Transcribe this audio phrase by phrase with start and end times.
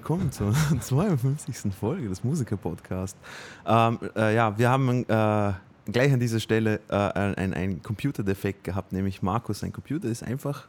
[0.00, 1.74] willkommen zur 52.
[1.78, 3.18] Folge des Musiker-Podcasts.
[3.66, 5.52] Ähm, äh, ja, wir haben äh,
[5.92, 10.68] gleich an dieser Stelle äh, einen, einen Computerdefekt gehabt, nämlich Markus, sein Computer ist einfach,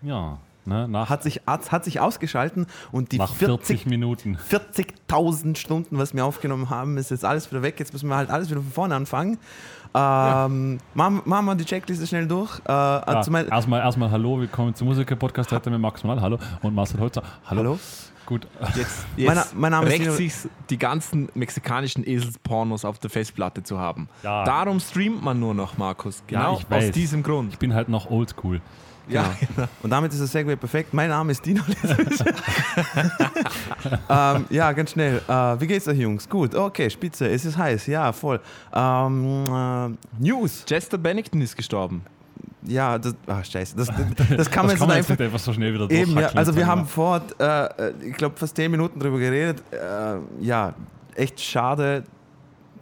[0.00, 4.38] Ja, ne, nach, hat sich, hat, sich ausgeschalten und die nach 40 Minuten.
[4.38, 7.78] 40.000 Stunden, was wir aufgenommen haben, ist jetzt alles wieder weg.
[7.78, 9.36] Jetzt müssen wir halt alles wieder von vorne anfangen.
[9.94, 12.58] Ähm, machen, machen wir die Checkliste schnell durch.
[12.60, 13.16] Äh, Ja,
[13.50, 16.18] erstmal, erstmal Hallo, willkommen zum Musiker-Podcast heute mit Max Mal.
[16.22, 17.22] Hallo und Marcel Holzer.
[17.44, 17.60] Hallo.
[17.60, 17.78] Hallo?
[18.26, 18.46] Gut.
[18.74, 23.08] Jetzt, Mein- jetzt mein Name ist rächt Dino- sich's, die ganzen mexikanischen Eselspornos auf der
[23.08, 24.08] Festplatte zu haben.
[24.22, 24.44] Ja.
[24.44, 26.22] Darum streamt man nur noch, Markus.
[26.26, 26.86] Genau ich weiß.
[26.86, 27.52] aus diesem Grund.
[27.52, 28.60] Ich bin halt noch oldschool.
[29.08, 29.68] Ja, Genau.
[29.84, 30.92] Und damit ist das Segway perfekt.
[30.92, 31.62] Mein Name ist Dino
[34.08, 35.22] ähm, ja, ganz schnell.
[35.28, 36.28] Äh, wie geht's euch, Jungs?
[36.28, 37.28] Gut, okay, spitze.
[37.28, 38.40] Es ist heiß, ja, voll.
[38.74, 40.64] Ähm, äh, News.
[40.66, 42.02] Chester Bennington ist gestorben.
[42.66, 43.76] Ja, das, ach, scheiße.
[43.76, 45.24] Das, das, das kann man das jetzt kann man jetzt einfach.
[45.24, 48.70] einfach so schnell wieder Eben, ja, also wir haben vor, äh, ich glaube, fast 10
[48.70, 49.62] Minuten darüber geredet.
[49.70, 50.74] Äh, ja,
[51.14, 52.04] echt schade.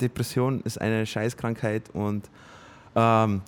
[0.01, 2.29] Depression ist eine Scheißkrankheit und
[2.97, 3.43] ähm,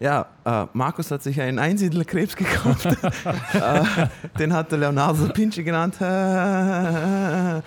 [0.00, 2.86] ja, äh, Markus hat sich einen Einsiedlerkrebs gekauft.
[3.54, 6.00] äh, den hat der Leonardo da Vinci genannt.
[6.00, 7.62] äh,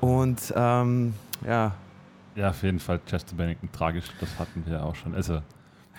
[0.00, 1.14] und ähm,
[1.44, 1.72] ja,
[2.36, 4.04] Ja, auf jeden Fall Chester Bennington tragisch.
[4.20, 5.14] Das hatten wir auch schon.
[5.14, 5.40] Also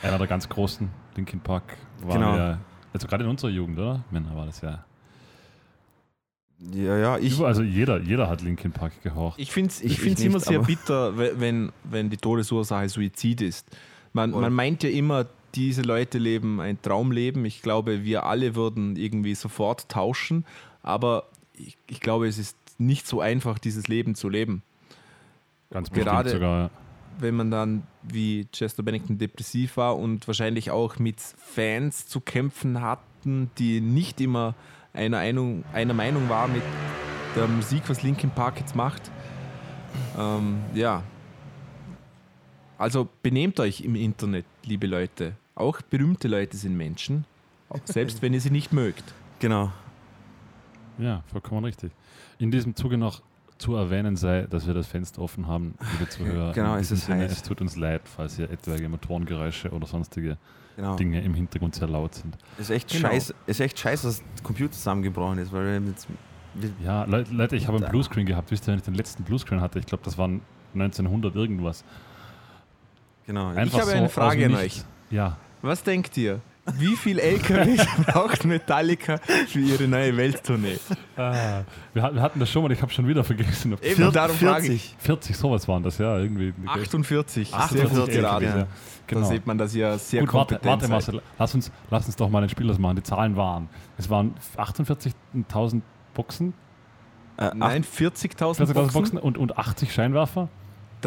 [0.02, 1.64] einer der ganz großen Linkin Park
[2.02, 2.38] war Genau.
[2.38, 2.60] ja,
[2.94, 4.04] also gerade in unserer Jugend, oder?
[4.12, 4.86] Männer war das ja.
[6.74, 9.38] ja, ja, ich, also jeder, jeder hat Linkin Park gehorcht.
[9.40, 13.42] Ich finde es Ich- ich find's immer sehr bitter, we- wenn, wenn die Todesursache Suizid
[13.42, 13.68] ist.
[14.14, 17.46] Man, man meint ja immer, diese Leute leben ein Traumleben.
[17.46, 20.46] Ich glaube, wir alle würden irgendwie sofort tauschen.
[20.82, 24.64] Aber ich, ich glaube, es ist nicht so einfach, dieses Leben zu leben.
[25.70, 26.70] Ganz bestimmt gerade- sogar.
[27.20, 32.82] Wenn man dann wie Chester Bennington depressiv war und wahrscheinlich auch mit Fans zu kämpfen
[32.82, 34.56] hatten, die nicht immer
[34.94, 36.64] einer, Einung, einer Meinung waren mit
[37.36, 39.12] der Musik, was Linkin Park jetzt macht.
[40.18, 41.04] Ähm, ja.
[42.78, 45.36] Also benehmt euch im Internet, liebe Leute.
[45.56, 47.26] Auch berühmte Leute sind Menschen,
[47.86, 49.04] selbst wenn ihr sie nicht mögt.
[49.40, 49.72] genau.
[51.00, 51.92] Ja, vollkommen richtig.
[52.40, 53.22] In diesem Zuge noch
[53.58, 56.54] zu erwähnen sei, dass wir das Fenster offen haben, liebe Zuhörer.
[56.54, 57.32] Genau, es ist Sinne, heiß.
[57.32, 60.38] Es tut uns leid, falls ihr etwaige Motorengeräusche oder sonstige
[60.76, 60.96] genau.
[60.96, 62.38] Dinge im Hintergrund sehr laut sind.
[62.58, 63.10] Ist echt Genau.
[63.10, 66.08] scheiße, ist echt scheiße, dass der Computer zusammengebrochen ist, weil wir jetzt.
[66.54, 68.52] Wir, Ja, Leute, Leute ich habe einen Bluescreen gehabt.
[68.52, 70.42] Wisst ihr, wenn ich den letzten Bluescreen hatte, ich glaube, das waren
[70.74, 71.84] 1900 irgendwas.
[73.26, 73.48] genau.
[73.50, 74.84] Einfach habe so eine Frage an euch.
[75.10, 76.40] Ja, Was denkt ihr?
[76.74, 79.18] Wie viel LKWs braucht Metallica
[79.48, 80.78] für ihre neue Welttournee?
[81.16, 81.62] Ah,
[81.94, 83.74] wir, hat- wir hatten das schon mal, ich habe schon wieder vergessen.
[83.74, 84.96] ob- Eben, Vier- darum frage ich.
[85.00, 86.54] 40, sowas waren das, ja, irgendwie.
[86.66, 87.50] 48.
[87.50, 88.44] Sehr 48, gut geraten.
[88.46, 88.52] ja.
[88.58, 88.68] Da
[89.08, 89.30] Genau.
[89.30, 91.14] sieht man, dass ihr sehr Gut, warte, kompetent warte seid.
[91.16, 92.98] Marcel, lass uns, lass uns doch mal den Spiel machen.
[92.98, 95.82] Die Zahlen waren, es waren 48.000
[96.14, 96.54] Boxen,
[97.38, 100.50] Äh, Nein, 40.000 40.000 Boxen, Boxen und, und 80 Scheinwerfer.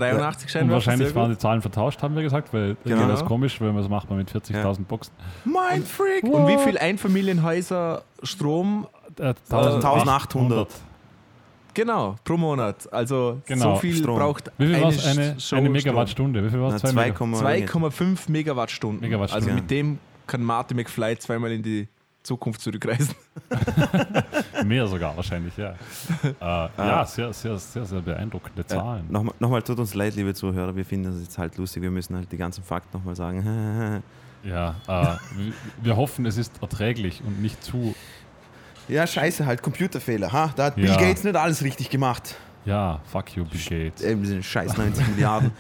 [0.01, 0.75] 83 Und Scheinwerfer.
[0.75, 3.07] wahrscheinlich waren die Zahlen vertauscht, haben wir gesagt, weil Genau.
[3.09, 5.13] das ist komisch, weil man das macht man mit 40.000 Boxen.
[5.45, 6.25] Mindfreak!
[6.25, 8.87] Und wie viel Einfamilienhäuser Strom?
[9.19, 10.69] Äh, 1800.
[11.73, 12.93] Genau, pro Monat.
[12.93, 14.19] Also Genau, so viel Strom.
[14.19, 15.07] braucht Wie viel eine, es?
[15.07, 15.71] Eine, eine.
[15.71, 16.45] Megawattstunde.
[16.45, 16.83] Wie viel war Na, es?
[16.83, 19.01] Zwei 2, Mega- 2,5 Megawattstunden.
[19.01, 19.49] Megawattstunden.
[19.51, 21.87] Also mit dem kann Marty McFly zweimal in die
[22.23, 23.15] Zukunft zurückreisen.
[24.65, 25.71] Mehr sogar wahrscheinlich, ja.
[26.23, 29.05] äh, ja, sehr, sehr, sehr, sehr beeindruckende Zahlen.
[29.07, 31.91] Ja, nochmal, nochmal tut uns leid, liebe Zuhörer, wir finden das jetzt halt lustig, wir
[31.91, 34.03] müssen halt die ganzen Fakten nochmal sagen.
[34.43, 37.95] Ja, äh, wir- wir hoffen, es ist erträglich und nicht zu,
[38.89, 40.51] ja, scheiße, halt Computerfehler, ha?
[40.57, 40.97] Da hat Bill Ja.
[40.97, 42.37] Gates nicht alles richtig gemacht.
[42.65, 44.03] ja, fuck you, Bill Gates.
[44.03, 45.51] Eben diese scheiß 90 Milliarden.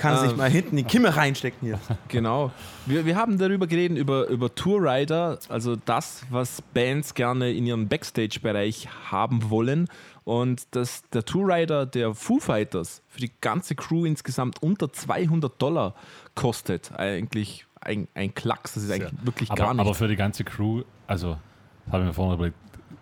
[0.00, 0.38] Kann sich Ähm.
[0.38, 1.78] mal hinten in die Kimme reinstecken hier.
[2.08, 2.50] Genau.
[2.86, 7.86] Wir, wir haben darüber geredet, über, über Tourrider, also das, was Bands gerne in ihrem
[7.88, 9.88] Backstage-Bereich haben wollen.
[10.24, 15.94] Und dass der Tourrider der Foo Fighters für die ganze Crew insgesamt unter 200 Dollar
[16.34, 16.92] kostet.
[16.96, 19.80] Eigentlich ein, ein Klacks, das ist eigentlich wirklich aber, gar nicht.
[19.80, 21.36] aber für die ganze Crew, also,
[21.84, 22.56] das habe ich mir vorhin überlegt,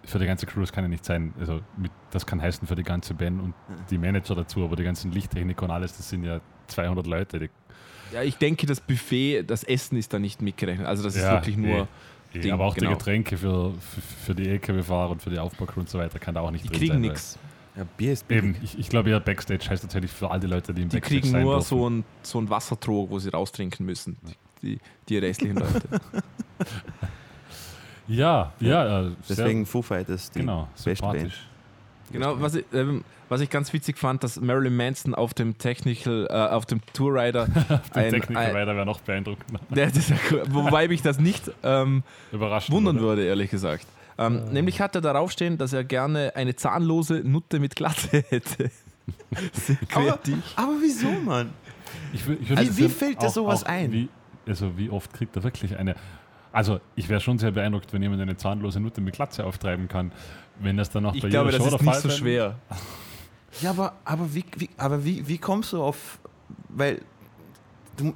[0.05, 1.35] für die ganze Crew, das kann ja nicht sein.
[1.39, 3.55] Also, mit, das kann heißen für die ganze Band und
[3.91, 7.39] die Manager dazu, aber die ganzen Lichttechniker und alles, das sind ja 200 Leute.
[7.41, 7.51] Die,
[8.15, 10.87] ja, ich denke, das Buffet, das Essen ist da nicht mitgerechnet.
[10.87, 11.89] Also das ist Ja, wirklich nur,
[12.35, 12.91] eh, Ding, aber auch genau.
[12.91, 16.35] die Getränke für, für, für die LKW-Fahrer und für die Aufbaucrew und so weiter kann
[16.35, 17.39] da auch nicht die drin kriegen sein, weil- nichts.
[17.77, 20.75] Ja, Bier ist Eben, ich, ich glaube ja, Backstage heißt tatsächlich für all die Leute,
[20.75, 21.69] die im Die Backstage kriegen sein nur dürfen.
[21.69, 24.17] so ein, so ein Wassertrog, wo sie raustrinken müssen.
[24.63, 25.83] Die, die restlichen Leute.
[28.09, 30.79] Ja, ja, äh, sehr- Deswegen Foo Fighters, die genau, Band.
[30.79, 31.47] sympathisch.
[32.11, 36.27] Genau, was ich, ähm, was ich ganz witzig fand, dass Marilyn Manson auf dem Technical,
[36.31, 39.61] äh, auf dem Tourrider, Der ein, Techniker ein, weiter wäre noch beeindruckender.
[39.71, 40.43] der, das ist cool.
[40.49, 42.03] wobei mich das nicht ähm,
[42.33, 43.07] wundern oder?
[43.07, 43.87] würde, ehrlich gesagt.
[44.21, 48.71] Ähm, Nämlich hat er darauf stehen, dass er gerne eine zahnlose Nutte mit Glatze hätte.
[49.53, 50.39] Sehr Aber, kreativ.
[50.57, 51.51] aber wieso, Mann?
[52.13, 53.93] Ich, ich Also, wie fällt dir sowas ein?
[53.93, 54.09] Wie,
[54.47, 55.95] also wie oft kriegt er wirklich eine...
[56.51, 60.11] Also ich wäre schon sehr beeindruckt, wenn jemand eine zahnlose Nutte mit Glatze auftreiben kann.
[60.59, 62.09] Wenn das dann auch Ich bei glaube, jeder das Show ist der nicht Fall so
[62.09, 62.59] sein- schwer.
[63.61, 66.19] Ja, aber, aber, wie, wie, aber wie, wie kommst du auf.
[66.69, 67.01] Weil.
[67.97, 68.15] Du,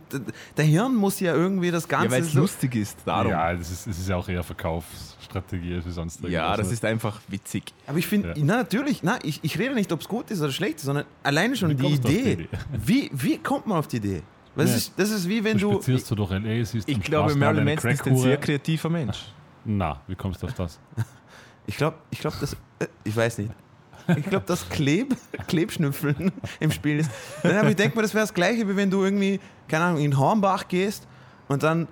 [0.57, 2.11] der Hirn muss ja irgendwie das Ja, Ganze.
[2.13, 2.99] weil es so, lustig ist.
[3.05, 3.33] Darum.
[3.33, 6.71] Ja, Ja, das ist, das ist ja auch eher Verkaufsstrategie als wie sonst das irgendwas.
[6.71, 7.65] ist einfach witzig.
[7.89, 8.35] aber ich finde, Ja.
[8.39, 11.05] na natürlich, na, ich, ich rede nicht, ob es gut ist oder schlecht ist, sondern
[11.25, 12.33] alleine schon Wie die auf die Idee.
[12.33, 12.49] Idee?
[12.73, 14.23] Wie, wie kommt man auf die Idee?
[14.55, 14.73] Weil Ja.
[14.73, 16.15] das, ist, das ist wie wenn du du.
[16.15, 19.33] durch L.A., siehst Ich glaube, Marilyn Manson ist ein sehr kreativer Mensch.
[19.65, 20.79] Na, wie kommst du auf das?
[21.67, 22.55] Ich glaube, ich glaube, das.
[22.81, 23.51] äh, Ich weiß nicht.
[24.17, 25.17] Ich glaube, dass Kleb,
[25.49, 27.11] Klebschnüffeln im Spiel ist.
[27.43, 30.01] Dann habe ich denke mir, das wäre das Gleiche, wie wenn du irgendwie, keine Ahnung,
[30.01, 31.07] in Hornbach gehst
[31.49, 31.89] und dann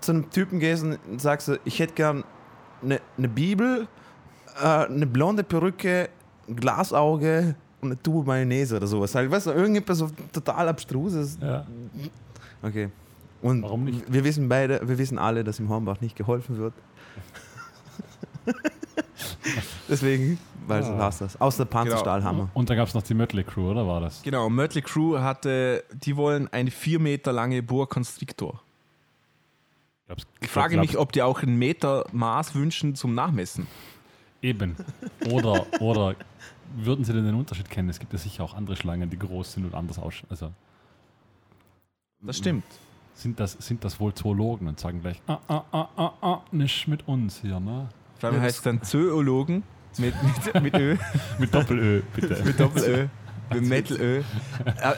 [0.00, 2.24] zu einem Typen gehst und sagst, ich hätte gern
[2.82, 3.86] eine, eine Bibel,
[4.60, 6.08] äh, eine blonde Perücke,
[6.48, 9.14] ein Glasauge und eine Tube Mayonnaise oder sowas.
[9.14, 11.38] Halt, weißt du, irgendetwas so total abstruses.
[11.40, 11.66] Ja.
[12.62, 12.90] Okay.
[13.40, 14.04] Und Warum nicht?
[14.12, 16.74] wir wissen beide, wir wissen alle, dass im Hornbach nicht geholfen wird.
[19.88, 20.96] Deswegen, weil so Ah.
[20.98, 21.40] passt das.
[21.40, 22.48] Außer Panzerstahlhammer.
[22.54, 24.22] Und dann gab es noch die Mötley Crew, oder war das?
[24.22, 28.60] Genau, Mötley Crew hatte, die wollen eine vier Meter lange Boa Constrictor.
[30.06, 33.66] Glaub's- Ich frage glaub's- mich, ob die auch ein Meter Maß wünschen zum Nachmessen.
[34.42, 34.76] Eben.
[35.30, 36.16] Oder, oder
[36.76, 37.88] würden Sie denn den Unterschied kennen?
[37.88, 40.28] Es gibt ja sicher auch andere Schlangen, die groß sind und anders ausschauen.
[40.30, 40.50] Also
[42.20, 42.64] Das stimmt.
[43.14, 46.88] sind das, sind das wohl Zoologen und sagen gleich, ah, ah, ah, ah, ah, nicht
[46.88, 47.88] mit uns hier, ne?
[48.18, 49.62] Vor allem Ja, heißt es dann Zoologen
[49.98, 50.96] mit, mit, mit Ö,
[51.38, 52.42] Mit Doppel-Ö, bitte.
[52.44, 53.06] mit Doppel-Ö,
[53.54, 54.22] mit Metal-Ö.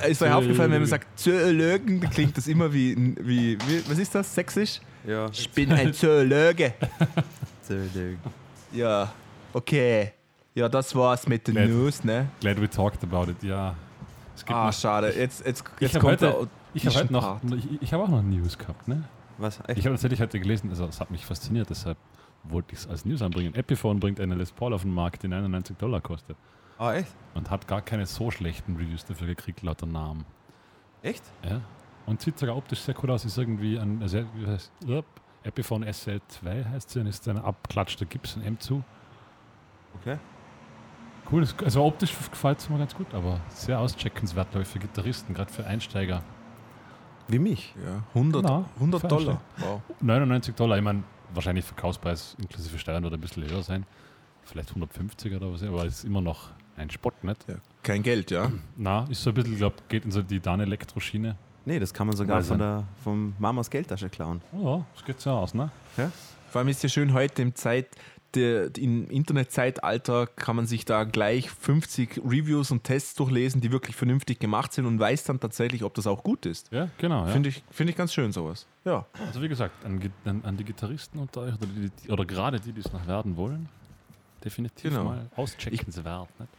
[0.03, 3.83] Äh, Ist euch aufgefallen, wenn man sagt Zoologen, dann klingt das immer wie, wie, wie
[3.89, 4.81] was ist das, sächsisch?
[5.07, 5.27] Ja.
[5.33, 6.75] Ich bin ein Zoologe.
[7.69, 7.79] Der-
[8.73, 9.13] Ja,
[9.53, 10.13] okay.
[10.55, 12.29] Ja, das war's mit den Glad- News, ne?
[12.41, 13.75] Glad we talked about it, ja.
[14.37, 15.13] Es gibt Ah, noch, schade.
[15.17, 18.03] Jetzt, jetzt, ich jetzt habe kommt heute, der ich hab heute noch, ich, ich habe
[18.05, 19.05] auch noch News gehabt, ne?
[19.39, 19.59] Was?
[19.67, 19.79] Echt?
[19.79, 21.97] Ich habe tatsächlich heute gelesen, also es hat mich fasziniert, deshalb
[22.45, 23.55] wollte ich es als News anbringen.
[23.55, 26.37] Epiphone bringt eine Les Paul auf den Markt, die 99 Dollar kostet.
[26.79, 27.15] Ah, echt?
[27.35, 30.25] Und hat gar keine so schlechten Reviews dafür gekriegt, laut der Namen.
[31.03, 31.25] Echt?
[31.49, 31.61] Ja.
[32.07, 33.25] Und sieht sogar optisch sehr cool aus.
[33.25, 35.05] Ist irgendwie ein also, wie heißt, yep,
[35.43, 38.83] Epiphone SL2 heißt sie und ist ein abklatschter Gibson M2.
[40.01, 40.19] Okay.
[41.31, 45.33] Cool, also optisch gefällt es mir ganz gut, aber sehr auscheckenswert, glaube ich, für Gitarristen,
[45.33, 46.23] gerade für Einsteiger.
[47.29, 47.75] Wie mich.
[47.83, 49.41] Ja, 100, Na, 100 fair Dollar.
[49.57, 49.81] Wow.
[50.01, 51.03] 99 Dollar, ich meine,
[51.33, 53.87] wahrscheinlich Verkaufspreis inklusive Steuern wird ein bisschen höher sein.
[54.45, 57.49] Vielleicht 150 oder was, aber es ist immer noch ein Spott, nicht?
[57.49, 58.51] Ja, kein Geld, ja.
[58.77, 61.37] Na, ist so ein bisschen, glaube geht in so die Dan-Elektro-Schiene.
[61.65, 64.43] Nee, das kann man sogar von der vom Mamas Geldtasche klauen.
[64.53, 65.71] Oh, ja, das geht so aus, ne?
[66.51, 67.89] Vor allem ist ja schön heute im Zeit,
[68.35, 73.97] der, im Internetzeitalter kann man sich da gleich 50 Reviews und Tests durchlesen, die wirklich
[73.97, 76.71] vernünftig gemacht sind und weiß dann tatsächlich, ob das auch gut ist.
[76.73, 77.27] Ja, genau.
[77.27, 77.33] Ja.
[77.33, 78.67] Finde ich, find ich ganz schön sowas.
[78.85, 79.07] Ja.
[79.27, 82.61] Also wie gesagt, an, an, an die Gitarristen unter euch oder, die, die, oder gerade
[82.61, 83.69] die, die es noch werden wollen,
[84.45, 85.05] definitiv Genau.
[85.05, 86.29] mal auscheckenswert.
[86.39, 86.51] Nicht?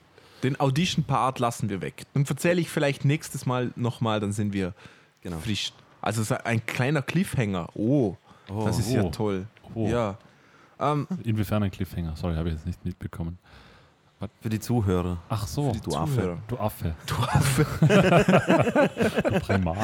[0.44, 2.04] Den Audition-Part lassen wir weg.
[2.14, 4.74] Dann erzähle ich vielleicht nächstes Mal nochmal, dann sind wir
[5.22, 5.40] Genau.
[5.40, 5.72] frisch.
[6.02, 7.70] Also so ein kleiner Cliffhanger.
[7.74, 8.16] Oh,
[8.48, 8.64] Oh.
[8.66, 9.10] das ist ja oh.
[9.10, 9.48] toll.
[9.74, 9.88] Oh.
[9.88, 10.18] Ja.
[10.80, 12.16] Ähm, Inwiefern ein Cliffhanger?
[12.16, 13.38] Sorry, habe ich jetzt nicht mitbekommen.
[14.42, 15.18] Für die Zuhörer.
[15.30, 16.16] Ach so, für die du Affe.
[16.16, 16.38] Zuhörer.
[16.48, 17.66] du Affe, Du Affe.
[19.30, 19.78] du Primat.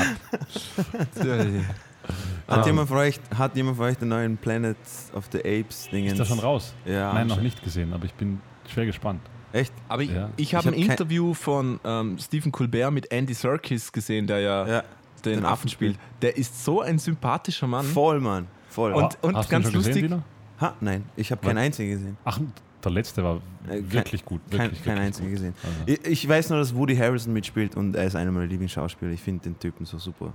[2.48, 2.66] Hat, Ah.
[2.66, 4.78] jemand von euch, hat jemand von euch den neuen Planet
[5.14, 6.14] of the Apes Dingens?
[6.14, 6.74] Ist das schon raus?
[6.86, 7.14] Ja.
[7.14, 9.22] Nein, noch nicht gesehen, aber ich bin schwer gespannt.
[9.54, 9.74] Echt?
[9.88, 10.30] Aber ich, Ja.
[10.38, 14.40] ich habe ein hab kein- Interview von ähm, Stephen Colbert mit Andy Serkis gesehen, der
[14.40, 14.84] ja, Ja.
[15.24, 15.98] den, den Affen spielt.
[16.22, 17.86] Der ist so ein sympathischer Mann.
[17.86, 18.48] Voll, Mann.
[18.70, 18.94] Voll.
[18.94, 20.24] Und- und Hast du ganz ihn schon lustig- Gesehen?
[20.62, 22.18] Ha, nein, ich habe keinen einzigen gesehen.
[22.24, 22.40] Ach,
[22.84, 23.36] der letzte war
[23.68, 24.42] Äh, kein- wirklich gut.
[24.50, 25.36] Kein, Wirklich, keinen wirklich einzigen gut.
[25.38, 25.54] gesehen.
[25.64, 29.12] Also, Ich, ich weiß nur, dass Woody Harrelson mitspielt und er ist einer meiner Lieblingsschauspieler.
[29.12, 30.34] Ich finde den Typen so super.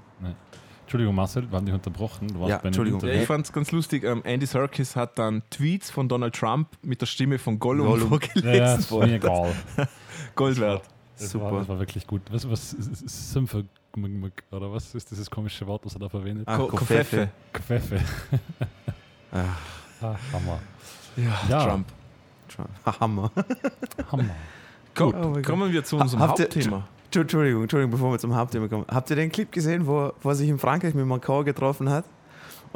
[0.83, 2.29] Entschuldigung, Marcel, wir haben dich unterbrochen.
[2.29, 3.01] Du warst Ja, bei Entschuldigung.
[3.01, 4.05] Ja, ich fand es ganz lustig.
[4.05, 8.09] Ähm, Andy Serkis hat dann Tweets von Donald Trump mit der Stimme von Gollum, Gollum.
[8.11, 8.49] vorgelesen.
[8.49, 9.53] Ja, ja, ist mir egal.
[10.37, 10.83] Gold wert.
[11.19, 11.47] Das Super.
[11.51, 12.23] War, das war wirklich gut.
[12.31, 13.65] Was, was ist, ist, Sümpfe
[14.53, 16.47] oder was ist dieses komische Wort, was er da verwendet?
[16.47, 17.31] Ah, Ko- Kofefe.
[17.53, 17.99] Kofefe.
[19.33, 19.45] Ah,
[20.03, 20.59] Ah, Hammer.
[21.17, 21.65] Ja, Ja.
[21.67, 21.87] Trump.
[22.49, 22.69] Trump.
[23.01, 23.31] Hammer.
[24.13, 24.25] Hammer.
[24.95, 26.87] Ko Oh kommen wir zu unserem Habt ihr- Hauptthema.
[27.15, 28.85] Entschuldigung, Entschuldigung, bevor wir zum Hauptthema kommen.
[28.91, 32.05] Habt ihr den Clip gesehen, wo, wo er sich in Frankreich mit Macron getroffen hat?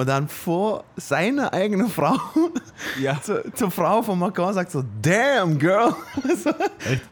[0.01, 2.17] Und dann vor seiner eigenen Frau
[3.03, 3.21] Ja.
[3.21, 5.95] zu, zur Frau von Macron sagt so, damn girl.
[6.43, 6.51] so,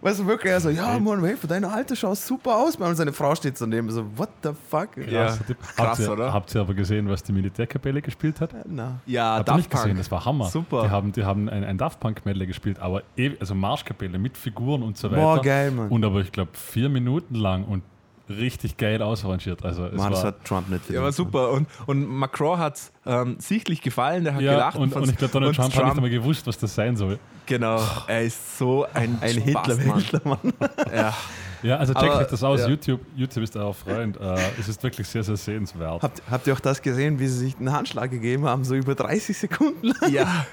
[0.00, 0.98] weißt du wirklich, er so, ja?
[0.98, 2.76] Mann, hey, für deine Alte schaust super aus.
[2.76, 4.96] Und seine Frau steht so neben so, what the fuck?
[5.06, 5.36] Ja.
[5.36, 5.58] Tipp.
[5.60, 6.32] krass, habt ihr, oder?
[6.32, 8.54] Habt ihr aber gesehen, was die Militärkapelle gespielt hat?
[8.66, 9.00] Na.
[9.04, 9.98] Ja, Habt ihr nicht gesehen?
[9.98, 10.46] Das war Hammer.
[10.46, 10.84] Super.
[10.84, 14.38] Die haben, die haben ein, ein Daft Punk Medley gespielt, aber ewig, also Marschkapelle mit
[14.38, 15.20] Figuren und so weiter.
[15.20, 15.90] Boah, geil, Mann.
[15.90, 17.82] Und aber ich glaube vier Minuten lang und
[18.28, 19.64] richtig geil ausarrangiert.
[19.64, 21.50] Also es das war, hat Trump nicht Ja, war super.
[21.50, 24.76] Und, und Macron hat es ähm, sichtlich gefallen, der hat ja, gelacht.
[24.76, 27.18] und, und ich glaube, Donald und Trump, hat nicht einmal gewusst, was das sein soll.
[27.46, 29.76] Genau, er ist so ein, Ein Hitler.
[29.76, 30.38] Hitlermann.
[30.94, 31.14] Ja.
[31.62, 32.60] Ja, also checkt euch das aus.
[32.60, 32.68] ja.
[32.68, 34.16] YouTube, YouTube ist euer Freund.
[34.16, 36.02] Äh, es ist wirklich sehr, sehr sehenswert.
[36.02, 38.94] Habt, habt ihr auch das gesehen, wie sie sich einen Handschlag gegeben haben, so über
[38.94, 40.12] 30 Sekunden lang?
[40.12, 40.46] ja.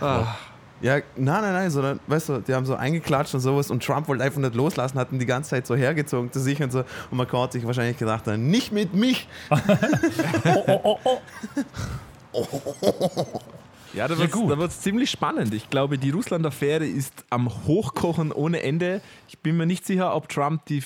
[0.00, 0.36] Ah,
[0.82, 4.08] Ja, nein, nein, nein, sondern, weißt du, die haben so eingeklatscht und sowas und Trump
[4.08, 6.80] wollte einfach nicht loslassen, hat ihn die ganze Zeit so hergezogen zu sich und so.
[7.10, 9.28] Und Macron hat sich wahrscheinlich gedacht, dann, nicht mit mich.
[13.94, 15.52] Ja, da Ja, wird es ziemlich spannend.
[15.52, 19.02] Ich glaube, die Russland-Affäre ist am Hochkochen ohne Ende.
[19.28, 20.82] Ich bin mir nicht sicher, ob Trump die,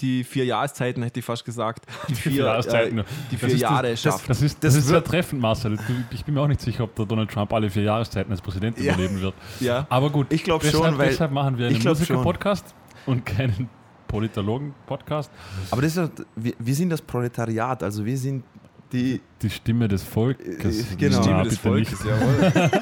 [0.00, 2.98] die vier Jahreszeiten, hätte ich fast gesagt, die vier, Jahreszeiten.
[2.98, 4.28] äh, die vier das- Jahre das, schafft.
[4.28, 5.78] Das ist, das Das ist sehr treffend, Marcel.
[6.10, 8.78] Ich bin mir auch nicht sicher, ob der Donald Trump alle vier Jahreszeiten als Präsident
[8.78, 8.94] Ja.
[8.94, 9.34] überleben wird.
[9.60, 9.86] ja.
[9.90, 11.82] Aber gut, Ich glaub deshalb, schon, weil- deshalb machen wir einen.
[11.82, 12.74] Musiker-Podcast
[13.06, 13.68] und keinen
[14.08, 15.30] Politologen-Podcast.
[15.70, 18.44] Aber das ist wir, wir sind das Proletariat, also wir sind
[18.92, 20.92] die, Die Stimme des Volkes.
[20.92, 21.16] Äh, genau.
[21.18, 22.70] Na, Stimme des Volkes, jawohl.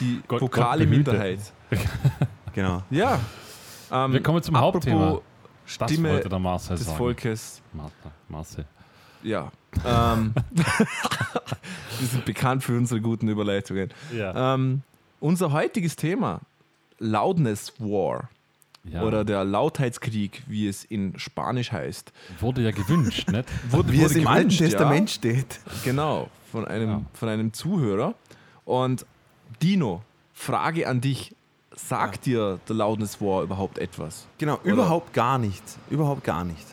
[0.00, 0.90] die Gott- vokale Gott.
[0.96, 1.38] Minderheit.
[2.54, 2.82] genau.
[2.90, 3.18] Ja.
[3.92, 5.20] Ähm, Wir kommen zum Hauptthema.
[5.78, 6.98] Das Stimme wollte der Marcel des sagen.
[6.98, 7.62] Volkes.
[7.72, 8.64] Martha, Marcel.
[9.22, 9.52] Ja.
[9.86, 13.90] Ähm, wir sind bekannt für unsere guten Überleitungen.
[14.12, 14.54] Ja.
[14.54, 14.82] Ähm,
[15.20, 16.40] unser heutiges Thema,
[16.98, 18.28] Loudness War
[18.84, 19.02] ja.
[19.02, 22.12] oder der Lautheitskrieg, wie es in Spanisch heißt.
[22.40, 23.48] Wurde ja gewünscht, nicht?
[23.70, 25.60] Wurde, Wie es wurde im Alten Testament steht.
[25.66, 27.02] Ja, genau, von einem, Ja.
[27.14, 28.14] von einem Zuhörer.
[28.64, 29.06] Und
[29.62, 30.02] Dino,
[30.32, 31.34] Frage an dich.
[31.74, 34.26] Sagt dir der Loudness War überhaupt etwas?
[34.38, 35.62] Genau, überhaupt gar nicht.
[35.90, 36.66] Überhaupt gar nicht.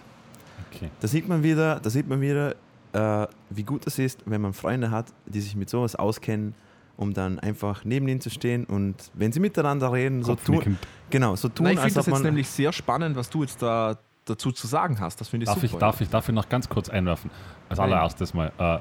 [0.72, 0.90] Okay.
[1.00, 2.56] Da sieht man wieder, da sieht man wieder
[2.94, 6.56] äh, wie gut es ist, wenn man Freunde hat, die sich mit sowas auskennen,
[6.98, 10.78] um dann einfach neben ihnen zu stehen und wenn sie miteinander reden, so tun,
[11.10, 13.30] genau, so tun, Nein, ich als finde das ob jetzt man nämlich sehr spannend, was
[13.30, 15.20] du jetzt da dazu zu sagen hast.
[15.22, 15.66] Das finde ich Darf super.
[15.66, 17.32] ich, darf, ich, darf ich noch ganz kurz einwerfen?
[17.68, 18.52] Als allererstes mal.
[18.58, 18.80] Äh,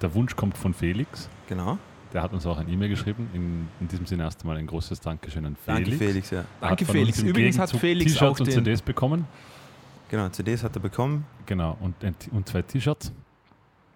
[0.00, 1.28] der Wunsch kommt von Felix.
[1.48, 1.78] genau.
[2.16, 3.28] Der hat uns auch ein E-Mail geschrieben.
[3.34, 5.90] In, in diesem Sinne erst einmal ein großes Dankeschön an Felix.
[5.90, 6.44] Danke Felix, ja.
[6.62, 7.22] Danke, hat Felix.
[7.22, 9.26] Übrigens hat Felix T-Shirts und CDs bekommen.
[10.08, 11.26] Genau, CDs hat er bekommen.
[11.44, 11.94] Genau, und,
[12.32, 13.12] und zwei T-Shirts.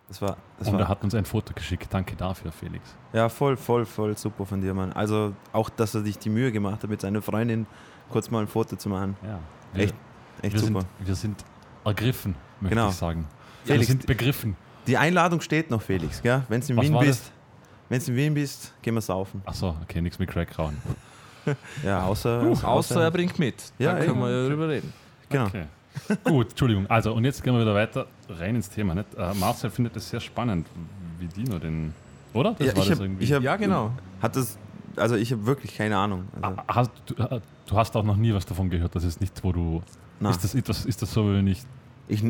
[0.08, 1.86] Das war, das Und war er hat uns ein Foto geschickt.
[1.88, 2.94] Danke dafür, Felix.
[3.14, 4.92] ja voll, voll, voll super von dir, Mann.
[4.92, 7.66] Also auch, dass er sich die Mühe gemacht hat, mit seiner Freundin
[8.10, 9.16] kurz mal ein Foto zu machen.
[9.24, 9.38] Ja.
[9.72, 9.94] Wir, Echt,
[10.42, 10.80] Echt wir, super.
[10.80, 11.44] sind, wir sind
[11.86, 12.90] ergriffen, möchte Genau.
[12.90, 13.26] ich sagen.
[13.64, 14.56] Felix, wir sind begriffen.
[14.86, 16.22] Die Einladung steht noch, Felix?
[16.22, 17.32] Wenn du in Was Wien bist,
[17.90, 19.42] wenn du in Wien bist, gehen wir saufen.
[19.44, 20.78] Achso, okay, nichts mit Crack rauen.
[21.84, 23.54] Ja, außer, Außer er bringt mit.
[23.78, 24.92] Ja, Dann können wir ja drüber reden.
[25.28, 25.46] genau.
[25.46, 25.64] Okay.
[26.22, 26.86] Gut, Entschuldigung.
[26.88, 28.94] Also, und jetzt gehen wir wieder weiter rein ins Thema.
[28.94, 29.14] Nicht?
[29.16, 30.66] Äh, Marcel findet es sehr spannend,
[31.18, 31.94] wie Dino den.
[32.34, 32.52] Oder?
[32.58, 33.24] Das Ja, war ich das hab- irgendwie.
[33.24, 33.90] ich hab- Ja, genau.
[34.20, 34.58] Hat das,
[34.96, 36.28] also ich habe wirklich keine Ahnung.
[36.42, 38.94] Also, Ah, hast, du, äh, du hast auch noch nie was davon gehört.
[38.94, 39.82] Das ist nichts, wo du.
[40.20, 41.62] na, Ist, das, etwas, ist das so, wenn ich.
[42.10, 42.24] Ich,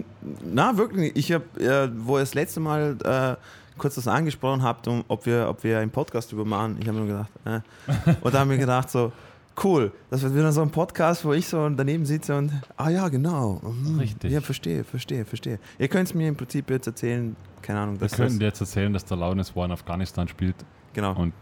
[0.45, 1.17] na, wirklich nicht.
[1.17, 3.37] Ich habe, äh, wo ihr das letzte Mal äh,
[3.79, 6.99] kurz das angesprochen habt, um, ob, wir, ob wir einen Podcast über machen, ich habe
[6.99, 8.15] mir gedacht, äh.
[8.21, 9.11] und da haben wir gedacht, so,
[9.65, 13.09] cool, das wird wieder so ein Podcast, wo ich so daneben sitze und, ah ja,
[13.09, 13.61] genau.
[13.63, 13.99] Mhm.
[13.99, 14.31] Richtig.
[14.31, 15.59] Ja, verstehe, verstehe, verstehe.
[15.79, 18.47] Ihr könnt es mir im Prinzip jetzt erzählen, keine Ahnung, Wir dass könnten das, dir
[18.47, 20.57] jetzt erzählen, dass der Loudness War in Afghanistan spielt
[20.93, 21.15] genau.
[21.15, 21.33] und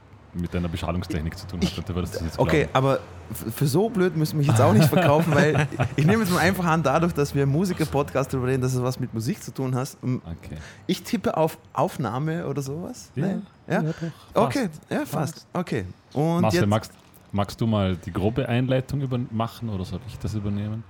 [0.40, 2.38] mit einer Beschallungstechnik zu tun hat.
[2.38, 2.70] Okay, glauben.
[2.74, 6.32] aber für so blöd müssen wir mich jetzt auch nicht verkaufen, weil ich nehme jetzt
[6.32, 9.52] mal einfach an, dadurch, dass wir Musiker-Podcast darüber reden, dass es was mit Musik zu
[9.52, 9.98] tun hast.
[10.02, 10.56] Okay.
[10.86, 13.10] Ich tippe auf Aufnahme oder sowas.
[13.14, 13.36] Nee?
[13.68, 13.82] Ja?
[13.82, 14.46] doch.
[14.46, 15.46] Okay, ja, fast.
[15.52, 15.84] Okay.
[16.12, 16.92] Und Marcel, jetzt, magst,
[17.32, 20.84] magst du mal die grobe Einleitung machen oder soll ich das übernehmen?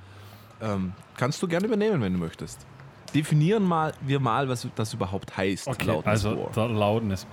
[0.61, 2.67] Ähm, kannst du gerne übernehmen, wenn du möchtest.
[3.15, 5.67] Definieren mal, wir mal, was das überhaupt heißt.
[5.67, 6.51] Okay, Loudness also War.
[6.55, 7.27] der Loudness.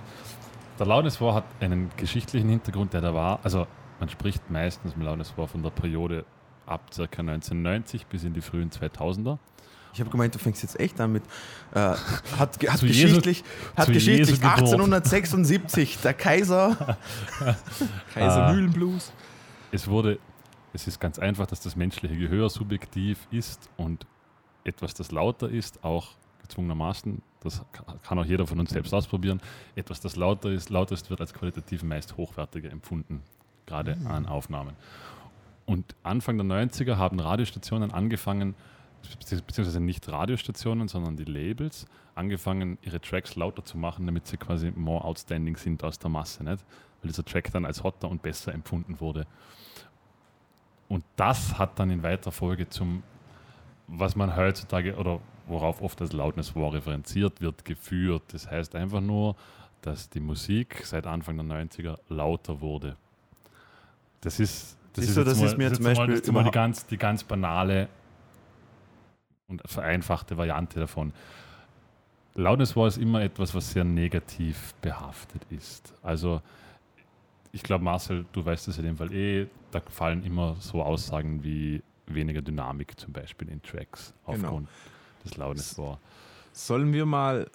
[0.78, 3.40] Der Loudness War hat einen geschichtlichen Hintergrund, der da war.
[3.42, 3.66] Also
[3.98, 6.24] man spricht meistens im Loudness War von der Periode
[6.66, 7.02] ab ca.
[7.02, 9.38] 1990 bis in die frühen 2000er.
[9.94, 11.22] ich habe gemeint, du fängst jetzt echt an mit.
[11.74, 11.98] Äh, hat
[12.38, 13.44] hat Zu Jesu- geschichtlich,
[13.76, 14.58] hat geschichtlich Jesu Geburt.
[14.58, 16.98] 1876 der Kaiser.
[18.14, 18.52] Kaiser Ah.
[18.52, 19.12] Mühlenblues.
[19.72, 20.18] Es wurde,
[20.74, 24.06] es ist ganz einfach, dass das menschliche Gehör subjektiv ist und
[24.64, 26.08] etwas, das lauter ist, auch
[26.42, 29.40] gezwungenermaßen, das ka- kann auch jeder von uns selbst ausprobieren,
[29.74, 33.22] etwas, das lauter ist, lauter ist, wird als qualitativ meist hochwertiger empfunden,
[33.66, 34.74] gerade an Aufnahmen.
[35.64, 38.54] Und Anfang der 90er haben Radiostationen angefangen,
[39.18, 44.72] beziehungsweise nicht Radiostationen, sondern die Labels, angefangen, ihre Tracks lauter zu machen, damit sie quasi
[44.74, 46.64] more outstanding sind aus der Masse, nicht?
[47.02, 49.26] Weil dieser Track dann als hotter und besser empfunden wurde.
[50.88, 53.02] Und das hat dann in weiter Folge zum,
[53.88, 58.22] was man heutzutage oder worauf oft das Loudness War referenziert wird, geführt.
[58.28, 59.36] Das heißt einfach nur,
[59.82, 62.96] dass die Musik seit Anfang der 90er lauter wurde.
[64.20, 66.44] Das ist, das ist, du, jetzt das mal, ist mir zum mal- Beispiel ist mal
[66.44, 67.88] die ganz, die ganz banale
[69.48, 71.12] und vereinfachte Variante davon.
[72.34, 75.94] Loudness War ist immer etwas, was sehr negativ behaftet ist.
[76.02, 76.42] Also
[77.52, 81.42] ich glaube, Marcel, du weißt es in dem Fall eh, da fallen immer so Aussagen
[81.44, 84.48] wie weniger Dynamik zum Beispiel in Tracks Genau.
[84.48, 84.74] aufgrund des
[85.34, 85.98] Loudness War.
[86.52, 87.50] Sollen wir mal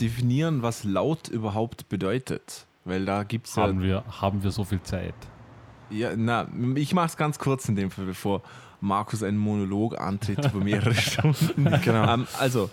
[0.00, 2.66] definieren, was laut überhaupt bedeutet?
[2.84, 5.14] Weil da gibt es ja, Haben wir, haben wir so viel Zeit?
[5.90, 6.14] ja.
[6.16, 8.42] Na, ich mache es ganz kurz in dem Fall, bevor
[8.80, 11.64] Markus einen Monolog antritt über mehrere Stunden.
[11.82, 12.12] Genau.
[12.12, 12.68] Ähm, also,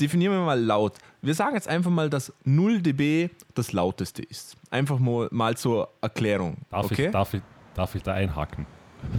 [0.00, 0.96] definieren wir mal laut.
[1.22, 4.56] Wir sagen jetzt einfach mal, dass 0 dB das lauteste ist.
[4.70, 6.56] Einfach mal, mal zur Erklärung.
[6.70, 7.06] Darf, okay?
[7.06, 7.42] ich, darf, ich,
[7.74, 8.66] darf ich da einhaken?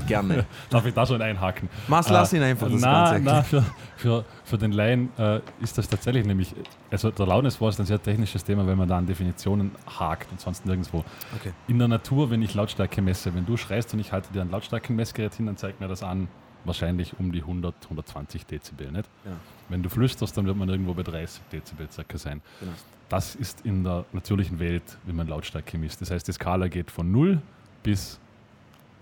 [0.07, 0.45] Gerne.
[0.69, 1.69] Darf ich da schon einhaken?
[1.87, 3.65] Mars, lass ihn einfach das na, Ganze na, für,
[3.97, 6.55] für, für den Laien äh, ist das tatsächlich nämlich,
[6.89, 10.31] also der Loudness War ist ein sehr technisches Thema, wenn man da an Definitionen hakt
[10.31, 11.03] und sonst nirgendwo.
[11.37, 11.53] Okay.
[11.67, 14.51] In der Natur, wenn ich Lautstärke messe, wenn du schreist und ich halte dir ein
[14.51, 16.27] Lautstärkenmessgerät hin, dann zeigt mir das an,
[16.63, 18.91] wahrscheinlich um die 100, 120 Dezibel.
[18.91, 19.09] Nicht?
[19.25, 19.31] Ja.
[19.69, 22.41] Wenn du flüsterst, dann wird man irgendwo bei 30 Dezibel circa sein.
[22.59, 22.73] Genau.
[23.09, 26.01] Das ist in der natürlichen Welt, wenn man Lautstärke misst.
[26.01, 27.41] Das heißt, die Skala geht von 0
[27.83, 28.19] bis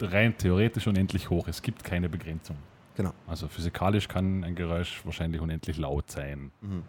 [0.03, 1.47] rein theoretisch unendlich hoch.
[1.47, 2.57] Es gibt keine Begrenzung.
[2.95, 3.13] Genau.
[3.27, 6.51] Also physikalisch kann ein Geräusch wahrscheinlich unendlich laut sein.
[6.61, 6.83] Mhm.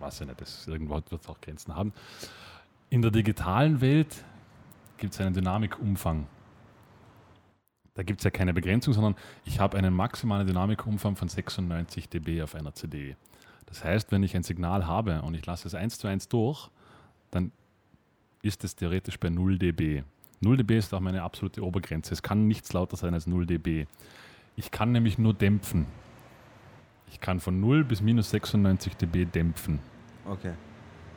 [0.00, 1.92] Weiß ich nicht, das, irgendwo wird es auch Grenzen haben.
[2.90, 4.24] In der digitalen Welt
[4.96, 6.26] gibt es einen Dynamikumfang.
[7.94, 12.42] Da gibt es ja keine Begrenzung, sondern ich habe einen maximalen Dynamikumfang von 96 dB
[12.42, 13.16] auf einer CD.
[13.66, 16.70] Das heißt, wenn ich ein Signal habe und ich lasse es eins zu eins durch,
[17.30, 17.52] dann
[18.42, 20.04] ist es theoretisch bei 0 dB.
[20.40, 22.14] 0 dB ist auch meine absolute Obergrenze.
[22.14, 23.86] Es kann nichts lauter sein als 0 dB.
[24.56, 25.86] Ich kann nämlich nur dämpfen.
[27.10, 29.80] Ich kann von 0 bis minus 96 dB dämpfen.
[30.26, 30.52] Okay.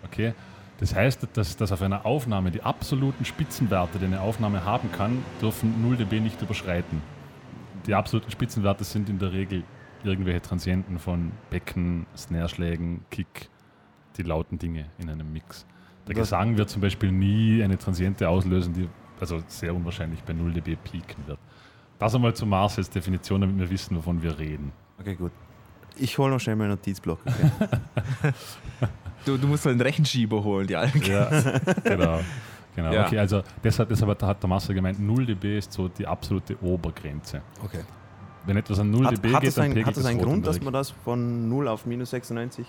[0.04, 0.34] Okay?
[0.80, 5.24] Das heißt, dass, dass auf einer Aufnahme die absoluten Spitzenwerte, die eine Aufnahme haben kann,
[5.42, 7.02] dürfen 0 dB nicht überschreiten.
[7.86, 9.64] Die absoluten Spitzenwerte sind in der Regel
[10.04, 13.50] irgendwelche Transienten von Becken, Snare-Schlägen, Kick,
[14.18, 15.66] die lauten Dinge in einem Mix.
[16.08, 18.90] Der Gesang wird zum Beispiel nie eine Transiente auslösen, die
[19.22, 21.40] also sehr unwahrscheinlich bei 0 dB pieken wird.
[22.00, 24.72] Das einmal zu Marcells Definition, damit wir wissen, wovon wir reden.
[25.00, 25.32] Okay, gut.
[25.98, 27.20] Ich hole noch schnell meinen Notizblock.
[27.26, 28.34] Okay?
[29.26, 31.00] Du, du musst einen Rechenschieber holen, die Alten.
[31.04, 31.30] Ja,
[31.84, 32.22] genau.
[32.76, 32.92] genau.
[32.92, 33.06] Ja.
[33.06, 37.42] Okay, also deshalb, deshalb hat der Marcel gemeint, 0 dB ist so die absolute Obergrenze.
[37.64, 37.82] okay.
[38.48, 40.10] Wenn etwas an 0 Hat, dB hat geht, das dann einen, pegelt hat das es
[40.10, 42.66] einen Grund, dass man das von 0 auf minus 96?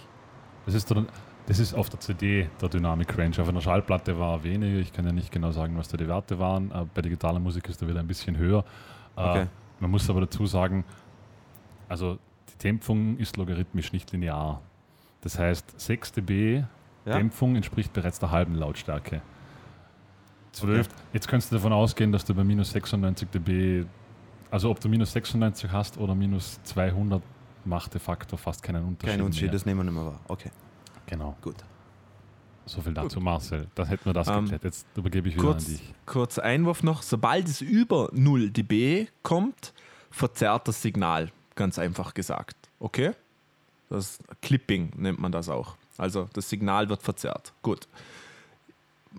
[0.67, 1.07] Das ist, der,
[1.47, 3.35] das ist auf der CD der Dynamic Range.
[3.41, 4.79] Auf einer Schallplatte war weniger.
[4.79, 6.71] Ich kann ja nicht genau sagen, was da die Werte waren.
[6.71, 8.65] Äh, Bei digitaler Musik ist da wieder ein bisschen höher.
[9.17, 9.47] Äh, Okay.
[9.81, 10.85] Man muss aber dazu sagen,
[11.89, 12.17] also
[12.53, 14.61] die Dämpfung ist logarithmisch, nicht linear.
[15.23, 16.63] Das heißt, 6 dB
[17.05, 17.17] Ja?
[17.17, 19.21] Dämpfung entspricht bereits der halben Lautstärke.
[20.53, 20.89] 12.
[21.13, 23.85] Jetzt kannst du davon ausgehen, dass du bei minus 96 dB,
[24.51, 27.23] also ob du minus 96 hast oder minus 200,
[27.65, 29.17] macht de facto fast keinen Unterschied.
[29.17, 29.53] Kein Unterschied, mehr.
[29.53, 30.21] das nehmen wir nicht mehr wahr.
[30.29, 30.51] Okay,
[31.13, 31.37] Genau.
[31.43, 31.57] gut.
[32.65, 33.67] So viel dazu, Marcel.
[33.75, 34.65] Dann hätten wir das Ähm, geklärt.
[34.65, 35.95] Jetzt übergebe ich wieder Kurz, an dich.
[36.07, 37.03] kurzer Einwurf noch.
[37.03, 39.75] Sobald es über 0 dB kommt,
[40.11, 41.31] verzerrt das Signal.
[41.55, 42.57] Ganz einfach gesagt.
[42.81, 43.13] Okay?
[43.91, 45.77] Das Clipping nennt man das auch.
[45.99, 47.53] Also das Signal wird verzerrt.
[47.61, 47.89] Gut.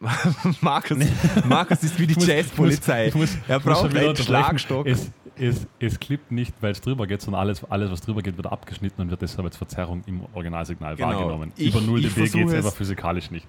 [0.61, 0.97] Markus,
[1.45, 3.13] Markus ist wie die Jazzpolizei.
[3.47, 4.15] Er braucht einen.
[4.15, 4.87] Schlagstock.
[4.87, 8.37] Es, es, es klippt nicht, weil es drüber geht, sondern alles, alles, was drüber geht,
[8.37, 11.09] wird abgeschnitten und wird deshalb als Verzerrung im Originalsignal Genau.
[11.09, 11.51] wahrgenommen.
[11.57, 13.47] Ich- Über 0 ich dB geht es aber physikalisch nicht.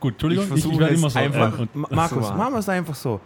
[0.00, 1.18] Gut, Entschuldigung, Ich ich, ich, versuche werde immer so.
[1.18, 2.34] einfach- ähm, und, Ma- Markus, So.
[2.34, 3.20] machen wir es einfach so.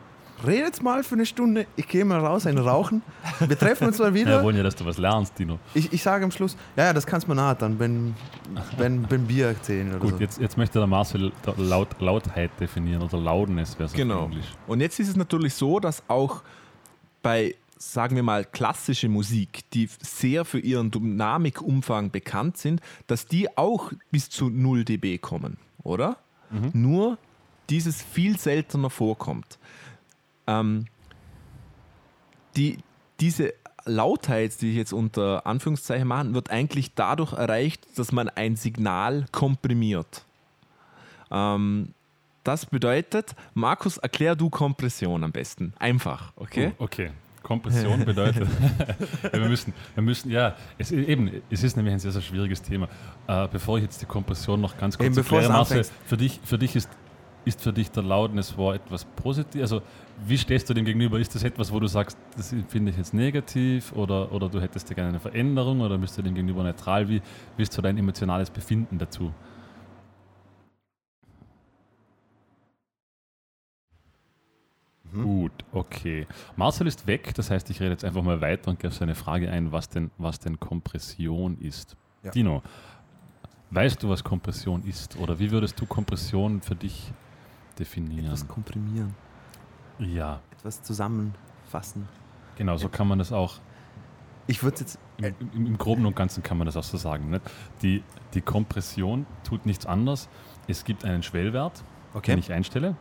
[0.47, 3.03] Redet mal für eine Stunde, ich gehe mal raus, ein Rauchen.
[3.41, 4.43] Wir treffen uns mal wir wieder.
[4.43, 5.59] wollen ja, dass du was lernst, Dino.
[5.75, 8.15] Ich, ich sage am Schluss, ja, ja, das kannst du mir nachher dann, wenn,
[8.79, 10.17] wenn, wenn Bier erzählen oder Gut, so.
[10.17, 14.21] jetzt, jetzt möchte der Marcel Laut, Lautheit definieren oder Loudness wäre es Genau.
[14.21, 14.47] auf Englisch.
[14.67, 16.43] Und jetzt ist es natürlich so, dass auch
[17.23, 23.57] bei, sagen wir mal, klassische Musik, die sehr für ihren Dynamikumfang bekannt sind, dass die
[23.57, 26.19] auch bis zu 0 dB kommen, oder?
[26.75, 27.19] Nur
[27.71, 29.59] dieses viel seltener vorkommt.
[30.47, 30.87] Ähm,
[32.57, 32.79] die,
[33.19, 33.55] diese
[33.87, 39.25] Lautheit, die ich jetzt unter Anführungszeichen mache, wird eigentlich dadurch erreicht, dass man ein Signal
[39.33, 40.25] komprimiert.
[41.31, 41.95] Ähm,
[42.45, 45.73] das bedeutet, Markus, erklär du Kompression am besten.
[45.79, 46.73] Einfach, okay?
[46.79, 47.11] Oh, okay,
[47.51, 48.47] Kompression bedeutet,
[49.33, 52.89] wir, müssen, wir müssen, ja, es, eben, es ist nämlich ein sehr, sehr schwieriges Thema.
[53.27, 56.77] Äh, bevor ich jetzt die Kompression noch ganz kurz erkläre, Marcel, für dich, für dich
[56.77, 56.89] ist,
[57.45, 59.63] ist für dich der Loudness War etwas positiv?
[59.63, 59.83] Also,
[60.25, 61.19] wie stehst du dem gegenüber?
[61.19, 64.89] Ist das etwas, wo du sagst, das finde ich jetzt negativ oder, oder du hättest
[64.89, 67.09] dir gerne eine Veränderung oder bist du dem gegenüber neutral?
[67.09, 67.21] Wie,
[67.57, 69.33] wie ist so dein emotionales Befinden dazu?
[75.13, 76.27] Gut, okay.
[76.57, 79.15] Marcel ist weg, das heißt, ich rede jetzt einfach mal weiter und gehe auf seine
[79.15, 81.97] Frage ein, was denn, was denn Kompression ist.
[82.23, 82.31] Ja.
[82.31, 82.63] Dino,
[83.71, 85.17] weißt du, was Kompression ist?
[85.17, 87.13] Oder wie würdest du Kompression für dich
[87.79, 88.27] definieren?
[88.27, 89.15] Etwas komprimieren,
[89.99, 92.07] Ja, etwas zusammenfassen.
[92.57, 93.57] genau, so kann man das auch,
[94.47, 94.99] Ich würde jetzt.
[95.19, 97.31] im, im, im Groben und Ganzen kann man das auch so sagen.
[97.31, 97.43] Nicht?
[97.83, 98.03] Die,
[98.35, 100.29] die Kompression tut nichts anderes.
[100.69, 102.33] Es gibt einen Schwellwert, Okay.
[102.33, 102.97] den ich einstelle,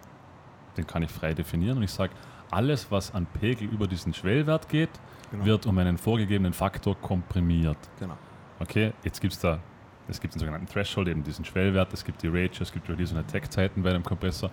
[0.80, 2.14] den kann ich frei definieren und ich sage,
[2.52, 4.90] alles, was an Pegel über diesen Schwellwert geht,
[5.32, 5.46] Genau.
[5.46, 7.78] wird um einen vorgegebenen Faktor komprimiert.
[8.00, 8.18] Genau.
[8.60, 9.60] Okay, jetzt gibt es da,
[10.08, 13.14] es gibt den sogenannten Threshold, eben diesen Schwellwert, es gibt die Rage, es gibt Release-
[13.14, 14.50] und Attack-Zeiten bei einem Kompressor.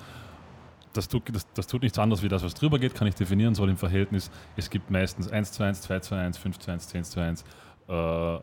[0.92, 3.54] Das tut, das, das tut nichts anderes wie das, was drüber geht, kann ich definieren,
[3.54, 4.30] soll im Verhältnis.
[4.56, 7.44] Es gibt meistens 1 zu 1, 2 zu 1, 5 zu 1, 10 zu 1,
[7.88, 8.38] äh,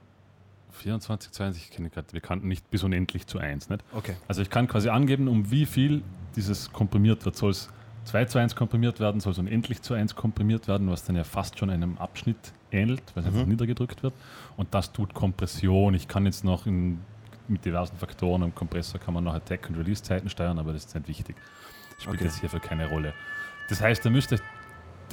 [0.74, 3.70] 24 zu 1, ich kenne gerade, wir kannten nicht bis unendlich zu 1.
[3.70, 3.84] Nicht?
[3.94, 4.16] Okay.
[4.28, 6.04] Also ich kann quasi angeben, um wie viel
[6.36, 7.36] dieses komprimiert wird.
[7.36, 7.70] Soll es
[8.06, 11.24] 2 zu 1 komprimiert werden, soll es unendlich zu 1 komprimiert werden, was dann ja
[11.24, 12.38] fast schon einem Abschnitt
[12.72, 13.50] ähnelt, weil es einfach Mhm.
[13.52, 14.14] niedergedrückt wird.
[14.58, 15.94] Und das tut Kompression.
[15.94, 17.00] Ich kann jetzt noch in,
[17.48, 20.96] mit diversen Faktoren am Kompressor kann man noch Attack- und Release-Zeiten steuern, aber das ist
[20.96, 21.36] nicht wichtig.
[21.96, 22.26] Das spielt Okay.
[22.26, 23.14] jetzt hierfür keine Rolle.
[23.70, 24.42] Das heißt, ihr müsst euch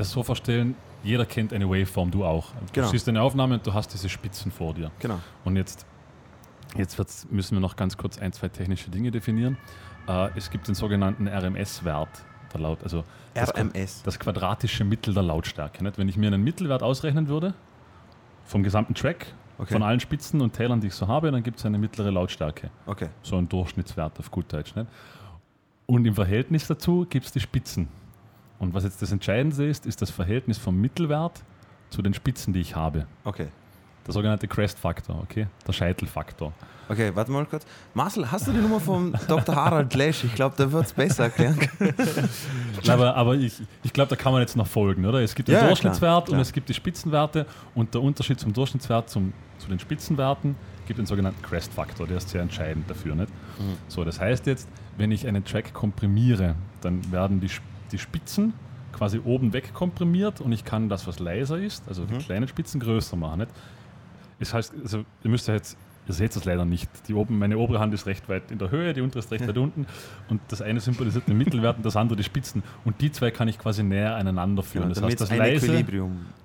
[0.00, 2.50] das so vorstellen, jeder kennt eine Waveform, du auch.
[2.52, 2.88] Du Genau.
[2.88, 4.90] siehst eine Aufnahme und du hast diese Spitzen vor dir.
[4.98, 5.18] Genau.
[5.44, 5.86] Und jetzt,
[6.76, 9.56] jetzt müssen wir noch ganz kurz ein, zwei technische Dinge definieren.
[10.08, 12.08] Äh, es gibt den sogenannten RMS-Wert
[12.52, 14.02] der Laut, also das, RMS.
[14.02, 15.84] das quadratische Mittel der Lautstärke.
[15.84, 15.98] Nicht?
[15.98, 17.54] Wenn ich mir einen Mittelwert ausrechnen würde,
[18.46, 19.26] vom gesamten Track,
[19.58, 19.74] Okay.
[19.74, 22.70] von allen Spitzen und Tälern, die ich so habe, dann gibt es eine mittlere Lautstärke.
[22.86, 23.08] Okay.
[23.22, 24.74] So ein Durchschnittswert auf gut Deutsch.
[24.74, 24.88] Nicht?
[25.84, 27.88] Und im Verhältnis dazu gibt es die Spitzen.
[28.60, 31.42] Und was jetzt das Entscheidende ist, ist das Verhältnis vom Mittelwert
[31.90, 33.06] zu den Spitzen, die ich habe.
[33.24, 33.48] Okay.
[34.06, 35.46] Der sogenannte Crest-Faktor, okay?
[35.66, 36.52] Der Scheitelfaktor.
[36.88, 37.64] Okay, warte mal kurz.
[37.94, 39.54] Marcel, hast du die Nummer vom Dr.
[39.54, 40.24] Harald Lesch?
[40.24, 41.58] Ich glaube, der wird es besser erklären.
[42.88, 45.20] Aber, aber ich, ich glaube, da kann man jetzt noch folgen, oder?
[45.20, 46.40] Es gibt den Ja, Durchschnittswert klar, und klar.
[46.40, 51.06] es gibt die Spitzenwerte und der Unterschied zum Durchschnittswert zum, zu den Spitzenwerten gibt den
[51.06, 53.14] sogenannten Crest-Faktor, der ist sehr entscheidend dafür.
[53.14, 53.28] Nicht?
[53.58, 53.76] Mhm.
[53.86, 58.52] So, das heißt jetzt, wenn ich einen Track komprimiere, dann werden die, Sp- die Spitzen
[58.92, 62.18] quasi oben weg komprimiert und ich kann das, was leiser ist, also die Mhm.
[62.18, 63.40] kleinen Spitzen größer machen.
[63.40, 63.50] Nicht?
[64.40, 65.76] Das heißt, also, ihr müsst ja jetzt,
[66.08, 66.88] ihr seht das leider nicht.
[67.08, 69.46] Die oben, meine obere Hand ist recht weit in der Höhe, die untere ist recht
[69.46, 69.86] weit unten
[70.28, 72.62] und das eine symbolisiert den Mittelwert und das andere die Spitzen.
[72.84, 74.84] Und die zwei kann ich quasi näher aneinander führen.
[74.92, 75.84] Genau, das heißt, das leise,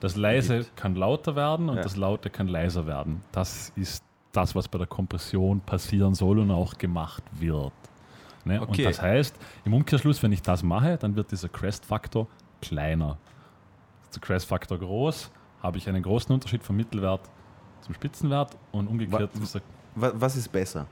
[0.01, 0.77] das leise gibt.
[0.77, 1.83] kann lauter werden und Ja.
[1.83, 3.21] das Laute kann leiser werden.
[3.31, 4.03] Das ist
[4.33, 7.71] das, was bei der Kompression passieren soll und auch gemacht wird.
[8.45, 8.61] Ne?
[8.61, 8.83] Und Okay.
[8.83, 12.27] das heißt, im Umkehrschluss, wenn ich das mache, dann wird dieser Crest-Faktor
[12.61, 13.17] kleiner.
[14.03, 15.31] Ist der Crest-Faktor groß,
[15.63, 17.21] habe ich einen großen Unterschied vom Mittelwert
[17.81, 19.61] zum Spitzenwert und umgekehrt Wa- ist der
[19.95, 20.85] Wa- Was ist besser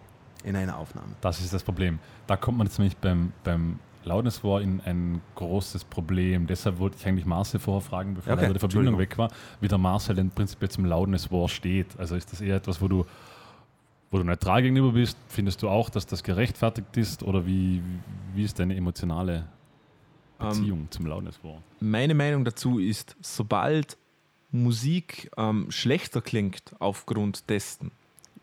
[0.44, 1.08] in einer Aufnahme?
[1.22, 2.00] das ist das Problem.
[2.28, 6.46] Da kommt man jetzt nämlich beim, beim Loudness War in ein großes Problem.
[6.48, 9.30] Deshalb wollte ich eigentlich Marcel vorher fragen, bevor Okay, die Verbindung weg war,
[9.62, 11.98] wie der Marcel denn prinzipiell zum Loudness War steht.
[11.98, 13.06] Also ist das eher etwas, wo du,
[14.14, 15.18] wo du neutral gegenüber bist?
[15.28, 17.24] Findest du auch, dass das gerechtfertigt ist?
[17.24, 17.82] Oder wie,
[18.36, 19.48] wie ist deine emotionale
[20.40, 21.64] Ähm, Beziehung zum Loudness War?
[21.80, 23.98] Meine Meinung dazu ist, sobald
[24.52, 27.90] Musik ähm, schlechter klingt aufgrund dessen,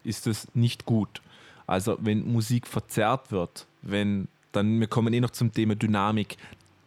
[0.02, 1.22] ist es nicht gut.
[1.68, 6.36] Also wenn Musik verzerrt wird, wenn dann wir kommen eh noch zum Thema Dynamik,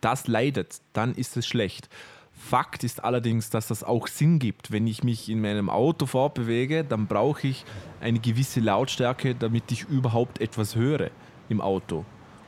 [0.02, 1.88] das leidet, dann ist es schlecht.
[2.44, 4.72] Fakt ist allerdings, dass das auch Sinn gibt.
[4.72, 7.64] Wenn ich mich in meinem Auto fortbewege, dann brauche ich
[8.02, 11.10] eine gewisse Lautstärke, damit ich überhaupt etwas höre
[11.48, 12.04] im Auto.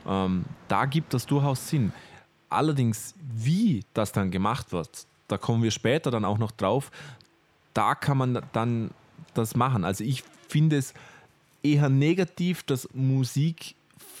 [0.06, 1.92] Ähm, da gibt das durchaus Sinn.
[2.50, 6.90] Allerdings, wie das dann gemacht wird, da kommen wir später dann auch noch drauf,
[7.72, 8.90] da kann man dann
[9.32, 9.84] das machen.
[9.84, 10.92] Also ich finde es
[11.62, 13.74] eher negativ, dass Musik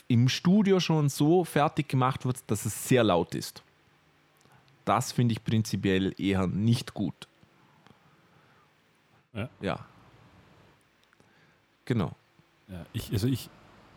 [0.08, 3.62] im Studio schon so fertig gemacht wird, dass es sehr laut ist.
[4.86, 7.28] Das finde ich prinzipiell eher nicht gut.
[9.34, 9.50] Ja.
[9.60, 9.78] ja.
[11.84, 12.12] Genau.
[12.68, 13.50] Ja, ich, also ich,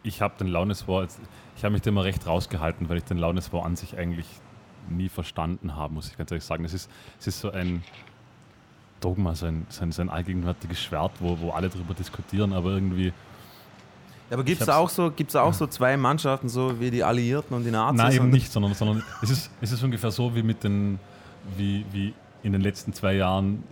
[0.03, 1.19] ich habe den Loudness War, als-
[1.55, 4.27] ich habe mich da immer recht rausgehalten, weil ich den Loudness War an sich eigentlich
[4.89, 6.65] nie verstanden habe, muss ich ganz ehrlich sagen.
[6.65, 7.83] Es ist, es ist so ein
[8.99, 12.71] Dogma, so ein, so ein, so ein allgegenwärtiges Schwert, wo, wo alle darüber diskutieren, aber
[12.71, 13.13] irgendwie.
[14.31, 17.03] Aber gibt es da auch so, gibt's da auch so zwei Mannschaften, so wie die
[17.03, 17.97] Alliierten und die Nazis?
[17.97, 20.99] Nein, eben nicht, sondern, sondern es, ist, es ist ungefähr so wie mit den,
[21.57, 22.13] wie, wie
[22.43, 23.63] in den letzten zwei Jahren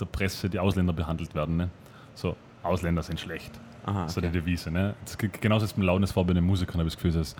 [0.00, 1.56] der Presse die Ausländer behandelt werden.
[1.56, 1.70] Ne?
[2.14, 3.52] So, Ausländer sind schlecht.
[3.84, 4.28] Aha, So okay.
[4.28, 4.70] die Devise.
[4.70, 4.94] Ne?
[5.04, 7.36] Das, ist genauso ist mit Launes vor bei den Musikern, habe ich das Gefühl, das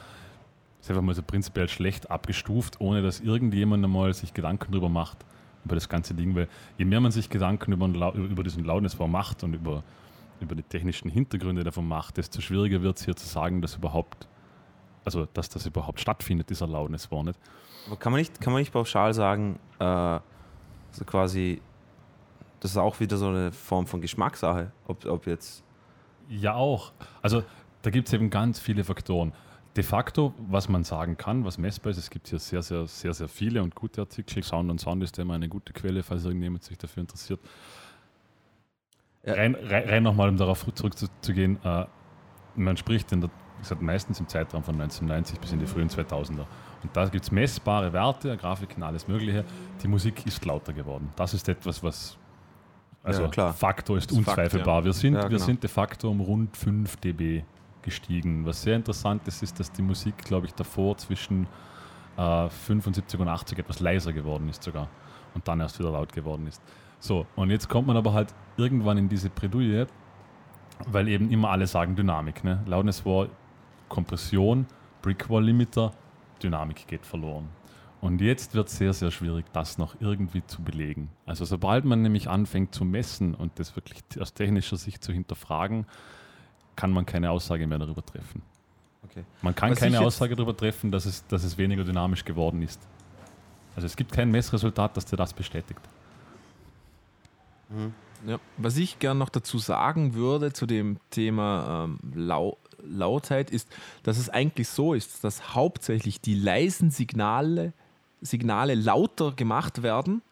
[0.81, 5.19] ist einfach mal so prinzipiell schlecht abgestuft, ohne dass irgendjemand einmal sich Gedanken darüber macht,
[5.65, 6.35] über das ganze Ding.
[6.35, 9.83] Weil je mehr man sich Gedanken über, über diesen Launeswar macht und über,
[10.41, 14.29] über die technischen Hintergründe davon macht, desto schwieriger wird es hier zu sagen, dass überhaupt,
[15.05, 17.39] also dass das überhaupt stattfindet, dieser Launeswar nicht.
[17.87, 20.19] Aber kann man nicht, kann man nicht pauschal sagen, äh,
[20.91, 21.61] so quasi,
[22.61, 25.63] das ist auch wieder so eine Form von Geschmackssache, ob, ob jetzt.
[26.29, 26.93] Ja, auch.
[27.23, 27.43] Also
[27.83, 29.33] da gibt es eben ganz viele Faktoren.
[29.77, 33.15] De facto, was man sagen kann, was messbar ist, es gibt hier sehr, sehr, sehr,
[33.15, 34.43] sehr viele und gute Artikel.
[34.43, 37.41] Sound und Sound ist immer eine gute Quelle, falls irgendjemand sich dafür interessiert.
[39.25, 39.35] Ja.
[39.35, 41.87] Rein, rein, rein nochmal, um darauf zurückzugehen, äh,
[42.55, 46.47] man spricht in der, gesagt, meistens im Zeitraum von 1990 bis in die frühen 2000er.
[46.83, 49.45] Und da gibt es messbare Werte, Grafiken, alles Mögliche.
[49.83, 51.13] Die Musik ist lauter geworden.
[51.17, 52.17] Das ist etwas, was
[53.03, 53.53] also Ja, klar.
[53.53, 54.85] Faktor ist Das ist Fakt, unzweifelbar.
[54.85, 55.45] Wir, sind, Ja, wir genau.
[55.45, 57.45] sind de facto um rund 5 dB
[57.83, 58.45] gestiegen.
[58.45, 61.47] Was sehr interessant ist, ist, dass die Musik, glaube ich, davor zwischen
[62.17, 64.89] äh, 75 und 80 etwas leiser geworden ist sogar
[65.35, 66.61] und dann erst wieder laut geworden ist.
[67.01, 69.87] So, und jetzt kommt man aber halt irgendwann in diese Bredouille,
[70.87, 72.45] weil eben immer alle sagen Dynamik.
[72.45, 72.63] Ne?
[72.67, 73.29] Loudness War,
[73.89, 74.67] Kompression,
[75.03, 75.93] Brickwall Limiter,
[76.43, 77.49] Dynamik geht verloren.
[78.01, 81.11] Und jetzt wird es sehr, sehr schwierig, das noch irgendwie zu belegen.
[81.27, 85.85] Also sobald man nämlich anfängt zu messen und das wirklich aus technischer Sicht zu hinterfragen,
[86.77, 88.43] kann man keine Aussage mehr darüber treffen.
[89.03, 89.25] Okay.
[89.43, 92.81] Man kann Was keine Aussage darüber treffen, dass es, dass es weniger dynamisch geworden ist.
[93.75, 95.81] Also es gibt kein Messresultat, das dir das bestätigt.
[98.27, 98.39] Ja.
[98.57, 103.69] Was ich gern noch dazu sagen würde zu dem Thema ähm, Lau Lautheit ist,
[104.05, 107.73] dass es eigentlich so ist, dass hauptsächlich die leisen Signale,
[108.21, 110.23] Signale lauter gemacht werden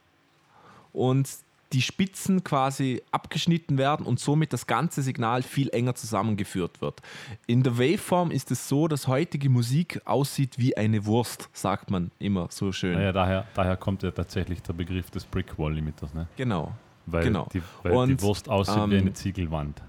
[0.92, 1.29] und
[1.72, 7.03] die Spitzen quasi abgeschnitten werden und somit das ganze Signal viel enger zusammengeführt wird.
[7.46, 12.12] In der Waveform ist es so, dass heutige Musik aussieht wie eine Wurst, sagt man
[12.18, 12.94] immer so schön.
[12.94, 16.29] Naja, daher, daher kommt ja tatsächlich der Begriff des Brickwall Limiters, ne?
[16.37, 16.72] Genau.
[17.07, 17.49] Weil, Genau.
[17.53, 19.83] die, weil die Und, Wurst aussieht wie ähm, eine Ziegelwand.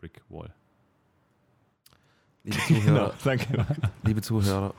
[0.00, 0.50] Brickwall.
[2.44, 3.66] Liebe Zuhörer, danke.
[4.02, 4.74] liebe Zuhörer.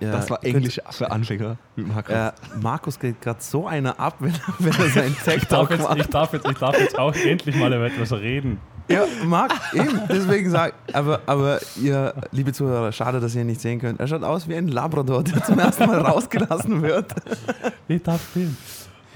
[0.00, 2.14] ja, Das war könnt- Englisch für Anfänger mit Markus.
[2.14, 5.82] Äh, Markus geht gerade so einer ab, wenn, er- wenn er seinen Ich darf, jetzt,
[5.82, 5.98] macht.
[5.98, 8.58] ich, darf jetzt, ich darf jetzt auch endlich mal über etwas reden.
[8.90, 13.60] Ja, Marc, eben, deswegen sag aber, aber ihr, liebe Zuhörer, schade, dass ihr ihn nicht
[13.60, 14.00] sehen könnt.
[14.00, 17.14] Er schaut aus wie ein Labrador, der zum ersten Mal rausgelassen wird.
[17.86, 18.56] Ich darf filmen.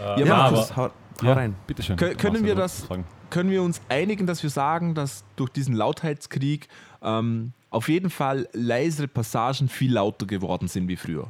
[0.03, 0.88] Äh, Ja, Ja, Markus, hau,
[1.23, 1.55] hau ja, rein.
[1.67, 1.97] bitteschön.
[1.97, 3.05] Kö- können wir das- fragen.
[3.31, 6.69] können wir uns einigen, dass wir sagen, dass durch diesen Lautheitskrieg
[7.03, 11.29] ähm, auf jeden Fall leisere Passagen viel lauter geworden sind wie früher?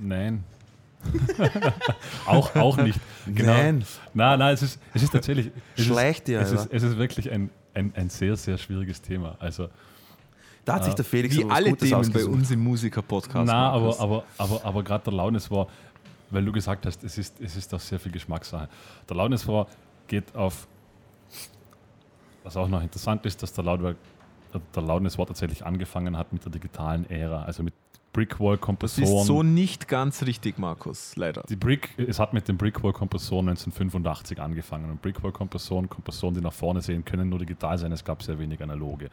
[0.00, 0.44] Nein.
[2.26, 2.98] auch, auch nicht.
[3.26, 3.52] Genau.
[3.52, 5.50] Nein, Nein, nein, es ist, es ist tatsächlich.
[5.76, 6.62] Es schlecht ist, es, Alter.
[6.72, 9.36] ist, es ist wirklich ein, ein, ein sehr, sehr schwieriges Thema.
[9.38, 9.68] Also,
[10.64, 12.32] Da hat sich der Felix Wie alle Gutes Themen bei ausgesucht.
[12.32, 13.46] uns im Musiker-Podcast.
[13.46, 14.00] na, aber, Markus.
[14.00, 15.66] aber, aber, aber gerade der Launes war,
[16.30, 18.68] weil du gesagt hast, es ist, es ist doch sehr viel Geschmackssache.
[19.08, 19.66] Der Launes war
[20.06, 20.66] geht auf,
[22.42, 23.96] was auch noch interessant ist, dass der Lautwerk,
[24.74, 29.20] der Loudness war tatsächlich angefangen hat mit der digitalen Ära, also mit das Brickwall-Kompressoren.
[29.20, 31.42] ist so nicht ganz richtig, Markus, leider.
[31.48, 34.90] Die Brick, es hat mit den Brickwall-Kompressoren 1985 angefangen.
[34.90, 37.90] Und Brickwall-Kompressoren, Kompressoren, die nach vorne sehen, können nur digital sein.
[37.90, 39.10] Es gab sehr wenig analoge.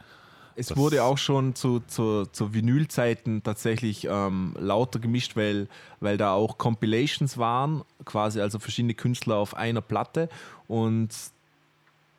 [0.56, 5.68] Es Das- wurde auch schon zu, zu, zu Vinylzeiten tatsächlich ähm, lauter gemischt, weil,
[6.00, 10.28] weil da auch Compilations waren, quasi also verschiedene Künstler auf einer Platte.
[10.68, 11.08] Und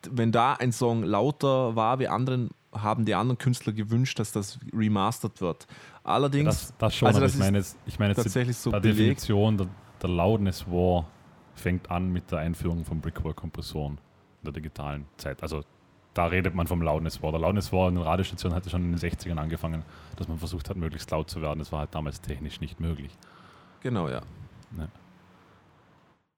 [0.10, 4.60] wenn da ein Song lauter war wie anderen, haben die anderen Künstler gewünscht, dass das
[4.74, 5.68] remastert wird.
[6.04, 8.58] Allerdings, Das, das schon, also aber das ich meine jetzt, ich meine jetzt die, tatsächlich
[8.58, 8.86] so belegt.
[8.98, 9.68] Definition, der,
[10.02, 11.08] der Loudness War
[11.56, 13.94] fängt an mit der Einführung von Brickwall-Kompressoren
[14.42, 15.42] in der digitalen Zeit.
[15.44, 15.64] Also
[16.14, 17.32] da redet man vom Loudness War.
[17.32, 19.84] Der Loudness War in den Radiostationen hatte schon in den 60ern angefangen,
[20.16, 21.60] dass man versucht hat, möglichst laut zu werden.
[21.60, 23.12] Das war halt damals technisch nicht möglich.
[23.82, 24.22] Genau, ja.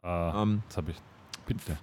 [0.03, 0.97] Äh, Ähm, Jetzt habe ich.
[1.45, 1.77] Bitte.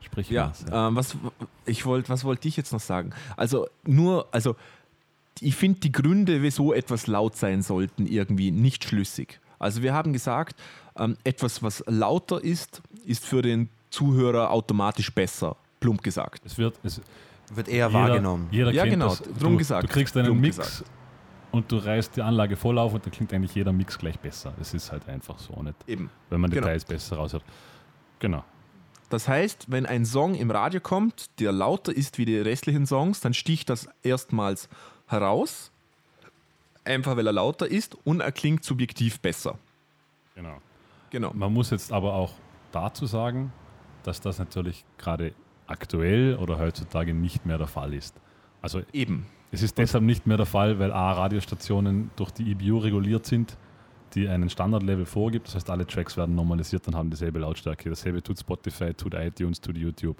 [0.00, 1.16] Sprich Ja, was, ähm, was
[1.64, 3.12] ich wollte, was wollte ich jetzt noch sagen?
[3.36, 4.56] Also nur, also
[5.40, 9.40] ich finde die Gründe, wieso etwas laut sein sollten, irgendwie nicht schlüssig.
[9.58, 10.60] Also wir haben gesagt,
[10.96, 16.42] ähm, etwas, was lauter ist, ist für den Zuhörer automatisch besser, plump gesagt.
[16.46, 16.78] Es wird.
[16.82, 17.00] Es,
[17.54, 18.48] Wird eher jeder, wahrgenommen.
[18.50, 19.22] Jeder Ja, genau, das.
[19.38, 20.84] drum du, gesagt, Du kriegst einen Mix gesagt.
[21.50, 24.54] und du reißt die Anlage voll auf und dann klingt eigentlich jeder Mix gleich besser.
[24.60, 26.08] Es ist halt einfach so nicht, Eben.
[26.30, 26.62] wenn man Genau.
[26.62, 27.44] Details besser raushört.
[28.20, 28.42] Genau.
[29.10, 33.20] Das heißt, wenn ein Song im Radio kommt, der lauter ist wie die restlichen Songs,
[33.20, 34.70] dann sticht das erstmals
[35.06, 35.70] heraus.
[36.84, 39.58] einfach weil er lauter ist und er klingt subjektiv besser.
[40.34, 40.56] Genau.
[41.10, 41.32] Genau.
[41.34, 42.32] Man muss jetzt aber auch
[42.72, 43.52] dazu sagen,
[44.02, 45.34] dass das natürlich gerade
[45.72, 48.14] aktuell oder heutzutage nicht mehr der Fall ist.
[48.60, 49.26] Also Eben.
[49.50, 53.56] es ist deshalb nicht mehr der Fall, weil A, Radiostationen durch die EBU reguliert sind,
[54.14, 55.48] die einen Standardlevel vorgibt.
[55.48, 57.88] Das heißt, alle Tracks werden normalisiert und haben dieselbe Lautstärke.
[57.88, 60.18] Dasselbe tut Spotify, tut iTunes, tut YouTube.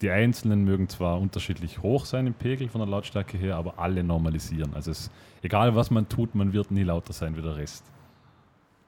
[0.00, 4.02] Die einzelnen mögen zwar unterschiedlich hoch sein im Pegel von der Lautstärke her, aber alle
[4.02, 4.74] normalisieren.
[4.74, 5.10] Also es,
[5.42, 7.84] egal was man tut, man wird nie lauter sein wie der Rest.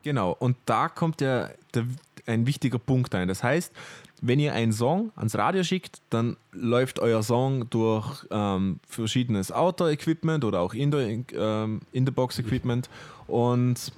[0.02, 1.85] Genau, und da kommt ja der,
[2.26, 3.29] ein wichtiger Punkt ein.
[3.29, 3.74] Das heißt,
[4.22, 10.44] wenn ihr einen Song ans Radio schickt, dann läuft euer Song durch ähm, verschiedenes Outdoor-Equipment
[10.44, 12.88] oder auch ähm, In-the-Box-Equipment
[13.26, 13.92] und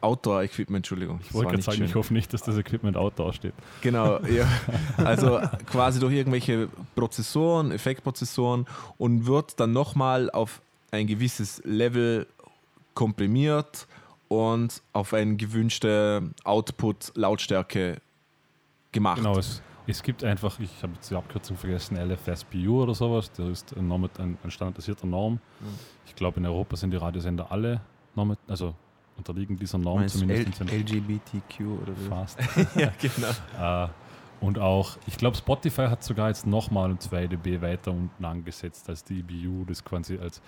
[0.00, 1.20] Outdoor-Equipment, Entschuldigung.
[1.22, 3.54] Ich wollte gerade sagen, ich hoffe nicht, dass das Equipment Outdoor steht.
[3.82, 4.46] Genau, ja.
[4.96, 10.60] Also quasi durch irgendwelche Prozessoren, Effektprozessoren und wird dann nochmal auf
[10.92, 12.26] ein gewisses Level
[12.94, 13.86] komprimiert
[14.28, 18.00] und auf eine gewünschte Output-Lautstärke
[18.98, 19.18] gemacht.
[19.18, 23.48] Genau, es, es gibt einfach, ich habe jetzt die Abkürzung vergessen, LFSPU oder sowas, das
[23.48, 25.34] ist ein, Norm, ein, ein standardisierter Norm.
[25.34, 25.66] Mhm.
[26.06, 27.80] Ich glaube, in Europa sind die Radiosender alle
[28.14, 28.74] Norm, also
[29.16, 30.60] unterliegen dieser Norm zumindest.
[30.60, 32.08] L LGBTQ oder so.
[32.08, 32.38] Fast.
[32.76, 33.84] ja, genau.
[33.84, 33.88] äh,
[34.40, 38.88] und auch, ich glaube, Spotify hat sogar jetzt nochmal um 2 dB weiter unten angesetzt
[38.88, 40.40] als die EBU, das quasi als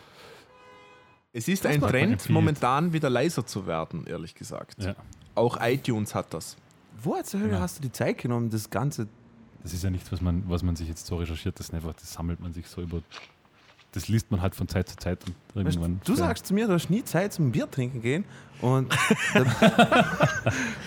[1.32, 4.82] es ist ein Trend, momentan wieder leiser zu werden, ehrlich gesagt.
[4.82, 4.96] Ja.
[5.36, 6.56] Auch iTunes hat das.
[7.02, 7.60] Wo zur Hölle ja.
[7.60, 9.08] hast du die Zeit genommen, das Ganze?
[9.62, 11.94] Das ist ja nichts, was man, was man sich jetzt so recherchiert, das ist einfach,
[11.94, 13.02] das sammelt man sich so über.
[13.92, 15.96] Das liest man halt von Zeit zu Zeit und irgendwann.
[15.96, 18.24] Weißt, du sagst zu mir, du hast nie Zeit zum Bier trinken gehen
[18.60, 18.88] und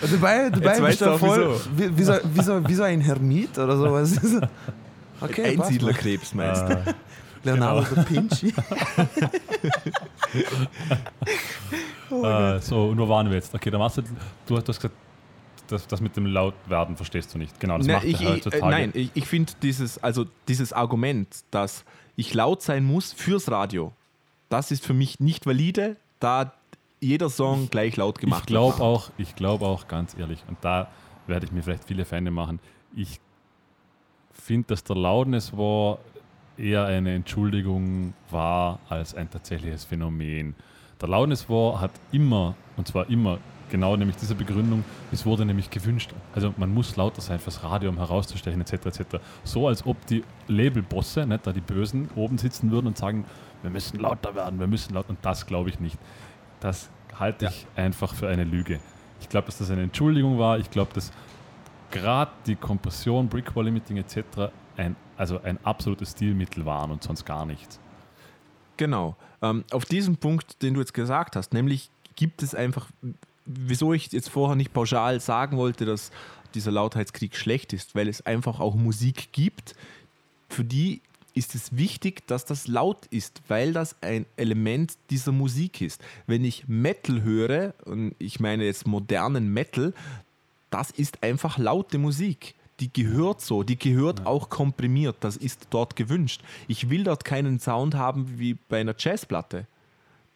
[0.00, 3.76] dabei, dabei bist du voll wie, wie, so, wie, so, wie so ein Hermit oder
[3.76, 4.18] sowas.
[5.20, 6.76] Okay, Einsiedlerkrebs meinst du?
[6.76, 6.94] Ah.
[7.44, 8.02] Leonardo genau.
[8.02, 8.54] da Vinci.
[12.10, 13.54] oh äh, so, und wo waren wir jetzt?
[13.54, 14.02] Okay, dann warst du,
[14.46, 14.94] du hast gesagt,
[15.68, 17.58] das, das mit dem Lautwerden verstehst du nicht.
[17.60, 18.62] Genau, das Na, macht ich, heutzutage.
[18.62, 21.84] Äh, nein, ich, ich finde dieses, also dieses Argument, dass
[22.16, 23.92] ich laut sein muss fürs Radio,
[24.48, 26.52] das ist für mich nicht valide, da
[27.00, 28.80] jeder Song gleich laut gemacht ich glaub wird.
[28.80, 30.88] Auch, ich glaube auch ganz ehrlich, und da
[31.26, 32.60] werde ich mir vielleicht viele Feinde machen,
[32.94, 33.20] ich
[34.32, 35.98] finde, dass der Loudness war
[36.56, 40.54] eher eine Entschuldigung war als ein tatsächliches Phänomen.
[41.00, 43.38] Der Loudness War hat immer, und zwar immer,
[43.70, 46.12] genau nämlich diese Begründung, es wurde nämlich gewünscht.
[46.34, 48.72] Also man muss lauter sein fürs Radio, um herauszustechen, etc.
[48.86, 49.02] etc.
[49.44, 53.24] So als ob die Labelbosse, nicht da die Bösen, oben sitzen würden und sagen,
[53.62, 55.10] wir müssen lauter werden, wir müssen lauter.
[55.10, 55.98] Und das glaube ich nicht.
[56.60, 57.84] Das halte ich ja.
[57.84, 58.80] einfach für eine Lüge.
[59.20, 60.58] Ich glaube, dass das eine Entschuldigung war.
[60.58, 61.12] Ich glaube, dass
[61.90, 64.50] gerade die Kompression, Brickwall Limiting etc.
[64.76, 67.78] ein also ein absolutes Stilmittel waren und sonst gar nichts.
[68.76, 69.16] Genau.
[69.42, 72.88] Ähm, auf diesen Punkt, den du jetzt gesagt hast, nämlich gibt es einfach,
[73.44, 76.10] wieso ich jetzt vorher nicht pauschal sagen wollte, dass
[76.54, 79.74] dieser Lautheitskrieg schlecht ist, weil es einfach auch Musik gibt,
[80.48, 81.02] für die
[81.34, 86.00] ist es wichtig, dass das laut ist, weil das ein Element dieser Musik ist.
[86.28, 89.92] Wenn ich Metal höre, und ich meine jetzt modernen Metal,
[90.70, 94.26] das ist einfach laute Musik die gehört so, die gehört ja.
[94.26, 96.42] auch komprimiert, das ist dort gewünscht.
[96.66, 99.66] Ich will dort keinen Sound haben wie bei einer Jazzplatte.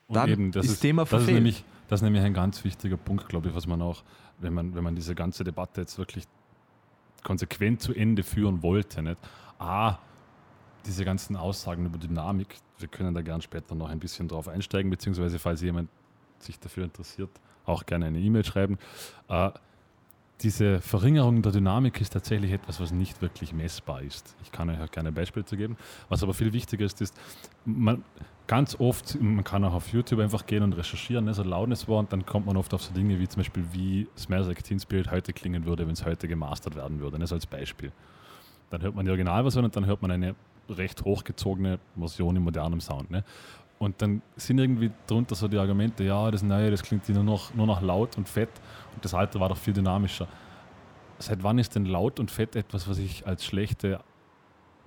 [0.08, 3.28] Dann eben, das ist, Thema das ist, nämlich, das ist nämlich ein ganz wichtiger Punkt,
[3.28, 4.02] glaube ich, was man auch,
[4.38, 6.24] wenn man, wenn man diese ganze Debatte jetzt wirklich
[7.24, 9.02] konsequent zu Ende führen wollte.
[9.02, 9.18] Nicht?
[9.58, 9.98] Ah,
[10.86, 14.90] diese ganzen Aussagen über Dynamik, wir können da gern später noch ein bisschen drauf einsteigen,
[14.90, 15.88] beziehungsweise falls jemand
[16.38, 17.30] sich dafür interessiert,
[17.64, 18.78] auch gerne eine E-Mail schreiben.
[19.28, 19.50] Äh,
[20.40, 24.36] diese Verringerung der Dynamik ist tatsächlich etwas, was nicht wirklich messbar ist.
[24.42, 25.76] Ich kann euch auch gerne ein Beispiel zu geben.
[26.08, 27.18] Was aber viel wichtiger ist, ist,
[27.64, 28.04] man,
[28.48, 31.98] ganz oft, man kann auch auf YouTube einfach gehen und recherchieren, ne, so Loudness war,
[31.98, 34.80] und dann kommt man oft auf so Dinge wie zum Beispiel, wie Smells Like Teen
[34.80, 37.92] Spirit heute klingen würde, wenn es heute gemastert werden würde, ne, so als Beispiel.
[38.70, 40.34] Dann hört man die Originalversion und dann hört man eine
[40.68, 43.10] recht hochgezogene Version in modernem Sound.
[43.10, 43.24] Ne?
[43.78, 47.54] Und dann sind irgendwie drunter so die Argumente, ja, das Neue, das klingt nur noch,
[47.54, 48.50] nur noch laut und fett
[48.94, 50.26] und das Alte war doch viel dynamischer.
[51.18, 54.00] Seit wann ist denn laut und fett etwas, was ich als schlechte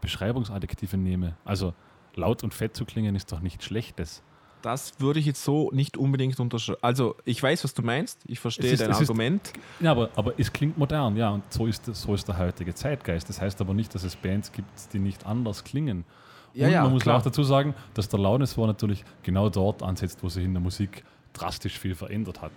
[0.02, 1.36] Beschreibungsadjektive nehme?
[1.46, 1.74] Also
[2.16, 4.22] laut und fett zu klingen ist doch nichts Schlechtes.
[4.62, 6.80] Das würde ich jetzt so nicht unbedingt unterschreiben.
[6.84, 9.48] Also ich weiß, was du meinst, ich verstehe ist, dein Argument.
[9.48, 12.76] Ist, ja, aber, aber es klingt modern, ja, und so ist, so ist der heutige
[12.76, 13.28] Zeitgeist.
[13.28, 16.06] Das heißt aber nicht, dass es Bands gibt, die nicht anders klingen.
[16.54, 17.18] Ja, und ja, man muss klar.
[17.18, 20.62] auch dazu sagen, dass der Loudness war natürlich genau dort ansetzt, wo sich in der
[20.62, 21.04] Musik
[21.34, 22.52] drastisch viel verändert hat.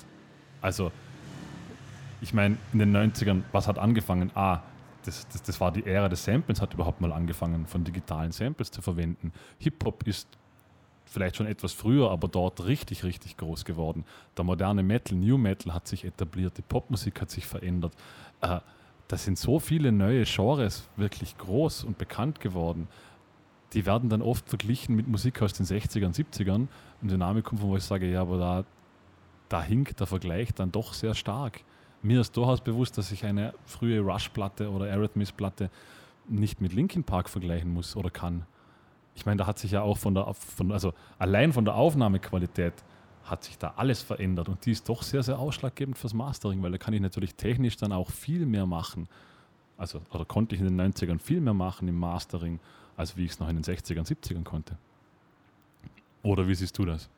[0.61, 0.90] Also,
[2.20, 4.30] ich meine, in den 90ern, was hat angefangen?
[4.34, 4.61] Ah,
[5.05, 8.70] das, das, das war die Ära des Samples, hat überhaupt mal angefangen, von digitalen Samples
[8.70, 9.32] zu verwenden.
[9.59, 10.28] Hip-Hop ist
[11.07, 14.05] vielleicht schon etwas früher, aber dort richtig, richtig groß geworden.
[14.36, 17.92] Der moderne Metal, New Metal hat sich etabliert, die Popmusik hat sich verändert.
[18.40, 18.61] Äh,
[19.09, 22.88] da sind so viele neue Genres wirklich groß und bekannt geworden.
[23.74, 26.68] Die werden dann oft verglichen mit Musik aus den 60ern, 70ern.
[27.02, 28.64] Ein Dynamikum, wo ich sage, ja, aber da,
[29.48, 31.61] da hinkt der Vergleich dann doch sehr stark.
[32.05, 35.70] Mir ist durchaus bewusst, dass ich eine frühe Rush-Platte oder Arrhythmist-Platte
[36.28, 38.44] nicht mit Linkin Park vergleichen muss oder kann.
[39.14, 42.74] Ich meine, da hat sich ja auch von der, von, also allein von der Aufnahmequalität
[43.24, 46.72] hat sich da alles verändert und die ist doch sehr, sehr ausschlaggebend fürs Mastering, weil
[46.72, 49.09] da kann ich natürlich technisch dann auch viel mehr machen.
[49.78, 52.61] Also, oder konnte ich in den 90ern viel mehr machen im Mastering,
[52.98, 54.76] als wie ich es noch in den 60ern, 70ern konnte.
[56.22, 57.09] Oder wie siehst du das?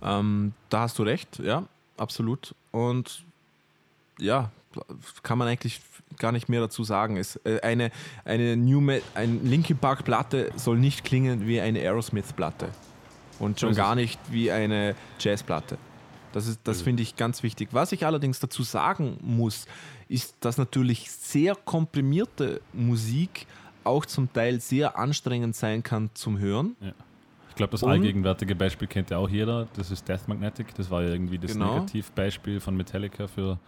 [0.00, 1.64] Ähm, da hast du recht, ja,
[1.98, 2.54] absolut.
[2.70, 3.26] Und
[4.18, 4.50] ja,
[5.22, 5.80] kann man eigentlich
[6.18, 7.16] gar nicht mehr dazu sagen.
[7.16, 7.90] Es, äh, eine,
[8.24, 8.80] eine New
[9.14, 12.68] ein Linkin Park Platte soll nicht klingen wie eine Aerosmith Platte
[13.38, 15.78] und schon gar nicht wie eine Jazzplatte.
[16.32, 17.68] Das, das finde ich ganz wichtig.
[17.72, 19.66] Was ich allerdings dazu sagen muss,
[20.08, 23.46] ist, dass natürlich sehr komprimierte Musik
[23.84, 26.76] auch zum Teil sehr anstrengend sein kann zum Hören.
[26.80, 26.92] Ja.
[27.50, 29.68] Ich glaube, das allgegenwärtige Beispiel kennt ja auch jeder.
[29.76, 30.74] Das ist Death Magnetic.
[30.74, 31.74] Das war ja irgendwie das genau.
[31.74, 33.58] Negativbeispiel von Metallica für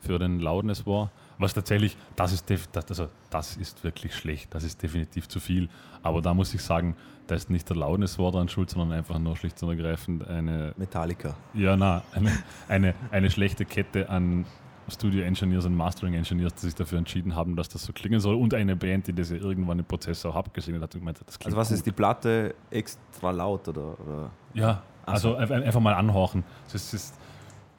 [0.00, 1.10] für den Loudness war.
[1.38, 5.68] Was tatsächlich, das ist, das, also das ist wirklich schlecht, das ist definitiv zu viel.
[6.02, 9.18] Aber da muss ich sagen, da ist nicht der Loudness war dran schuld, sondern einfach
[9.18, 10.72] nur schlicht und ergreifend eine.
[10.76, 11.34] Metallica.
[11.54, 12.32] Ja, na, eine,
[12.68, 14.46] eine, eine schlechte Kette an
[14.88, 18.36] Studio Engineers und Mastering Engineers, die sich dafür entschieden haben, dass das so klingen soll
[18.36, 21.26] und eine Band, die das ja irgendwann im Prozess auch abgesehen hat und gemeint hat,
[21.26, 21.78] das klingt Also was gut.
[21.78, 23.98] ist die Platte extra laut oder?
[24.00, 24.30] oder?
[24.54, 26.44] Ja, also, also einfach mal anhorchen.
[26.72, 27.18] Es ist,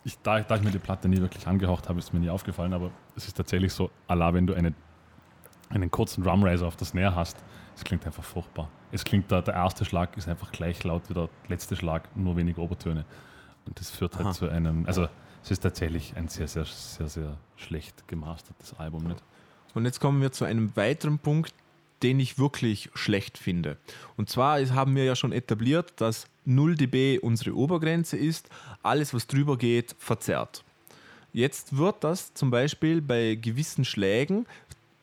[0.08, 2.74] ich, da, da ich mir die Platte nie wirklich angehaucht habe, ist mir nie aufgefallen,
[2.74, 4.74] aber es ist tatsächlich so, Allah, wenn du eine,
[5.70, 7.38] einen kurzen Drumraiser auf das Snare hast,
[7.76, 8.70] es klingt einfach furchtbar.
[8.94, 12.38] Es klingt, der, der erste Schlag ist einfach gleich laut wie der letzte Schlag, nur
[12.38, 13.04] wenige Obertöne.
[13.66, 14.34] Und das führt halt Aha.
[14.34, 15.10] zu einem, also
[15.44, 19.04] es ist tatsächlich ein sehr, sehr, sehr, sehr schlecht gemastertes Album.
[19.04, 19.22] Nicht?
[19.74, 21.54] Und jetzt kommen wir zu einem weiteren Punkt,
[22.02, 23.76] den ich wirklich schlecht finde.
[24.16, 28.50] Und zwar haben wir ja schon etabliert, dass 0 dB unsere Obergrenze ist.
[28.82, 30.64] Alles, was drüber geht, verzerrt.
[31.34, 34.48] Jetzt wird das zum Beispiel bei gewissen Schlägen,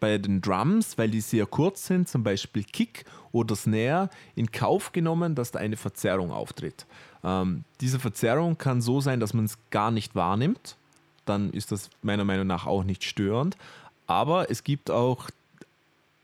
[0.01, 4.93] bei den Drums, weil die sehr kurz sind, zum Beispiel Kick oder Snare, in Kauf
[4.93, 6.87] genommen, dass da eine Verzerrung auftritt.
[7.23, 10.77] Ähm, diese Verzerrung kann so sein, dass man es gar nicht wahrnimmt.
[11.25, 13.57] Dann ist das meiner Meinung nach auch nicht störend.
[14.07, 15.31] Aber es gibt auch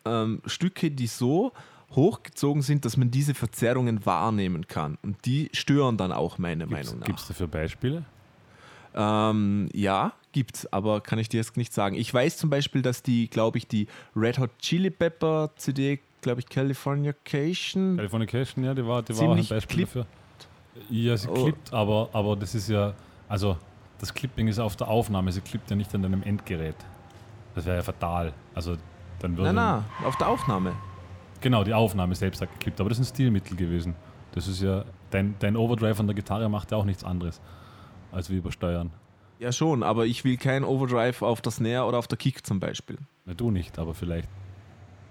[0.04, 1.52] ähm, Stücke, die so
[1.94, 4.98] hochgezogen sind, dass man diese Verzerrungen wahrnehmen kann.
[5.02, 7.06] Und die stören dann auch meiner gibt's, Meinung nach.
[7.06, 8.04] Gibt es dafür Beispiele?
[8.94, 11.96] Ähm, ja, es, aber kann ich dir jetzt nicht sagen.
[11.96, 13.86] Ich weiß zum Beispiel, dass die, glaube ich, die
[14.16, 17.96] Red Hot Chili Pepper CD, glaube ich, Californication.
[17.96, 20.06] Californication, ja, die war, die war auch ein Beispiel dafür.
[20.88, 21.34] Ja, sie oh.
[21.34, 22.94] klippt, aber, aber das ist ja,
[23.28, 23.56] also
[23.98, 26.76] das Clipping ist auf der Aufnahme, sie klippt ja nicht an deinem Endgerät.
[27.54, 28.32] Das wäre ja fatal.
[28.54, 28.76] Also
[29.18, 29.52] dann würde.
[29.52, 30.74] Nein, nein, auf der Aufnahme.
[31.40, 33.94] Genau, die Aufnahme selbst hat geklippt, aber das ist ein Stilmittel gewesen.
[34.32, 37.40] Das ist ja, dein, dein Overdrive an der Gitarre macht ja auch nichts anderes
[38.12, 38.90] als wir übersteuern.
[39.38, 42.60] Ja, schon, aber ich will kein Overdrive auf der Snare oder auf der Kick zum
[42.60, 42.98] Beispiel.
[43.24, 44.28] Na, du nicht, aber vielleicht.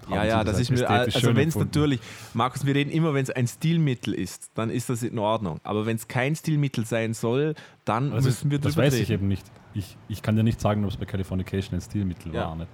[0.10, 2.00] Ja, ja, das, das ist mir, also wenn es natürlich,
[2.34, 5.60] Markus, wir reden immer, wenn es ein Stilmittel ist, dann ist das in Ordnung.
[5.64, 7.54] Aber wenn es kein Stilmittel sein soll,
[7.86, 9.04] dann also müssen wir drüber Das weiß reden.
[9.04, 9.46] ich eben nicht.
[9.76, 12.48] Ich, ich kann dir nicht sagen, ob es bei Californication ein Stilmittel ja.
[12.48, 12.56] war.
[12.56, 12.70] Nicht?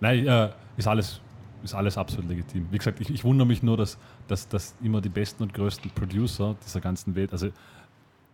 [0.00, 1.20] Nein, äh, ist, alles,
[1.64, 2.68] ist alles absolut legitim.
[2.70, 3.98] Wie gesagt, ich, ich wundere mich nur, dass,
[4.28, 7.48] dass, dass immer die besten und größten Producer dieser ganzen Welt, also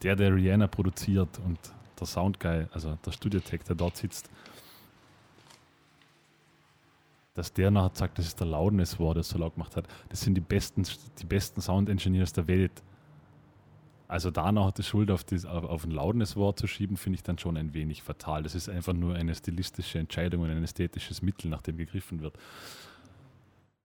[0.02, 1.58] der, der Rihanna produziert und
[1.98, 4.28] der Soundguy, also der Studiotech, der dort sitzt,
[7.34, 9.86] dass der nachher sagt, das ist der Loudness War, der es so laut gemacht hat.
[10.08, 10.84] Das sind die besten,
[11.20, 12.82] die besten Sound Engineers der Welt.
[14.08, 17.22] Also da noch die Schuld auf, die, auf ein Loudness War zu schieben, finde ich
[17.22, 18.42] dann schon ein wenig fatal.
[18.42, 22.36] Das ist einfach nur eine stilistische Entscheidung und ein ästhetisches Mittel, nach dem gegriffen wird.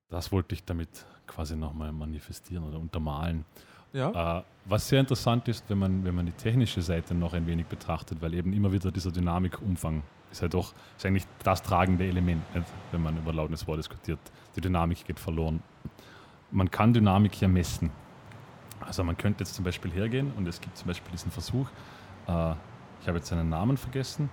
[0.10, 3.46] Das wollte ich damit quasi nochmal manifestieren oder untermalen.
[3.94, 4.40] Ja.
[4.40, 7.66] Äh, was sehr interessant ist, wenn man, wenn man die technische Seite noch ein wenig
[7.68, 12.44] betrachtet, weil eben immer wieder dieser Dynamikumfang ist ja doch ist eigentlich das tragende Element,
[12.54, 12.68] nicht?
[12.92, 14.20] wenn man über Loudness War diskutiert.
[14.56, 15.64] Die Dynamik geht verloren.
[16.52, 17.90] Man kann Dynamik ja messen.
[18.82, 21.68] Also man könnte jetzt zum Beispiel hergehen und es gibt zum Beispiel diesen Versuch,
[22.28, 22.52] äh,
[23.02, 24.30] ich habe jetzt seinen Namen vergessen.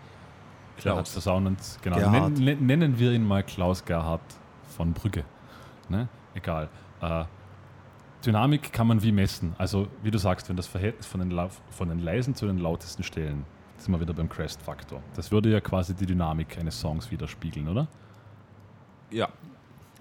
[0.77, 1.13] Klaus.
[1.13, 2.11] Versaunend, genau.
[2.11, 4.23] Nennen, nennen, wir ihn mal Klaus Gerhard
[4.77, 5.25] von Brügge.
[5.89, 6.09] Ne?
[6.35, 6.69] Egal.
[7.01, 7.25] Äh,
[8.25, 9.55] Dynamik kann man wie messen?
[9.59, 13.03] Also, wie du sagst, wenn das Verhältnis von den, von den leisen zu den lautesten
[13.03, 13.45] Stellen,
[13.79, 15.03] sind wir wieder beim Crest-Faktor.
[15.17, 17.89] Das würde ja quasi die Dynamik eines Songs widerspiegeln, oder?
[19.11, 19.29] Ja.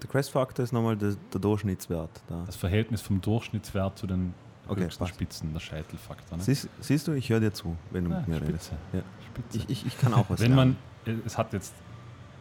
[0.00, 2.22] der Crest-Faktor ist nochmal der, der Durchschnittswert.
[2.28, 2.42] Da.
[2.46, 4.34] Das Verhältnis vom Durchschnittswert zu den
[4.68, 5.14] Okay, höchsten passt.
[5.16, 6.38] Spitzen, der Scheitelfaktor.
[6.38, 6.44] Ne?
[6.44, 8.66] Siehst, siehst du, ich höre dir zu, wenn du Ah, mit mir redest.
[8.66, 8.76] Spitze.
[8.92, 9.02] Ja.
[9.26, 9.58] Spitze.
[9.58, 11.22] Ich, ich, ich kann auch was Wenn man, lernen.
[11.22, 11.74] äh, es hat jetzt,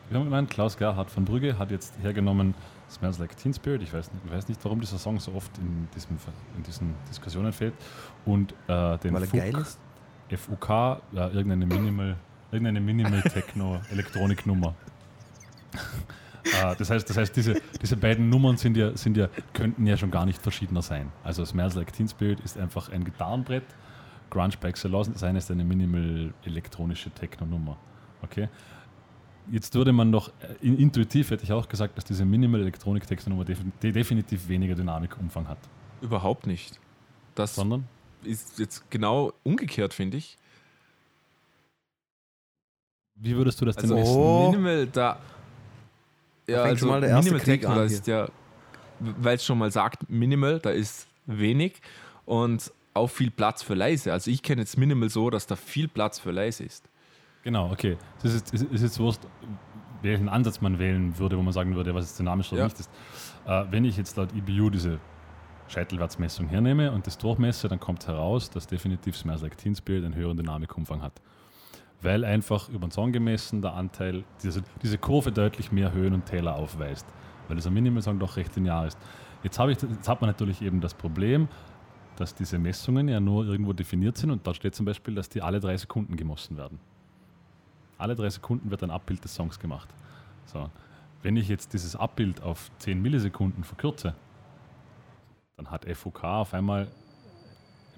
[0.09, 2.53] wir haben gemeint, Klaus Gerhard von Brügge hat jetzt hergenommen
[2.91, 3.81] Smells Like Teen Spirit.
[3.81, 6.17] Ich weiß nicht, ich weiß nicht warum dieser Song so oft in, diesem,
[6.57, 7.73] in diesen Diskussionen fällt.
[8.25, 9.65] Und äh, den Weil Fuk?
[10.37, 10.69] FUK,
[11.11, 12.15] ja, irgendeine Minimal,
[12.51, 14.75] irgendeine Minimal Techno Elektroniknummer.
[16.43, 19.97] äh, das heißt, das heißt diese, diese beiden Nummern sind ja, sind ja, könnten ja
[19.97, 21.11] schon gar nicht verschiedener sein.
[21.23, 23.65] Also Smells Like Teen Spirit ist einfach ein Gitarrenbrett.
[24.29, 27.77] Grunge by Excellence ist eine minimal elektronische Techno-Nummer.
[28.21, 28.47] Okay?
[29.49, 33.05] Jetzt würde man doch, äh, in- intuitiv hätte ich auch gesagt, dass diese minimal elektronik
[33.81, 35.57] die definitiv weniger Dynamikumfang hat.
[36.01, 36.79] Überhaupt nicht.
[37.35, 37.85] Das Sondern?
[38.23, 40.37] ist jetzt genau umgekehrt, finde ich.
[43.15, 44.15] Wie würdest du das denn Also messen?
[44.17, 44.51] Oh.
[44.51, 45.19] Minimal, da.
[46.47, 48.29] Ja, fängt also schon mal der erste Minimal Krieg Techno, an da ist ja,
[48.99, 51.81] weil es schon mal sagt, Minimal, da ist wenig
[52.25, 54.11] und auch viel Platz für leise.
[54.11, 56.83] Also ich kenne jetzt Minimal so, dass da viel Platz für leise ist.
[57.43, 57.97] Genau, okay.
[58.21, 59.21] Das ist, ist, jetzt wurscht,
[60.01, 62.65] welchen Ansatz man wählen würde, wo man sagen würde, was ist dynamisch oder Ja.
[62.67, 62.89] nicht ist.
[63.45, 64.99] Äh, wenn ich jetzt laut EBU diese
[65.67, 69.15] Scheitelwertsmessung hernehme und das durchmesse, dann kommt heraus, dass definitiv
[69.57, 71.13] Teen Spirit einen höheren Dynamikumfang hat.
[72.01, 76.25] Weil einfach über den Song gemessen der Anteil, diese, diese Kurve deutlich mehr Höhen und
[76.25, 77.05] Täler aufweist.
[77.47, 78.97] Weil dieser Minimal-Song doch recht linear ist.
[79.43, 81.47] Jetzt, ich, jetzt hat man natürlich eben das Problem,
[82.15, 85.41] dass diese Messungen ja nur irgendwo definiert sind und dort steht zum Beispiel, dass die
[85.41, 86.79] alle drei Sekunden gemessen werden.
[88.01, 89.87] Alle drei Sekunden wird ein Abbild des Songs gemacht.
[90.45, 90.69] So.
[91.21, 94.15] Wenn ich jetzt dieses Abbild auf 10 Millisekunden verkürze,
[95.55, 96.87] dann hat FOK auf einmal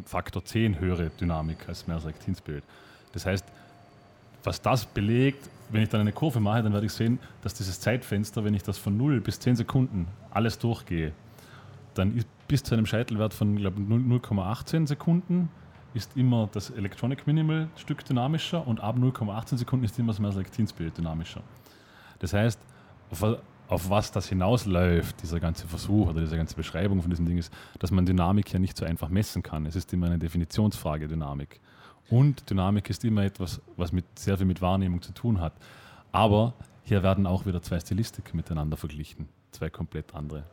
[0.06, 2.66] Faktor 10 höhere Dynamik als Smells Like Teen Spirit.
[3.14, 3.45] Das heißt,
[4.43, 7.80] was das belegt, wenn ich dann eine Kurve mache, dann werde ich sehen, dass dieses
[7.80, 11.14] Zeitfenster, wenn ich das von 0 bis 10 Sekunden alles durchgehe,
[11.93, 15.49] dann bis zu einem Scheitelwert von glaub, 0 0,18 Sekunden
[15.94, 20.52] ist immer das Electronic Minimal Stück dynamischer und ab 0,18 Sekunden ist immer Smells Like
[20.52, 21.41] Teen Spirit dynamischer.
[22.20, 22.60] Das heißt,
[23.12, 23.38] auf,
[23.68, 27.54] auf was das hinausläuft, dieser ganze Versuch oder diese ganze Beschreibung von diesem Ding ist,
[27.80, 29.66] dass man Dynamik ja nicht so einfach messen kann.
[29.66, 31.60] Es ist immer eine Definitionsfrage, Dynamik.
[32.10, 35.54] Und Dynamik ist immer etwas, was mit, sehr viel mit Wahrnehmung zu tun hat.
[36.12, 39.30] Aber hier werden auch wieder zwei Stilistiken miteinander verglichen.
[39.52, 40.44] Zwei komplett andere.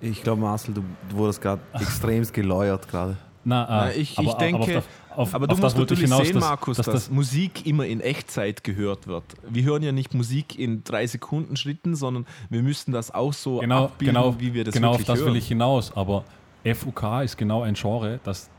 [0.00, 3.16] Ich glaube, Marcel, du, du wurdest gerade extremst geläuert gerade.
[3.48, 4.84] Na, Na, äh, ich- ich denke- auf,
[5.16, 8.00] auf, Aber du musst natürlich hinaus, sehen, dass- Markus, dass dass, das- Musik immer in
[8.00, 9.24] Echtzeit gehört wird.
[9.48, 13.60] Wir hören ja nicht Musik in drei Sekunden Schritten, sondern wir müssen das auch so
[13.60, 15.28] genau, abbilden, genau, wie wir das genau auf das hören.
[15.32, 15.96] will ich hinaus.
[15.96, 16.24] Aber
[16.64, 18.50] FUK ist genau ein Genre, das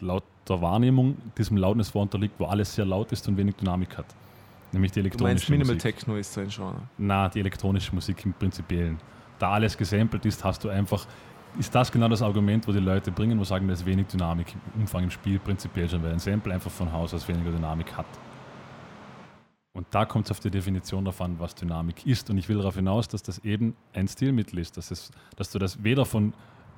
[0.00, 4.06] laut der Wahrnehmung diesem Loudness unterliegt, wo alles sehr laut ist und wenig Dynamik hat.
[4.72, 5.16] Nämlich die Du meinst
[5.48, 5.94] elektronische Minimal Musik.
[5.96, 6.76] Techno ist so ein Genre.
[6.98, 8.98] Na, die elektronische Musik im Prinzipiellen.
[9.38, 11.06] Da alles gesampelt ist, hast du einfach.
[11.58, 14.54] Ist das genau das Argument, wo die Leute bringen, wo sagen, da ist wenig Dynamik
[14.74, 17.96] im Umfang im Spiel, prinzipiell schon, weil ein Sample einfach von Haus aus weniger Dynamik
[17.96, 18.06] hat.
[19.72, 22.28] Und da kommt es auf die Definition davon, was Dynamik ist.
[22.30, 25.58] Und ich will darauf hinaus, dass das eben ein Stilmittel ist, dass, es, dass du
[25.58, 26.32] das weder von,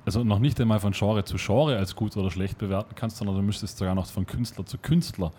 [0.05, 3.37] also noch nicht einmal von Genre zu Genre als gut oder schlecht bewerten kannst, sondern
[3.37, 5.31] du müsstest sogar noch von Künstler zu Künstler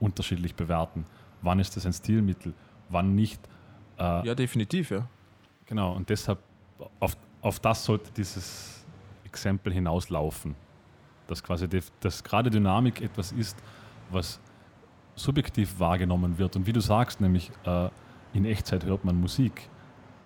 [0.00, 1.04] unterschiedlich bewerten.
[1.42, 2.54] Wann ist das ein Stilmittel,
[2.88, 3.40] wann nicht.
[3.98, 5.06] Äh, Ja, definitiv, ja.
[5.66, 6.38] Genau, und deshalb,
[7.00, 8.85] auf, auf das sollte dieses
[9.36, 10.54] Exempel hinauslaufen.
[11.26, 13.56] Dass quasi, def- dass gerade Dynamik etwas ist,
[14.10, 14.40] was
[15.14, 16.56] subjektiv wahrgenommen wird.
[16.56, 17.88] Und wie du sagst, nämlich äh,
[18.32, 19.68] in Echtzeit hört man Musik.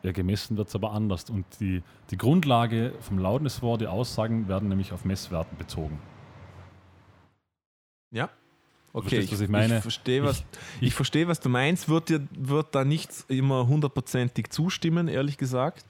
[0.03, 1.29] Ja, gemessen wird es aber anders.
[1.29, 5.99] Und die, die Grundlage vom Loudness War, die Aussagen werden nämlich auf Messwerten bezogen.
[8.13, 8.31] Ja.
[8.93, 9.77] Okay, verstehst, was ich meine?
[9.77, 10.39] Ich verstehe, was,
[10.81, 11.89] ich, ich- verstehe, was du meinst.
[11.89, 15.85] Wird dir wird da nichts immer hundertprozentig zustimmen, ehrlich gesagt.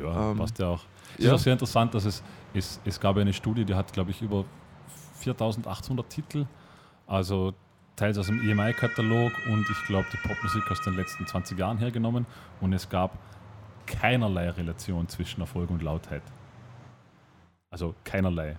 [0.00, 0.84] Ja, Ähm, passt ja auch.
[1.18, 1.30] Es ja.
[1.30, 2.22] ist auch sehr interessant, dass es,
[2.54, 4.44] es, es gab eine Studie, die hat, glaube ich, über
[5.20, 6.46] 4800 Titel,
[7.06, 7.54] also
[7.96, 12.26] teils aus dem EMI-Katalog und ich glaube die Popmusik aus den letzten 20 Jahren hergenommen
[12.60, 13.18] und es gab
[13.86, 16.22] keinerlei Relation zwischen Erfolg und Lautheit.
[17.70, 18.56] Also keinerlei.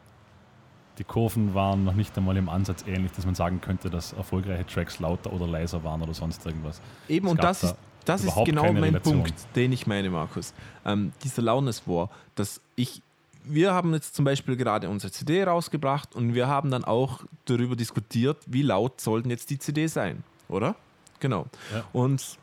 [0.98, 4.66] Die Kurven waren noch nicht einmal im Ansatz ähnlich, dass man sagen könnte, dass erfolgreiche
[4.66, 6.82] Tracks lauter oder leiser waren oder sonst irgendwas.
[7.10, 9.24] Eben, Es und das da ist, das ist genau mein Relation.
[9.24, 10.54] Punkt, den ich meine, Markus.
[10.86, 13.02] Ähm, dieser Loudness War, dass ich,
[13.44, 17.76] wir haben jetzt zum Beispiel gerade unsere CD rausgebracht und wir haben dann auch darüber
[17.76, 20.76] diskutiert, wie laut sollten jetzt die CD sein, oder?
[21.20, 21.48] Genau.
[21.74, 21.84] Ja.
[21.94, 22.38] Und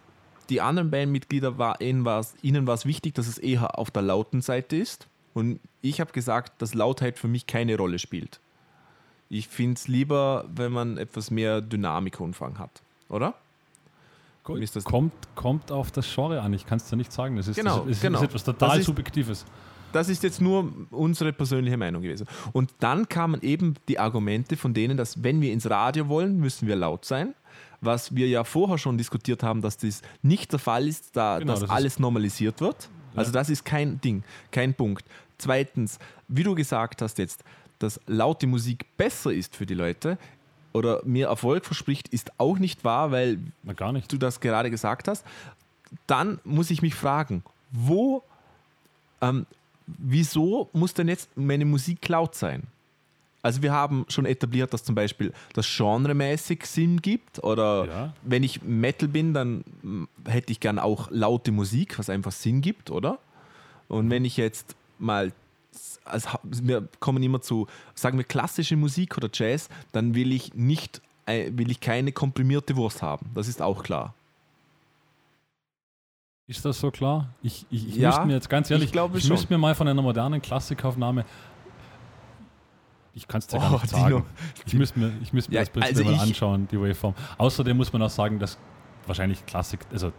[0.48, 3.90] die anderen Bandmitglieder, war, ihnen war es ihnen war es wichtig, dass es eher auf
[3.90, 5.08] der lauten Seite ist.
[5.34, 8.40] Und ich habe gesagt, dass Lautheit für mich keine Rolle spielt.
[9.30, 13.34] Ich finde es lieber, wenn man etwas mehr Dynamikumfang hat, oder?
[14.44, 14.84] Das?
[14.84, 17.36] Kommt, kommt auf das Genre an, ich kann es dir nicht sagen.
[17.36, 18.18] Das ist, Genau, das ist, genau.
[18.18, 19.44] ist etwas total ist- Subjektives.
[19.92, 22.26] Das ist jetzt nur unsere persönliche Meinung gewesen.
[22.52, 26.66] Und dann kamen eben die Argumente von denen, dass wenn wir ins Radio wollen, müssen
[26.66, 27.34] wir laut sein.
[27.82, 31.52] Was wir ja vorher schon diskutiert haben, dass das nicht der Fall ist, da Genau,
[31.52, 32.88] dass das alles normalisiert wird.
[33.14, 35.04] Also das ist kein Ding, kein Punkt.
[35.36, 37.44] Zweitens, wie du gesagt hast jetzt,
[37.78, 40.16] dass laute Musik besser ist für die Leute
[40.72, 43.38] oder mir Erfolg verspricht, ist auch nicht wahr, weil
[43.92, 44.12] nicht.
[44.12, 45.24] du das gerade gesagt hast,
[46.06, 48.22] dann muss ich mich fragen, wo,
[49.20, 49.46] ähm,
[49.86, 52.64] wieso muss denn jetzt meine Musik laut sein?
[53.44, 58.12] Also wir haben schon etabliert, dass zum Beispiel das genremäßig Sinn gibt oder Ja.
[58.22, 62.60] wenn ich Metal bin, dann mm, hätte ich gern auch laute Musik, was einfach Sinn
[62.60, 63.18] gibt, oder?
[63.88, 65.32] Und wenn ich jetzt mal,
[66.04, 71.00] also wir kommen immer zu, sagen wir klassische Musik oder Jazz, dann will ich nicht,
[71.26, 73.30] äh, will ich keine komprimierte Wurst haben.
[73.34, 74.14] Das ist auch klar.
[76.48, 77.28] Ist das so klar?
[77.42, 79.74] Ich, ich, ich Ja, müsste mir jetzt ganz ehrlich, ich glaube ich müsste mir mal
[79.74, 81.24] von einer modernen Klassikaufnahme.
[83.14, 84.00] Ich kann es dir Oh, gar nicht Dino.
[84.18, 84.24] sagen.
[84.66, 87.14] Ich müsste mir, ich müsste mir Ja, das prinzipiell also mal anschauen, die Waveform.
[87.38, 88.58] Außerdem muss man auch sagen, dass
[89.06, 90.12] wahrscheinlich Klassik, also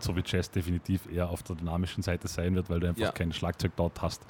[0.00, 3.12] so wie Jazz definitiv eher auf der dynamischen Seite sein wird, weil du einfach Ja.
[3.12, 4.22] kein Schlagzeug dort hast.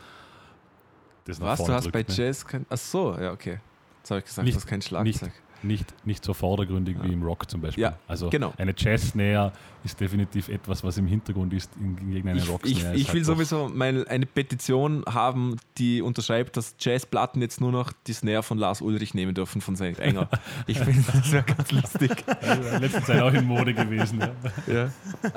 [1.29, 1.59] Das nach Was?
[1.59, 2.24] Du vorne hast bei drückt, ne?
[2.26, 2.66] Jazz kein.
[2.68, 3.59] Ach so, ja, okay.
[3.99, 5.31] Jetzt habe ich gesagt, Nicht- du hast kein Schlagzeug.
[5.62, 7.83] nicht, nicht so vordergründig wie im Rock zum Beispiel.
[7.83, 8.55] Ja, also genau.
[8.57, 9.53] eine Jazz-Snare
[9.85, 12.70] ist definitiv etwas, was im Hintergrund ist, gegen eine Ich, Rock-Snare.
[12.70, 17.61] ich, ist ich halt will sowieso mein, eine Petition haben, die unterschreibt, dass Jazzplatten jetzt
[17.61, 19.99] nur noch die Snare von Lars Ulrich nehmen dürfen von St.
[19.99, 20.29] Enger.
[20.66, 22.24] Ich finde, das wäre ganz lustig.
[22.41, 24.20] Also, in letzter Zeit auch in Mode gewesen.
[24.20, 24.33] Ja.
[24.72, 24.91] Ja.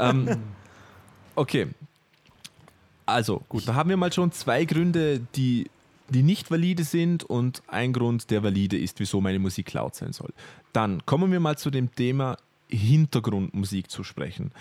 [0.09, 0.37] ähm,
[1.35, 1.67] okay.
[3.05, 5.69] Also, gut, da haben wir mal schon zwei Gründe, die,
[6.11, 10.13] die nicht valide sind und ein Grund, der valide ist, wieso meine Musik laut sein
[10.13, 10.31] soll.
[10.73, 12.37] Dann kommen wir mal zu dem Thema
[12.69, 14.51] Hintergrundmusik zu sprechen.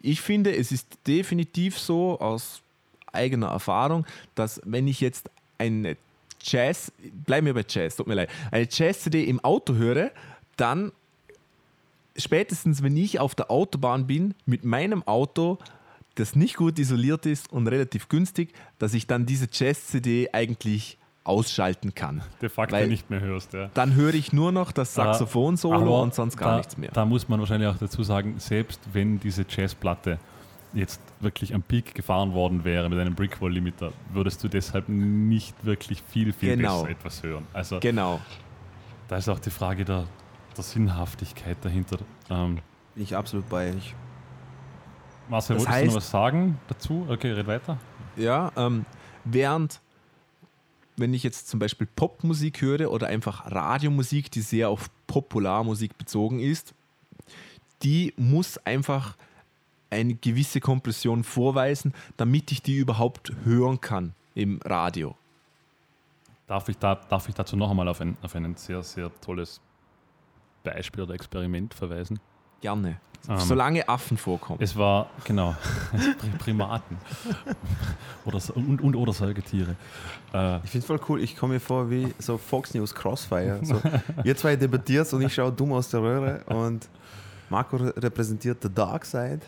[0.00, 2.62] Ich finde, es ist definitiv so aus
[3.12, 5.96] eigener Erfahrung, dass wenn ich jetzt eine
[6.40, 6.92] Jazz,
[7.26, 10.10] bleiben wir bei Jazz, tut mir leid, eine Jazz-CD im Auto höre,
[10.56, 10.92] dann
[12.16, 15.58] spätestens wenn ich auf der Autobahn bin mit meinem Auto,
[16.18, 21.94] das nicht gut isoliert ist und relativ günstig, dass ich dann diese Jazz-CD eigentlich ausschalten
[21.94, 22.22] kann.
[22.40, 23.52] De facto Weil- nicht mehr hörst.
[23.52, 23.70] Ja.
[23.74, 26.90] Dann höre ich nur noch das Saxophon-Solo Aber und sonst gar da, nichts mehr.
[26.92, 30.18] Da muss man wahrscheinlich auch dazu sagen, selbst wenn diese Jazzplatte
[30.72, 36.02] jetzt wirklich am Peak gefahren worden wäre mit einem Brickwall-Limiter, würdest du deshalb nicht wirklich
[36.02, 36.82] viel, viel Genau.
[36.82, 37.46] besser etwas hören.
[37.52, 38.20] Also Genau.
[39.08, 40.04] da ist auch die Frage der,
[40.56, 41.98] der Sinnhaftigkeit dahinter.
[42.30, 42.58] Ähm,
[42.94, 43.94] Bin ich absolut bei euch.
[45.28, 47.06] Marcel, Das wolltest du heißt- noch was sagen dazu?
[47.08, 47.78] Okay, red weiter.
[48.16, 48.84] Ja, ähm,
[49.24, 49.80] während,
[50.96, 56.40] wenn ich jetzt zum Beispiel Popmusik höre oder einfach Radiomusik, die sehr auf Popularmusik bezogen
[56.40, 56.74] ist,
[57.82, 59.16] die muss einfach
[59.90, 65.16] eine gewisse Kompression vorweisen, damit ich die überhaupt hören kann im Radio.
[66.46, 69.60] Darf ich, da, darf ich dazu noch einmal auf ein, auf ein sehr, sehr tolles
[70.64, 72.18] Beispiel oder Experiment verweisen?
[72.60, 72.96] Gerne.
[73.28, 74.58] Ähm, Solange Affen vorkommen.
[74.62, 75.54] Es war, genau,
[75.92, 76.96] Pri- Primaten
[78.24, 79.76] oder, so- und, und oder Säugetiere.
[80.32, 81.20] Äh, Ich finde es voll cool.
[81.22, 83.60] Ich komme mir vor wie so Fox News Crossfire.
[83.62, 83.80] So,
[84.24, 86.88] ihr zwei debattiert und ich schaue dumm aus der Röhre und
[87.50, 89.40] Marco re- repräsentiert the Dark Side.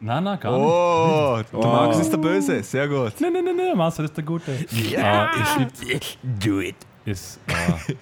[0.00, 1.52] nein, nein, gar Oh, nicht.
[1.52, 2.62] der Markus ist der Böse.
[2.62, 3.12] Sehr gut.
[3.20, 4.52] Nein, nein, nein, nein, Marcel ist der Gute.
[4.70, 5.26] Ja.
[5.26, 6.76] Äh, es gibt, Do it.
[7.04, 7.94] ist, äh,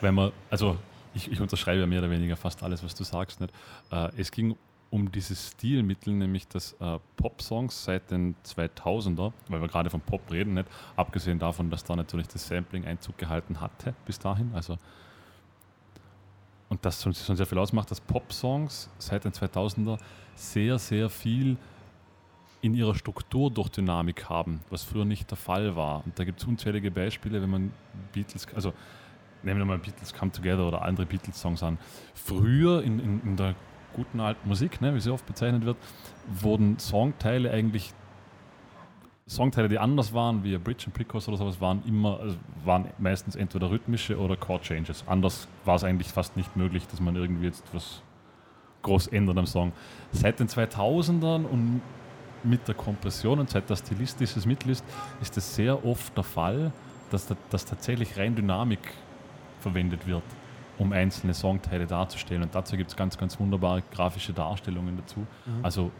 [0.00, 0.76] wenn man, also
[1.14, 3.40] ich, ich unterschreibe ja mehr oder weniger fast alles, was du sagst.
[3.40, 3.52] Nicht?
[3.90, 4.56] Äh, es ging
[4.90, 10.30] um dieses Stilmittel, nämlich dass äh, Pop-Songs seit den 2000er, weil wir gerade von Pop
[10.30, 10.68] reden, nicht?
[10.96, 14.76] abgesehen davon, dass da natürlich das Sampling Einzug gehalten hatte bis dahin, also
[16.68, 19.98] und das schon sehr viel ausmacht, dass Pop-Songs seit den 2000er
[20.34, 21.58] sehr, sehr viel
[22.62, 26.02] in ihrer Struktur durch Dynamik haben, was früher nicht der Fall war.
[26.06, 27.72] Und da gibt es unzählige Beispiele, wenn man
[28.12, 28.72] Beatles, also
[29.42, 31.78] nehmen wir mal Beatles Come Together oder andere Beatles-Songs an.
[32.14, 33.54] Früher in, in, in der
[33.94, 35.76] guten alten Musik, ne, wie sie oft bezeichnet wird,
[36.40, 37.92] wurden Songteile eigentlich
[39.28, 43.36] Songteile, die anders waren, wie Bridge und Pre-Chorus oder sowas, waren immer, also waren meistens
[43.36, 45.04] entweder rhythmische oder Chord-Changes.
[45.06, 48.02] Anders war es eigentlich fast nicht möglich, dass man irgendwie jetzt was
[48.82, 49.72] groß ändert am Song.
[50.10, 51.80] Seit den 2000ern und
[52.42, 54.84] mit der Kompression und seit das stilistisches Mittel ist,
[55.20, 56.72] ist es sehr oft der Fall,
[57.10, 58.80] dass, da, dass tatsächlich rein Dynamik
[59.62, 60.22] verwendet wird,
[60.78, 62.42] um einzelne Songteile darzustellen.
[62.42, 65.26] Und dazu gibt es ganz, ganz wunderbare grafische Darstellungen dazu.
[65.62, 65.90] Also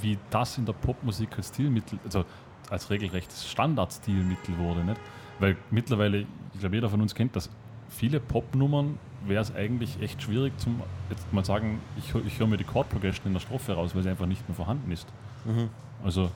[0.00, 2.24] wie das in der Popmusik als Stilmittel, also
[2.70, 4.84] als regelrechtes Standardstilmittel wurde.
[4.84, 5.00] Nicht?
[5.38, 7.50] Weil mittlerweile, ich glaube, jeder von uns kennt das,
[7.88, 12.56] viele Popnummern wäre es eigentlich echt schwierig zum jetzt mal sagen, ich, ich höre mir
[12.56, 15.06] die Chord Progression in der Strophe raus, weil sie einfach nicht mehr vorhanden ist.
[16.04, 16.30] Also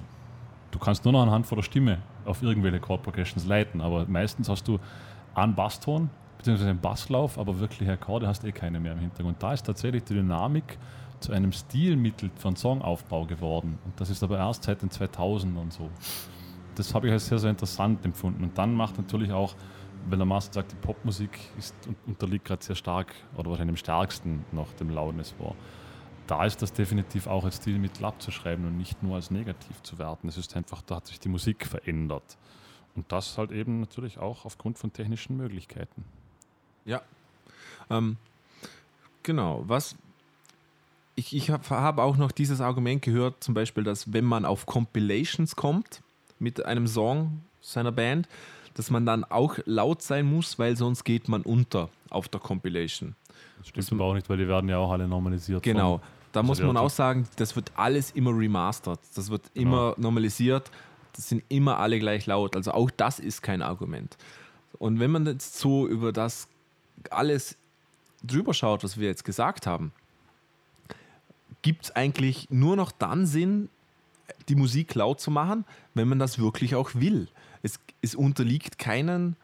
[0.70, 4.48] du kannst nur noch anhand von der Stimme auf irgendwelche Chord Progressions leiten, aber meistens
[4.48, 4.78] hast du
[5.34, 9.42] einen Basston beziehungsweise einen Basslauf, aber wirkliche Akkorde hast eh keine mehr im Hintergrund.
[9.42, 10.78] Da ist tatsächlich die Dynamik
[11.20, 15.72] zu einem Stilmittel von Songaufbau geworden und das ist aber erst seit den 2000 und
[15.72, 15.90] so.
[16.76, 19.54] Das habe ich als sehr, sehr interessant empfunden und dann macht natürlich auch,
[20.08, 23.76] wenn der Master sagt, die Popmusik ist, un- unterliegt gerade sehr stark oder wahrscheinlich am
[23.76, 25.54] stärksten noch dem Loudness War
[26.28, 30.28] da ist das definitiv auch als Stilmittel abzuschreiben und nicht nur als negativ zu werten.
[30.28, 32.36] Es ist einfach, da hat sich die Musik verändert.
[32.94, 36.04] Und das halt eben natürlich auch aufgrund von technischen Möglichkeiten.
[36.88, 37.02] Ja.
[37.90, 38.16] Ähm,
[39.22, 39.64] genau.
[39.66, 39.94] Was
[41.14, 44.66] ich, ich habe hab auch noch dieses Argument gehört, zum Beispiel, dass wenn man auf
[44.66, 46.02] Compilations kommt
[46.38, 48.28] mit einem Song seiner Band,
[48.74, 53.16] dass man dann auch laut sein muss, weil sonst geht man unter auf der Compilation.
[53.58, 55.62] Das stimmt aber auch nicht, weil die werden ja auch alle normalisiert.
[55.64, 56.00] Genau.
[56.32, 59.00] Da muss man auch sagen, das wird alles immer remastert.
[59.16, 59.70] Das wird Genau.
[59.70, 60.70] immer normalisiert.
[61.14, 62.54] Das sind immer alle gleich laut.
[62.54, 64.16] Also auch das ist kein Argument.
[64.78, 66.46] Und wenn man jetzt so über das
[67.10, 67.56] alles
[68.22, 69.92] drüber schaut, was wir jetzt gesagt haben,
[71.62, 73.68] gibt es eigentlich nur noch dann Sinn,
[74.48, 77.28] die Musik laut zu machen, wenn man das wirklich auch will.
[77.62, 79.36] Es, es unterliegt keinen,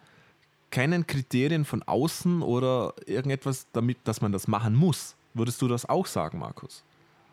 [0.70, 5.16] keinen Kriterien von außen oder irgendetwas, damit, dass man das machen muss.
[5.34, 6.84] Würdest du das auch sagen, Markus?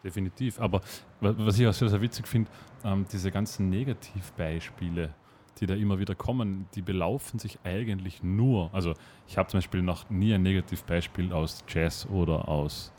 [0.04, 0.60] Definitiv.
[0.60, 0.82] Aber
[1.20, 2.50] wa- was ich auch sehr, sehr witzig finde,
[2.84, 5.14] ähm, diese ganzen Negativbeispiele,
[5.60, 8.74] die da immer wieder kommen, die belaufen sich eigentlich nur.
[8.74, 8.94] Also
[9.28, 12.92] ich habe zum Beispiel noch nie ein Negativbeispiel aus Jazz oder aus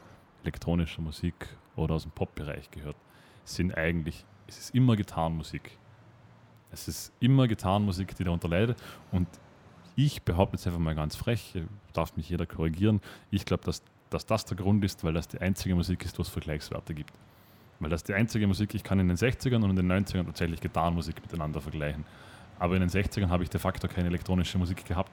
[0.43, 1.35] elektronischer Musik
[1.77, 2.97] oder aus dem Pop-Bereich gehört.
[3.45, 5.79] Es sind eigentlich, es ist immer Gitarrenmusik.
[6.71, 8.83] Es ist immer Gitarrenmusik, die darunter leidet.
[9.11, 9.29] Und
[9.97, 11.55] ich behaupte jetzt einfach mal ganz frech,
[11.93, 13.01] darf mich jeder korrigieren,
[13.31, 16.23] ich glaube, dass, dass das der Grund ist, weil das die einzige Musik ist, wo
[16.23, 17.13] es Vergleichswerte gibt.
[17.79, 20.61] Weil das die einzige Musik, ich kann in den 60ern und in den 90ern tatsächlich
[20.61, 22.05] Gitarrenmusik miteinander vergleichen.
[22.63, 25.11] Aber in den 60ern habe ich de facto keine elektronische Musik gehabt.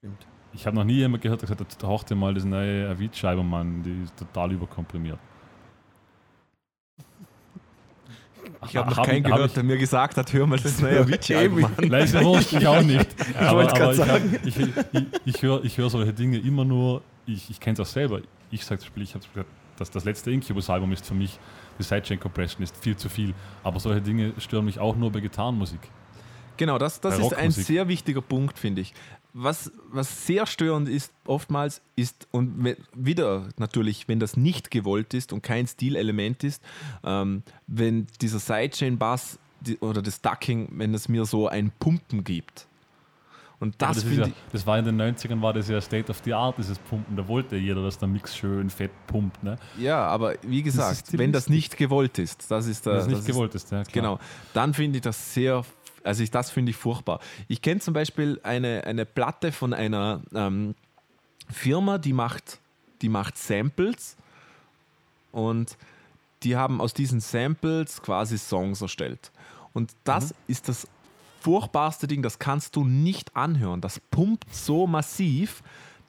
[0.00, 0.26] Stimmt.
[0.52, 3.54] Ich habe noch nie jemand gehört, der gesagt hat, hauch dir mal das neue Avicii-Album
[3.54, 5.20] an, die ist total überkomprimiert.
[8.66, 10.58] Ich habe noch Hab keinen ich- hab gehört, ich- der mir gesagt hat, hör mal
[10.58, 11.88] das neue Avicii-Album an.
[11.88, 13.08] Leise Wurst, ich auch nicht.
[13.38, 17.02] aber wollt's aber grad ich, ich, ich, ich höre ich hör solche Dinge immer nur,
[17.26, 18.22] ich, ich kenne es auch selber.
[18.50, 19.48] Ich sage zum Beispiel, ich habe gesagt,
[19.80, 21.38] dass das letzte Incubus-Album ist für mich,
[21.78, 23.34] die Sidechain Compression ist viel zu viel.
[23.64, 25.80] Aber solche Dinge stören mich auch nur bei Gitarrenmusik.
[26.58, 28.92] Genau, das, das ist ein sehr wichtiger Punkt, finde ich.
[29.32, 35.32] Was, was sehr störend ist, oftmals ist, und wieder natürlich, wenn das nicht gewollt ist
[35.32, 36.62] und kein Stilelement ist,
[37.02, 39.38] ähm, wenn dieser Sidechain-Bass
[39.80, 42.66] oder das Ducking, wenn es mir so ein Pumpen gibt.
[43.60, 46.22] Und das, ist finde ja, das war in den 90ern, war das ja State of
[46.24, 47.14] the Art, dieses Pumpen.
[47.14, 49.42] Da wollte jeder, dass der Mix schön fett pumpt.
[49.42, 49.58] Ne?
[49.78, 52.94] Ja, aber wie gesagt, ist wenn das nicht gewollt ist, das ist der.
[52.94, 53.82] Wenn das nicht gewollt ist, ja.
[53.92, 54.18] Genau,
[54.54, 55.62] dann finde ich das sehr,
[56.02, 57.20] also ich, das finde ich furchtbar.
[57.48, 60.74] Ich kenne zum Beispiel eine, eine Platte von einer ähm,
[61.50, 62.60] Firma, die macht,
[63.02, 64.16] die macht Samples
[65.32, 65.76] und
[66.44, 69.30] die haben aus diesen Samples quasi Songs erstellt.
[69.74, 70.88] Und das ist das
[71.40, 73.80] furchtbarste Ding, das kannst du nicht anhören.
[73.80, 75.62] Das pumpt so massiv,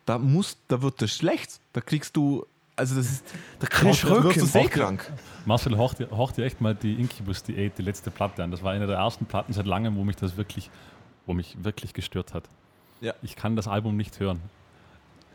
[0.06, 1.60] da, muss, da wird das schlecht.
[1.74, 3.26] Da kriegst du, also das ist,
[3.60, 5.12] Da kriegst du wirst du seekrank.
[5.46, 8.52] Marcel, hauch dir, echt mal die Incubus Diät, die letzte Platte an.
[8.52, 10.70] Das war eine der ersten Platten seit langem, wo mich das wirklich,
[11.26, 12.44] wo mich wirklich gestört hat.
[13.00, 13.14] Ja.
[13.24, 14.40] Ich kann das Album nicht hören.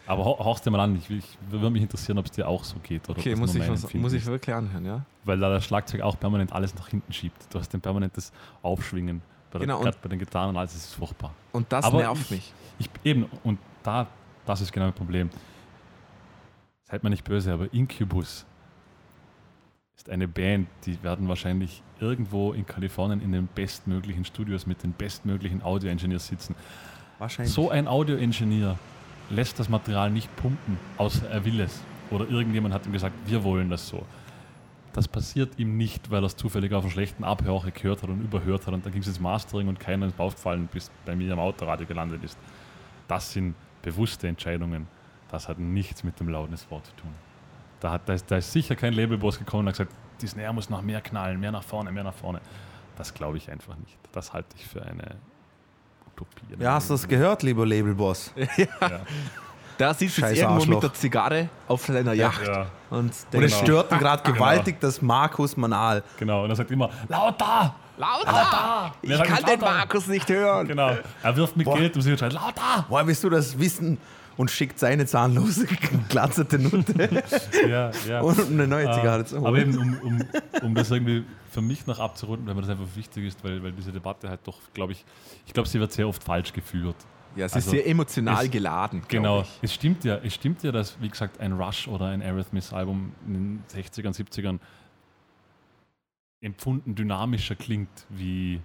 [0.08, 0.94] Aber hau- hauch's dir mal an.
[0.96, 3.08] Ich, ich würde mich interessieren, ob es dir auch so geht.
[3.08, 5.04] Oder Okay, muss ich, was, muss ich wirklich anhören, ja?
[5.24, 7.36] Weil da das Schlagzeug auch permanent alles nach hinten schiebt.
[7.52, 8.30] Du hast ein permanentes
[8.62, 9.20] Aufschwingen.
[9.58, 11.32] Der, Genau, gerade bei den Gitarren und alles ist es furchtbar.
[11.52, 12.52] Und das Aber nervt ich- mich.
[12.78, 14.06] Ich, eben, und da,
[14.44, 15.30] das ist genau ein Problem.
[16.84, 18.44] Seid mir nicht böse, aber Incubus
[19.96, 24.92] ist eine Band, die werden wahrscheinlich irgendwo in Kalifornien in den bestmöglichen Studios mit den
[24.92, 26.54] bestmöglichen Audio-Engineers sitzen.
[27.18, 27.54] Wahrscheinlich.
[27.54, 28.78] So ein Audio-Engineer
[29.30, 31.80] lässt das Material nicht pumpen, außer er will es.
[32.10, 34.04] Oder irgendjemand hat ihm gesagt, wir wollen das so.
[34.96, 38.22] Das passiert ihm nicht, weil er es zufällig auf einem schlechten Abhörer gehört hat und
[38.22, 41.34] überhört hat und dann ging es ins Mastering und keiner ist aufgefallen, bis bei mir
[41.34, 42.38] am Autoradio gelandet ist.
[43.06, 44.88] Das sind bewusste Entscheidungen.
[45.30, 47.10] Das hat nichts mit dem Loudness-Wort zu tun.
[47.80, 49.92] Da, hat, da, ist, da ist sicher kein Labelboss gekommen und hat gesagt,
[50.22, 52.40] die Snare muss noch mehr knallen, mehr nach vorne, mehr nach vorne.
[52.96, 53.98] Das glaube ich einfach nicht.
[54.12, 55.16] Das halte ich für eine
[56.06, 56.58] Utopie.
[56.58, 58.32] Ja, hast du das gehört, lieber Labelboss?
[58.56, 59.02] Ja.
[59.78, 60.74] Da sitzt jetzt irgendwo Arschloch.
[60.74, 64.34] mit der Zigarre auf seiner Yacht Ja, und Und es stört ihn gerade Genau.
[64.36, 66.02] gewaltig, dass Markus Manal.
[66.18, 66.44] genau.
[66.44, 67.74] Und er sagt immer, lauter!
[67.98, 68.92] Lauter!
[69.02, 69.72] Ich Wer sagt kann den lauter?
[69.74, 70.68] Markus nicht hören.
[70.68, 70.96] Genau.
[71.22, 71.78] Er wirft mit Boah.
[71.78, 72.84] Geld und sie schreit, lauter!
[72.88, 73.98] Woher willst du das wissen?
[74.38, 75.66] Und schickt seine zahnlose,
[76.10, 76.92] glatzerte Nutte
[77.66, 78.20] Ja, ja.
[78.20, 79.72] und eine neue Zigarre zu Aber holen.
[79.72, 80.24] eben, um, um,
[80.62, 83.72] um das irgendwie für mich noch abzurunden, weil mir das einfach wichtig ist, weil, weil
[83.72, 85.06] diese Debatte halt doch, glaube ich,
[85.46, 86.96] ich glaube, sie wird sehr oft falsch geführt.
[87.36, 89.02] Ja, es Also, ist sehr emotional es- geladen.
[89.08, 93.12] Genau, es stimmt ja, es stimmt ja, dass, wie gesagt, ein Rush oder ein Aerosmith-Album
[93.26, 94.58] in den 60ern, 70ern
[96.40, 98.60] empfunden dynamischer klingt wie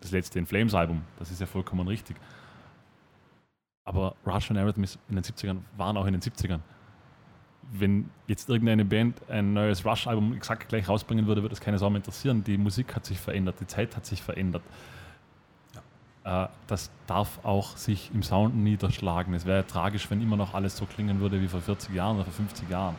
[0.00, 1.02] das letzte In Flames-Album.
[1.18, 2.16] Das ist ja vollkommen richtig.
[3.84, 6.60] Aber Rush und Aerosmith in den 70ern waren auch in den 70ern.
[7.72, 11.88] Wenn jetzt irgendeine Band ein neues Rush-Album exakt gleich rausbringen würde, würde es keine Sau
[11.90, 12.42] mehr interessieren.
[12.44, 14.62] Die Musik hat sich verändert, die Zeit hat sich verändert.
[16.28, 19.32] Äh, das darf auch sich im Sound niederschlagen.
[19.32, 22.16] Es wäre ja tragisch, wenn immer noch alles so klingen würde wie vor 40 Jahren
[22.16, 22.96] oder vor 50 Jahren.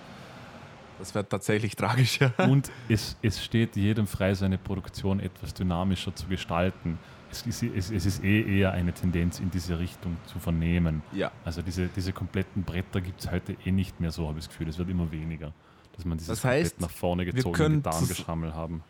[0.98, 2.20] Das wäre tatsächlich tragisch.
[2.20, 2.32] Ja.
[2.46, 6.98] Und es, es steht jedem frei, seine Produktion etwas dynamischer zu gestalten.
[7.32, 11.04] Es ist, es, es ist eh eher eine Tendenz in diese Richtung zu vernehmen.
[11.14, 11.32] ja.
[11.46, 14.50] Also diese, diese kompletten Bretter gibt es heute eh nicht mehr so, habe ich das
[14.50, 14.68] Gefühl.
[14.68, 15.54] Es wird immer weniger.
[15.96, 18.84] Dass man dieses Das heißt, nach vorne gezogene können Gitarrengeschammel haben.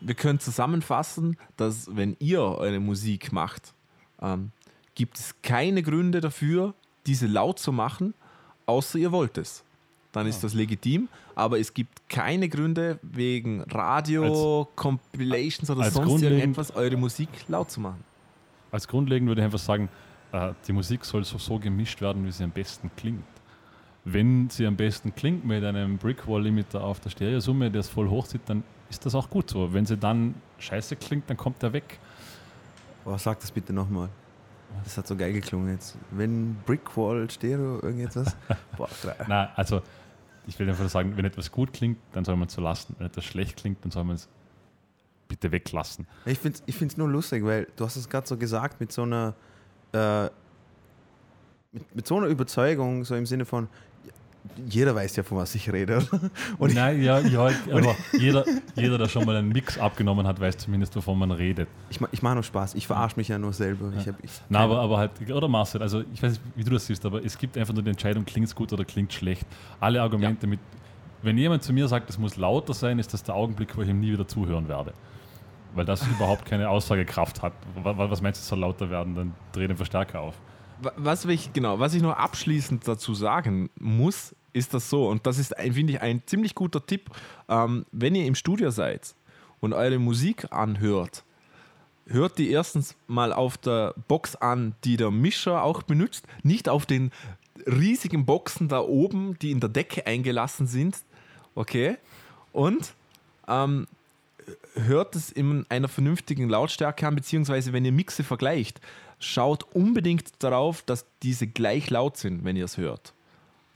[0.00, 3.75] Wir können zusammenfassen, dass wenn ihr eure Musik macht,
[4.20, 4.50] ähm,
[4.94, 6.74] gibt es keine Gründe dafür,
[7.06, 8.14] diese laut zu machen,
[8.66, 9.62] außer ihr wollt es.
[10.12, 16.22] Dann ist das legitim, aber es gibt keine Gründe wegen Radio, Compilations oder als sonst
[16.22, 18.02] irgendetwas, eure Musik laut zu machen.
[18.70, 19.90] Als grundlegend würde ich einfach sagen,
[20.32, 23.24] äh, die Musik soll so, so gemischt werden, wie sie am besten klingt.
[24.04, 28.26] Wenn sie am besten klingt mit einem Brickwall-Limiter auf der Stereosumme, der es voll hoch
[28.26, 29.72] zieht, dann ist das auch gut so.
[29.72, 31.98] Wenn sie dann scheiße klingt, dann kommt er weg.
[33.06, 34.08] Boah, sag das bitte nochmal.
[34.82, 35.96] Das hat so geil geklungen jetzt.
[36.10, 38.36] Wenn Brickwall, Stereo, irgendetwas.
[38.76, 38.88] Boah.
[39.28, 39.80] Na, also
[40.48, 42.96] ich will einfach sagen, wenn etwas gut klingt, dann soll man es so lassen.
[42.98, 44.28] Wenn etwas schlecht klingt, dann soll man es
[45.28, 46.08] bitte weglassen.
[46.24, 48.90] Ich finde es ich find's nur lustig, weil du hast es gerade so gesagt mit
[48.90, 49.34] so einer
[49.92, 50.24] äh,
[51.70, 53.68] mit, mit so einer Überzeugung, so im Sinne von
[54.66, 56.04] jeder weiß ja, von was ich rede.
[56.58, 58.44] Und Nein, ja, ja, aber jeder,
[58.74, 61.68] jeder, der schon mal einen Mix abgenommen hat, weiß zumindest, wovon man redet.
[61.90, 62.74] ich, ich mache nur Spaß.
[62.74, 63.92] Ich verarsche mich ja nur selber.
[63.98, 66.70] Ich hab, ich, Na, aber, aber halt, oder Marcel, also ich weiß nicht, wie du
[66.70, 69.46] das siehst, aber es gibt einfach nur die Entscheidung, klingt es gut oder klingt schlecht.
[69.80, 70.60] Alle Argumente mit,
[71.22, 73.88] wenn jemand zu mir sagt, es muss lauter sein, ist das der Augenblick, wo ich
[73.88, 74.92] ihm nie wieder zuhören werde.
[75.74, 77.52] Weil das überhaupt keine Aussagekraft hat.
[77.82, 79.14] Wa- wa- Was meinst du, es soll lauter werden?
[79.14, 80.34] Dann dreh den Verstärker auf.
[80.80, 85.26] Wa- Was ich, genau, was ich noch abschließend dazu sagen muss, ist das so, und
[85.26, 87.10] das ist, finde ich, ein ziemlich guter Tipp,
[87.48, 89.14] ähm, wenn ihr im Studio seid
[89.60, 91.24] und eure Musik anhört,
[92.06, 96.86] hört die erstens mal auf der Box an, die der Mischer auch benutzt, nicht auf
[96.86, 97.10] den
[97.66, 100.96] riesigen Boxen da oben, die in der Decke eingelassen sind,
[101.54, 101.98] okay?
[102.52, 102.94] Und
[103.48, 103.86] ähm,
[104.74, 108.80] hört es in einer vernünftigen Lautstärke an, beziehungsweise wenn ihr Mixe vergleicht,
[109.18, 113.12] schaut unbedingt darauf, dass diese gleich laut sind, wenn ihr es hört.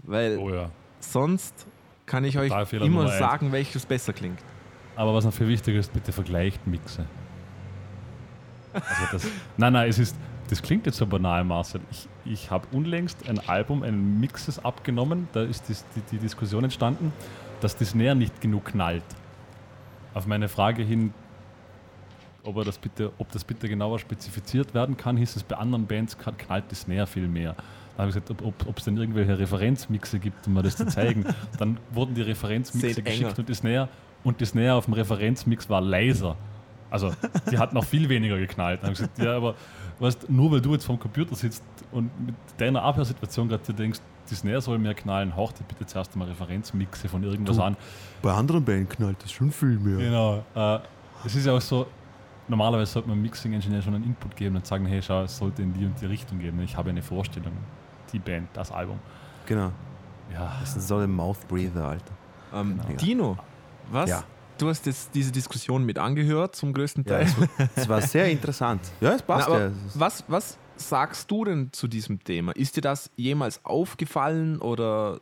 [0.02, 0.70] Weil Oh ja.
[1.00, 1.66] sonst
[2.06, 3.18] kann ich euch Fehler immer Nummer eins.
[3.18, 4.38] sagen, welches besser klingt.
[4.96, 7.06] Aber was noch viel wichtiger ist, bitte vergleicht Mixe.
[8.72, 9.26] Also das,
[9.56, 10.16] nein, nein, es ist,
[10.48, 11.80] das klingt jetzt so banal, Marcel.
[11.90, 16.64] Ich, ich habe unlängst ein Album, ein Mixes abgenommen, da ist das, die, die Diskussion
[16.64, 17.12] entstanden,
[17.60, 19.04] dass das Snare nicht genug knallt.
[20.14, 21.14] Auf meine Frage hin,
[22.42, 25.86] ob, er das bitte, ob das bitte genauer spezifiziert werden kann, hieß es, bei anderen
[25.86, 27.54] Bands knallt das Snare viel mehr.
[28.00, 30.86] Habe ich gesagt, ob- ob ob es denn irgendwelche Referenzmixe gibt, um mir das zu
[30.86, 31.24] zeigen.
[31.58, 33.38] Dann wurden die Referenzmixe Seht geschickt enger.
[33.38, 33.88] und die Snare,
[34.24, 36.36] und die Snare auf dem Referenzmix war leiser.
[36.90, 37.12] Also
[37.50, 38.80] die hat noch viel weniger geknallt.
[38.82, 39.54] Dann habe ich gesagt, ja, aber
[40.00, 44.00] weißt, nur weil du jetzt vom Computer sitzt und mit deiner Abhörsituation gerade dir denkst,
[44.28, 47.62] die Snare soll mehr knallen, hauch dir bitte zuerst mal Referenzmixe von irgendwas Du.
[47.62, 47.76] an.
[48.22, 49.98] bei anderen Band knallt das schon viel mehr.
[49.98, 50.44] Genau.
[50.54, 50.80] Äh,
[51.24, 51.86] es ist ja auch so,
[52.48, 55.62] normalerweise sollte man einem Mixing-Engineer schon einen Input geben und sagen, hey, schau, es sollte
[55.62, 56.60] in die und die Richtung gehen.
[56.62, 57.52] Ich habe eine Vorstellung.
[58.12, 58.98] Die Band, das Album.
[59.46, 59.72] Genau.
[60.32, 62.04] Ja, Das ist so ein Mouth Breather, Alter.
[62.54, 62.98] Ähm, Genau.
[62.98, 63.36] Dino,
[63.90, 64.10] was?
[64.10, 64.24] Ja.
[64.58, 67.22] Du hast jetzt diese Diskussion mit angehört zum größten Ja, Teil.
[67.26, 68.82] es, war, es war sehr interessant.
[69.00, 69.70] Ja, es Na, passt aber ja.
[69.94, 72.52] Was, was sagst du denn zu diesem Thema?
[72.52, 75.18] Ist dir das jemals aufgefallen oder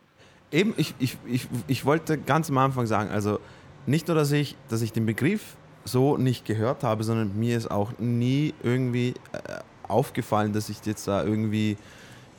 [0.51, 3.39] Eben, ich, ich, ich, ich wollte ganz am Anfang sagen, also
[3.85, 7.69] nicht nur, dass ich, dass ich den Begriff so nicht gehört habe, sondern mir ist
[7.69, 11.77] auch nie irgendwie äh, aufgefallen, dass sich jetzt da irgendwie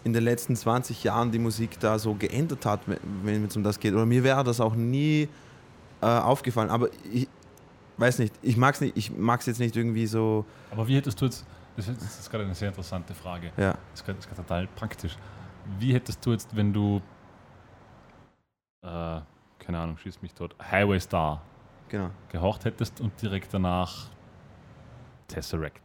[0.05, 3.79] in den letzten 20 Jahren die Musik da so geändert hat, wenn- es um das
[3.79, 3.93] geht.
[3.95, 5.29] Oder mir wäre das auch nie
[6.03, 6.71] äh, aufgefallen.
[6.71, 7.29] Aber ich
[7.99, 10.97] weiß nicht, ich mag es nicht, ich mag es jetzt nicht irgendwie so, aber wie
[10.97, 11.45] hättest du jetzt,
[11.77, 13.53] das ist, das ist gerade eine sehr interessante Frage.
[13.59, 13.73] ja.
[13.73, 15.17] Das ist gerade, das ist gerade total praktisch.
[15.79, 17.03] Wie hättest du jetzt, wenn du,
[18.83, 19.21] äh,
[19.59, 21.43] keine Ahnung, schieß mich tot, Highway Star
[21.91, 22.11] Genau.
[22.31, 24.07] gehorcht hättest und direkt danach
[25.29, 25.83] Tesseract.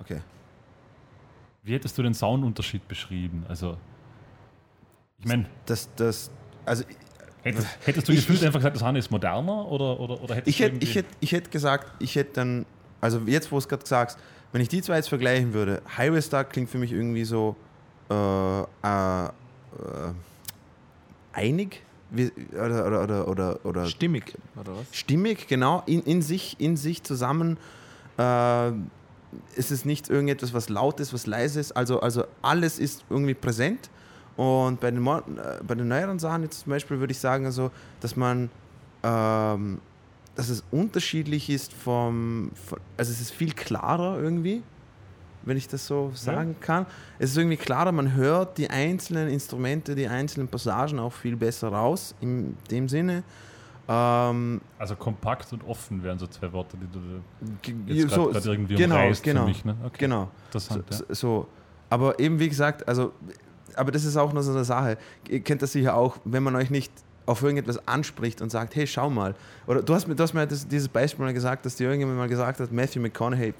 [0.00, 0.20] Okay.
[1.62, 3.44] Wie hättest du den Soundunterschied beschrieben?
[3.48, 3.76] Also,
[5.20, 6.30] ich meine, Das, das,
[6.64, 6.84] also
[7.42, 10.34] hättest, hättest du Ich- gefühlt ich- einfach gesagt, das eine ist moderner oder, oder, oder
[10.34, 12.66] hättest ich du hätte ich hätt, ich hätt gesagt, ich hätte dann,
[13.00, 14.18] also jetzt, wo du es gerade sagst,
[14.50, 17.54] wenn ich die zwei jetzt vergleichen würde, Highway Star klingt für mich irgendwie so
[18.10, 18.14] äh,
[18.62, 18.64] äh,
[19.26, 19.28] äh,
[21.32, 21.82] einig
[22.52, 24.86] oder, oder, oder, oder, oder Stimmig, oder was?
[24.92, 27.56] stimmig, genau, in, in, sich, in sich zusammen.
[28.18, 28.72] Äh,
[29.56, 31.72] ist es nicht irgendetwas, was laut ist, was leise ist.
[31.72, 33.90] Also, also alles ist irgendwie präsent.
[34.36, 35.20] Und bei den, äh,
[35.66, 37.70] bei den neueren Sachen jetzt zum Beispiel würde ich sagen, also,
[38.00, 38.50] dass man,
[39.02, 39.80] ähm,
[40.34, 42.50] dass es unterschiedlich ist vom,
[42.96, 44.62] also es ist viel klarer irgendwie,
[45.44, 46.86] wenn ich das so sagen kann.
[47.18, 51.68] Es ist irgendwie klarer, man hört die einzelnen Instrumente, die einzelnen Passagen auch viel besser
[51.68, 53.24] raus, in dem Sinne.
[53.88, 58.74] Ähm, Also kompakt und offen wären so zwei Worte, die du jetzt so- grad irgendwie
[58.76, 59.64] genau, umreißt genau, für mich.
[59.64, 59.76] Ne?
[59.84, 59.96] Okay.
[59.98, 60.30] genau.
[60.46, 61.14] Interessant, So, ja.
[61.14, 61.46] so,
[61.90, 63.12] aber eben wie gesagt, also,
[63.74, 64.98] aber das ist auch noch so eine Sache.
[65.28, 66.92] Ihr kennt das sicher auch, wenn man euch nicht
[67.26, 69.34] auf irgendetwas anspricht und sagt, hey, schau mal.
[69.66, 72.18] Oder du hast mir, du hast mir das, dieses Beispiel mal gesagt, dass dir irgendjemand
[72.18, 73.54] mal gesagt hat, Matthew McConaughey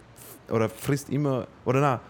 [0.51, 2.01] oder frisst immer, oder na,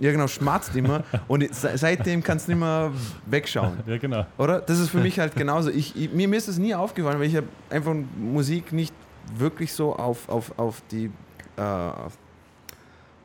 [0.00, 2.92] ja genau, schmatzt immer und se- seitdem kannst du nicht mehr
[3.26, 3.78] wegschauen.
[3.86, 4.26] Ja, genau.
[4.38, 4.60] Oder?
[4.60, 5.70] Das ist für mich halt genauso.
[5.70, 8.94] Ich, ich, mir, mir ist das nie aufgefallen, weil ich habe einfach Musik nicht
[9.36, 11.10] wirklich so auf, auf, auf die
[11.56, 11.60] äh,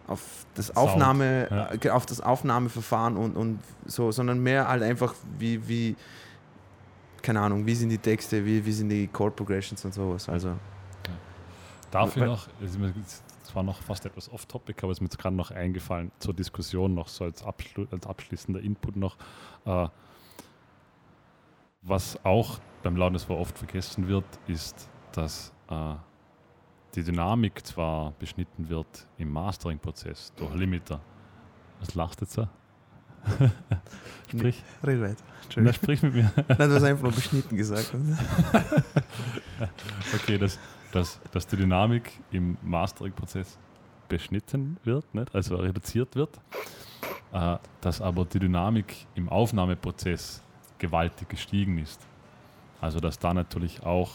[0.08, 0.20] auf,
[0.56, 1.70] das Sound, Aufnahme, ja.
[1.74, 5.96] äh, auf das Aufnahmeverfahren und, und so, sondern mehr halt einfach wie, wie,
[7.22, 10.28] keine Ahnung, wie sind die Texte, wie, wie sind die Chord Progressions und sowas.
[10.28, 10.54] Also
[11.92, 12.76] Dafür Weil- noch, es
[13.56, 16.94] war noch fast etwas off-topic, aber es ist mir jetzt gerade noch eingefallen zur Diskussion,
[16.94, 19.18] noch so als, Abschlu als abschließender Input noch.
[19.66, 19.88] Äh,
[21.82, 25.96] was auch beim Loudness war oft vergessen wird, ist, dass äh,
[26.96, 31.02] die Dynamik zwar beschnitten wird im Mastering-Prozess durch Limiter.
[31.80, 32.48] Was lachst du jetzt so?
[34.28, 35.24] sprich, red weiter.
[35.56, 36.32] na, sprich mit mir.
[36.48, 37.92] Nein, du hast einfach nur beschnitten gesagt.
[40.14, 40.60] Okay, dass,
[40.94, 43.58] dass, dass die Dynamik im Mastering-Prozess
[44.08, 45.34] beschnitten wird, nicht?
[45.34, 46.40] also reduziert wird,
[47.34, 50.44] äh, dass aber die Dynamik im Aufnahmeprozess
[50.78, 52.00] gewaltig gestiegen ist.
[52.80, 54.12] Also dass da natürlich auch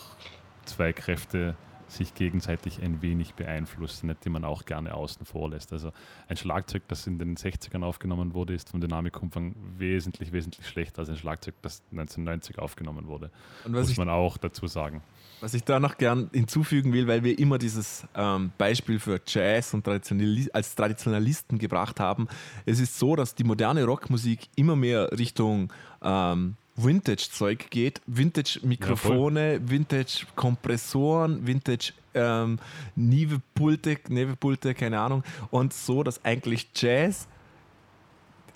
[0.67, 1.57] zwei Kräfte
[1.89, 5.73] sich gegenseitig ein wenig beeinflussen, nicht, die man auch gerne außen vor lässt.
[5.73, 5.93] Also
[6.29, 11.09] ein Schlagzeug, das in den 60ern aufgenommen wurde, ist vom Dynamikumfang wesentlich, wesentlich schlechter als
[11.09, 13.31] ein Schlagzeug, das 1990 aufgenommen wurde.
[13.65, 15.03] Und was Muss ich, man auch dazu sagen.
[15.41, 19.73] was ich da noch gern hinzufügen will, weil wir immer dieses ähm, Beispiel für Jazz
[19.75, 22.29] und Traditionali als Traditionalisten gebracht haben.
[22.67, 25.73] Es ist so, dass die moderne Rockmusik immer mehr Richtung
[26.03, 28.01] ähm, Vintage-Zeug geht.
[28.07, 32.59] Vintage-Mikrofone, Vintage-Kompressoren, Vintage ähm,
[32.97, 35.23] Nive-Pulte, Nevepulte, keine Ahnung.
[35.51, 37.29] Und so, dass eigentlich Jazz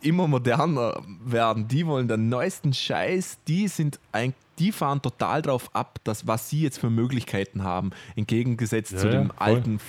[0.00, 1.68] immer moderner werden.
[1.68, 3.38] Die wollen den neuesten Scheiß.
[3.46, 7.90] Die sind ein, die fahren total drauf ab, dass was sie jetzt für Möglichkeiten haben,
[8.16, 9.36] entgegengesetzt Ja, zu ja, dem voll.
[9.38, 9.80] alten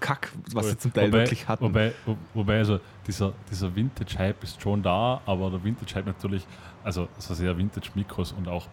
[0.00, 1.64] Kack, was sie zum Teil wobei, wirklich hatten.
[1.64, 6.46] Wobei, wo- wobei also dieser, dieser Vintage-Hype ist schon da, aber der Vintage-Hype natürlich,
[6.84, 8.66] also so sehr Vintage-Mikros und auch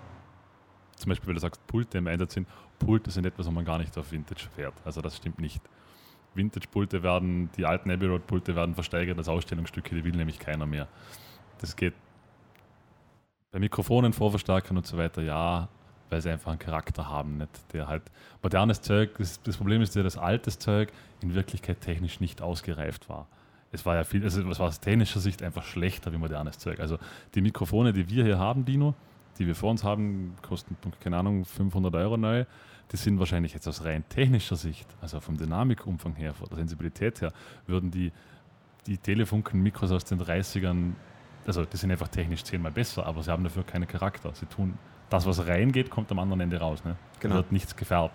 [0.96, 2.48] zum Beispiel, weil du sagst, Pulte im Einsatz sind,
[2.80, 4.74] Pulte sind etwas, wo man gar nicht auf Vintage fährt.
[4.86, 5.62] Also das stimmt nicht.
[6.36, 10.88] Vintage-Pulte werden, die alten Abbey Road-Pulte werden versteigert als Ausstellungsstücke, die will nämlich keiner mehr.
[11.60, 11.94] Das geht
[13.52, 15.70] bei Mikrofonen, Vorverstärkern und so weiter, ja,
[16.10, 17.74] weil sie einfach einen Charakter haben, nicht?
[17.74, 18.04] der halt
[18.44, 20.92] modernes Zeug, das, das Problem ist ja, dass altes Zeug
[21.26, 23.28] in Wirklichkeit technisch nicht ausgereift war.
[23.72, 26.80] Es war ja viel, also es war aus technischer Sicht einfach schlechter wie modernes Zeug.
[26.80, 26.98] Also
[27.34, 28.94] die Mikrofone, die wir hier haben, Dino,
[29.38, 32.46] die wir vor uns haben, kosten, keine Ahnung, 500 Euro neu.
[32.92, 37.20] Die sind wahrscheinlich jetzt aus rein technischer Sicht, also vom Dynamikumfang her, von der Sensibilität
[37.22, 37.34] her,
[37.66, 38.12] würden die,
[38.86, 40.94] die Telefunken-Mikros aus den 30ern,
[41.48, 44.32] also die sind einfach technisch zehnmal besser, aber sie haben dafür keinen Charakter.
[44.36, 44.78] Sie tun,
[45.10, 46.84] das, was reingeht, kommt am anderen Ende raus.
[46.86, 46.96] Ne?
[47.16, 47.36] Da Genau.
[47.36, 48.14] wird nichts gefärbt.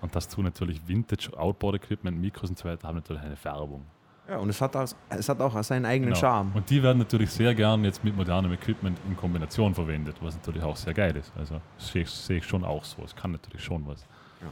[0.00, 3.84] Und das tun natürlich Vintage, Outboard-Equipment, Mikros und so weiter, haben natürlich eine Färbung.
[4.28, 6.20] Ja, und es hat, auch, es hat auch seinen eigenen Genau.
[6.20, 6.52] Charme.
[6.54, 10.62] Und die werden natürlich sehr gern jetzt mit modernem Equipment in Kombination verwendet, was natürlich
[10.62, 11.32] auch sehr geil ist.
[11.36, 13.02] Also sehe ich, sehe ich schon auch so.
[13.04, 14.00] Es kann natürlich schon was.
[14.40, 14.48] Ja.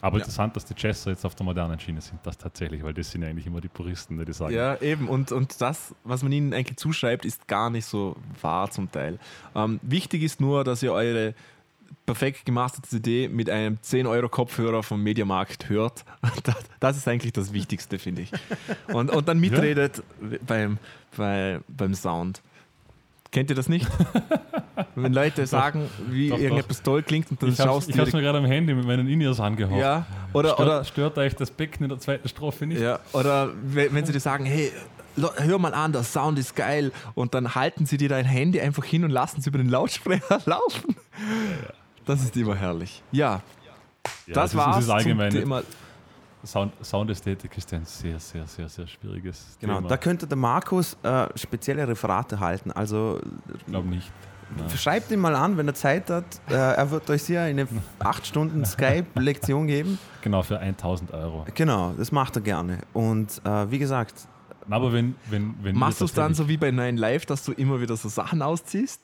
[0.00, 0.24] Aber Ja.
[0.24, 3.22] interessant, dass die Chesser jetzt auf der modernen Schiene sind, das tatsächlich, weil das sind
[3.22, 4.52] ja eigentlich immer die Puristen, die sagen.
[4.52, 5.08] Ja, eben.
[5.08, 9.20] Und, und das, was man ihnen eigentlich zuschreibt, ist gar nicht so wahr zum Teil.
[9.54, 11.34] Ähm, wichtig ist nur, dass ihr eure
[12.06, 16.04] perfekt gemasterte CD mit einem 10-Euro-Kopfhörer vom Mediamarkt hört.
[16.80, 18.30] Das, ist eigentlich das Wichtigste, finde ich.
[18.92, 20.02] Und, und dann mitredet
[20.46, 20.78] beim,
[21.16, 22.40] bei, beim Sound.
[23.32, 23.86] Kennt ihr das nicht?
[24.94, 26.42] Wenn Leute sagen, wie Doch, doch.
[26.42, 28.86] irgendetwas toll klingt und dann Ich habe schaust du direkt- mir gerade am Handy mit
[28.86, 29.78] meinen In-Ears angehaucht.
[29.80, 32.80] Ja, oder, stört, oder, stört euch das Becken in der zweiten Strophe nicht?
[32.80, 34.72] ja, oder wenn, sie dir sagen, hey,
[35.16, 38.84] hör mal an, der Sound ist geil und dann halten sie dir dein Handy einfach
[38.84, 40.96] hin und lassen es über den Lautsprecher laufen.
[42.06, 43.02] Das ist immer herrlich.
[43.12, 43.40] Ja,
[44.26, 45.30] Ja, das es ist- war's ist allgemein.
[45.30, 45.62] zum Thema.
[46.46, 49.88] Sound, Soundästhetik ist ein sehr, sehr, sehr, sehr schwieriges Genau, Thema.
[49.88, 52.70] da könnte der Markus äh, spezielle Referate halten.
[52.70, 53.20] Also
[53.58, 54.10] Ich glaube nicht.
[54.56, 54.70] Nein.
[54.78, 56.24] schreibt ihn mal an, wenn er Zeit hat.
[56.48, 57.66] Äh, er wird euch sicher eine
[57.98, 59.98] 8 Stunden Skype-Lektion geben.
[60.22, 61.44] Genau, für 1000 Euro.
[61.54, 62.78] Genau, das macht er gerne.
[62.92, 64.14] Und äh, wie gesagt,
[64.70, 67.52] Aber wenn, wenn, wenn Machst du es dann so wie bei 9 Live, dass du
[67.52, 69.00] immer wieder so Sachen ausziehst?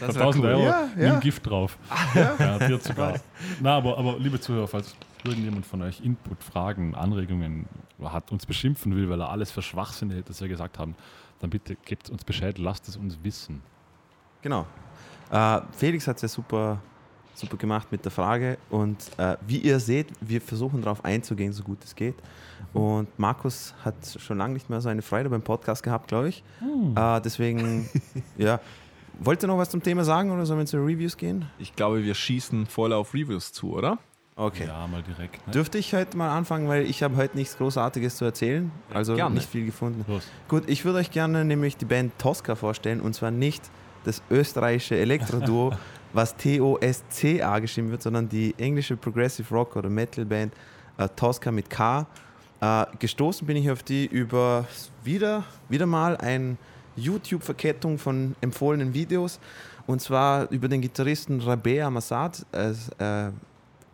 [0.00, 1.12] das Für 1000 Euro Ja, mit ja.
[1.12, 1.76] dem Gift drauf.
[2.14, 3.14] Garantiert sogar.
[3.60, 4.94] Na, aber, aber liebe Zuhörer, falls
[5.24, 7.66] irgendjemand von euch Input, Fragen, Anregungen
[8.02, 10.94] hat, uns beschimpfen will, weil er alles für Schwachsinn hält, das wir gesagt haben,
[11.40, 13.62] dann bitte gebt uns Bescheid, lasst es uns wissen.
[14.42, 14.66] Genau.
[15.30, 16.80] Äh, Felix hat es ja super,
[17.34, 18.58] super gemacht mit der Frage.
[18.70, 22.16] Und äh, wie ihr seht, wir versuchen darauf einzugehen, so gut es geht.
[22.72, 26.44] Und Markus hat schon lange nicht mehr so eine Freude beim Podcast gehabt, glaube ich.
[26.94, 27.88] Äh, deswegen,
[28.38, 28.60] ja.
[29.22, 31.44] Wollt ihr noch was zum Thema sagen oder sollen wir zu Reviews gehen?
[31.58, 33.98] Ich glaube, wir schießen voll auf Reviews zu, oder?
[34.34, 34.64] Okay.
[34.66, 35.46] Ja, mal direkt.
[35.46, 35.52] Ne?
[35.52, 38.72] Dürfte ich heute mal anfangen, weil ich habe heute nichts Großartiges zu erzählen.
[38.94, 39.34] Also Gerne.
[39.34, 40.06] nicht viel gefunden.
[40.10, 40.26] Los.
[40.48, 43.62] Gut, ich würde euch gerne nämlich die Band Tosca vorstellen und zwar nicht
[44.04, 45.74] das österreichische Elektro-Duo,
[46.14, 50.54] was T-O-S-C-A geschrieben wird, sondern die englische Progressive Rock oder Metal Band
[50.96, 52.06] äh, Tosca mit K.
[52.60, 54.66] Äh, gestoßen bin ich auf die über
[55.02, 56.56] wieder, wieder mal eine
[56.96, 59.40] YouTube-Verkettung von empfohlenen Videos
[59.86, 63.30] und zwar über den Gitarristen Rabea Massad, als äh,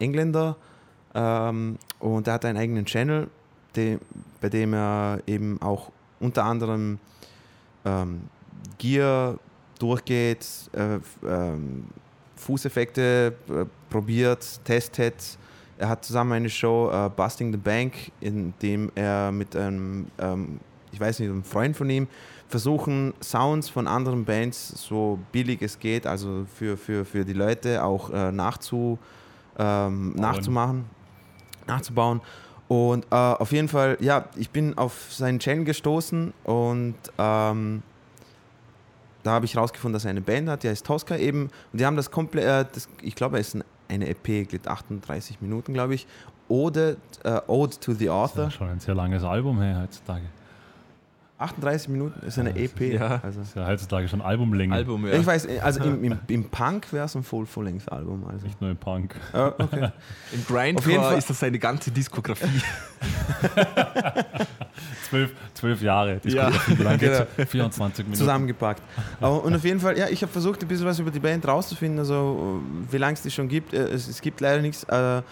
[0.01, 0.57] Engländer
[1.15, 3.29] ähm, und er hat einen eigenen Channel,
[3.77, 3.99] de,
[4.41, 6.99] bei dem er eben auch unter anderem
[7.85, 8.23] ähm,
[8.79, 9.39] Gear
[9.79, 11.87] durchgeht, äh, ähm,
[12.37, 15.39] Fußeffekte äh, probiert, testet.
[15.79, 20.61] Er hat zusammen eine Show äh, Busting the Bank, in dem er mit einem, ähm,
[20.93, 22.09] ich weiß nicht, einem Freund von ihm
[22.49, 27.85] versuchen, Sounds von anderen Bands so billig es geht, also für, für, für die Leute
[27.85, 28.99] auch äh, nachzu,
[29.59, 30.85] ähm, nachzumachen,
[31.67, 32.21] nachzubauen.
[32.69, 37.83] Und äh, auf jeden Fall, ja, ich bin auf seinen Channel gestoßen und ähm,
[39.23, 41.51] da habe ich rausgefunden, dass er eine Band hat, die heißt Tosca eben.
[41.73, 45.41] Und die haben das komplett, äh, ich glaube, es ist ein- eine EP, geht 38
[45.41, 46.07] Minuten, glaube ich.
[46.49, 48.45] Ode, äh, Ode to the Das ist Author.
[48.45, 50.25] ja schon ein sehr langes Album hey, heutzutage.
[51.39, 52.81] 38 Minuten ist eine Ja, EP.
[52.95, 53.21] ja.
[53.23, 53.41] Also.
[53.41, 54.75] Das ist ja heutzutage schon Albumlänge.
[54.75, 55.13] Album, ja.
[55.15, 58.27] Ich weiß, also im, im, im Punk wäre es ein Full- Full-Length-Album.
[58.27, 58.47] Also.
[58.47, 59.15] Nicht nur im Punk.
[59.35, 59.63] Äh, okay.
[59.73, 62.47] Im Auf jeden Grindcore Fall- ist das seine ganze Diskografie.
[65.09, 66.15] Zwölf, zwölf Jahre.
[66.25, 66.51] Ja.
[66.51, 66.99] Diskografie, Wie lang?
[66.99, 67.25] Genau.
[67.47, 68.19] 24 Minuten.
[68.19, 68.83] zusammengepackt.
[69.21, 71.99] Und auf jeden Fall, ja, ich habe versucht, ein bisschen was über die Band rauszufinden,
[71.99, 72.61] also
[72.91, 73.73] wie lange es die schon gibt.
[73.73, 74.85] Äh, Es, es gibt leider nichts.
[74.85, 75.23] Äh,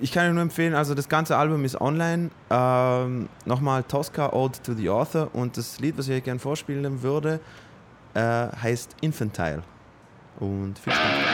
[0.00, 2.30] ich kann Ihnen nur empfehlen, also das ganze Album ist online.
[2.50, 7.02] Ähm, Nochmal Tosca Ode to the Author und das Lied, was ich euch gerne vorspielen
[7.02, 7.40] würde,
[8.14, 9.62] äh, heißt Infantile.
[10.40, 11.33] Und viel Spaß.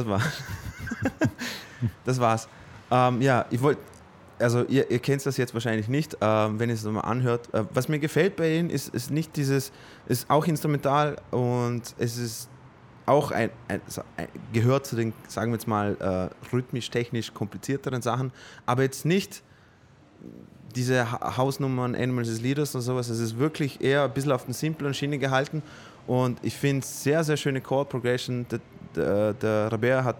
[0.00, 0.22] Das war.
[2.04, 2.48] das war's.
[2.90, 3.80] Ähm, ja, ich wollte,
[4.38, 7.52] also ihr, ihr kennt das jetzt wahrscheinlich nicht, ähm, wenn ihr es nochmal anhört.
[7.54, 9.72] Äh, was mir gefällt bei ihnen ist, ist nicht dieses,
[10.06, 12.48] ist auch instrumental und es ist
[13.06, 13.80] auch ein, ein,
[14.16, 18.32] ein gehört zu den, sagen wir jetzt mal, äh, rhythmisch, technisch komplizierteren Sachen,
[18.66, 19.42] aber jetzt nicht
[20.76, 23.08] diese ha Hausnummern, Animals as Leaders und sowas.
[23.08, 25.62] Es ist wirklich eher ein bisschen auf den simplen Schiene gehalten
[26.06, 28.46] und ich finde sehr, sehr schöne Chord Progression.
[28.94, 30.16] Der, der, der Rabea hat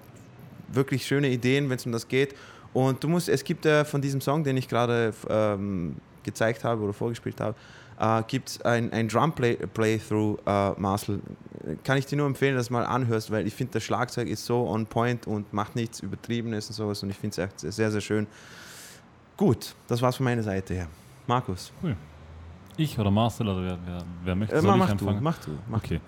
[0.69, 2.35] wirklich schöne Ideen, wenn es um das geht.
[2.73, 6.83] Und du musst, es gibt ja von diesem Song, den ich gerade ähm, gezeigt habe
[6.83, 7.57] oder vorgespielt habe,
[7.99, 11.21] äh, gibt es ein, ein Drum-Playthrough, -Play äh, Marcel.
[11.85, 14.47] Kann ich dir nur empfehlen, dass du mal anhörst, weil ich finde, das Schlagzeug ist
[14.47, 18.01] so on point und macht nichts Übertriebenes und sowas und ich finde es sehr, sehr
[18.01, 18.27] schön.
[19.37, 20.87] Gut, das war's von meiner Seite her.
[21.27, 21.73] Markus.
[21.83, 21.97] Cool.
[22.77, 24.55] Ich oder Marcel oder wer, wer, wer möchte?
[24.55, 25.23] Äh, Soll mach, ich du, anfangen?
[25.23, 26.01] mach du, mach Okay.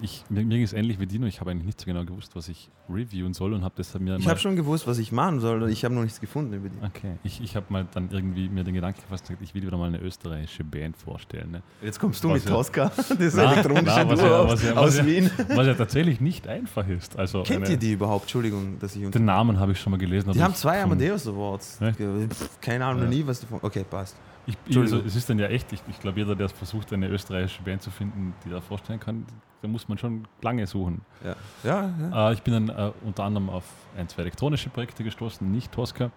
[0.00, 1.26] Ich, mir, ging es ähnlich wie Dino.
[1.26, 4.16] Ich habe eigentlich nicht so genau gewusst, was ich reviewen soll und habe deshalb mir.
[4.16, 6.68] Ich habe schon gewusst, was ich machen soll, und ich habe noch nichts gefunden über
[6.68, 6.76] die.
[6.84, 9.76] Okay, ich, ich habe mal dann irgendwie mir den Gedanken gefasst, gesagt, ich will wieder
[9.78, 11.52] mal eine österreichische Band vorstellen.
[11.52, 11.62] Ne?
[11.82, 14.74] Jetzt kommst du Was mit ja- Tosca, das Na, elektronische na, Duo ja- aus, ja-
[14.74, 15.30] aus Wien.
[15.48, 17.16] Was ja tatsächlich nicht einfach ist.
[17.18, 18.24] Also Kennt ihr die überhaupt?
[18.24, 20.32] Entschuldigung, dass ich Den Namen habe ich schon mal gelesen.
[20.32, 21.78] Die haben zwei Amadeus Awards.
[21.80, 23.60] Pff, Keine Ahnung, noch nie was davon.
[23.62, 24.16] Okay, passt.
[24.46, 27.08] Ich, also, es ist dann ja echt, ich, ich glaube, jeder, der es versucht, eine
[27.08, 29.24] österreichische Band zu finden, die da vorstellen kann,
[29.64, 31.00] da muss man schon lange suchen.
[31.24, 31.34] Ja,
[31.64, 31.90] ja.
[31.98, 32.30] ja.
[32.30, 33.64] Äh, ich bin dann äh, unter anderem auf
[33.96, 36.10] ein, zwei elektronische Projekte gestoßen, nicht Tosca.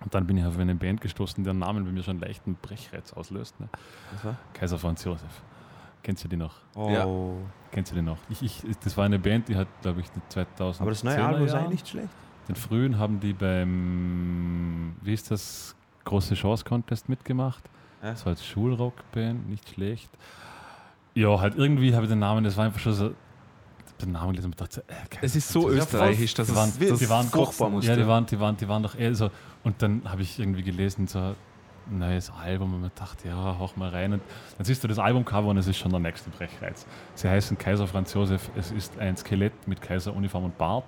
[0.00, 2.54] Und dann bin ich auf eine Band gestoßen, deren Namen bei mir schon einen leichten
[2.54, 3.60] Brechreiz auslöst.
[3.60, 3.68] Ne?
[4.22, 4.36] War?
[4.54, 5.42] Kaiser Franz Josef.
[6.02, 6.54] Kennst du die noch?
[6.74, 7.36] Oh.
[7.70, 8.16] Kennst du die noch?
[8.30, 11.22] Ich, ich, das war eine Band, die hat, glaube ich, die 2000 Aber das neue
[11.22, 12.08] Album ist eigentlich nicht schlecht.
[12.48, 17.62] Den frühen haben die beim, wie ist das, große Chance Contest mitgemacht.
[18.02, 18.16] Ja.
[18.16, 20.10] So als Schulrockband, nicht schlecht.
[21.14, 23.14] Ja, halt irgendwie habe ich den Namen, das war einfach schon so,
[24.00, 26.88] den Namen gelesen und dachte, äh, Es ist so österreichisch, dass Die waren, es die
[26.88, 27.86] das waren furchtbar muss.
[27.86, 29.30] Ja, die waren, die waren, die waren doch eher so.
[29.62, 33.76] Und dann habe ich irgendwie gelesen, so ein neues Album und mir dachte, ja, hauch
[33.76, 34.14] mal rein.
[34.14, 34.22] Und
[34.56, 36.86] dann siehst du das Albumcover und es ist schon der nächste Brechreiz.
[37.14, 40.84] Sie heißen Kaiser Franz Josef, es ist ein Skelett mit Kaiseruniform und Bart.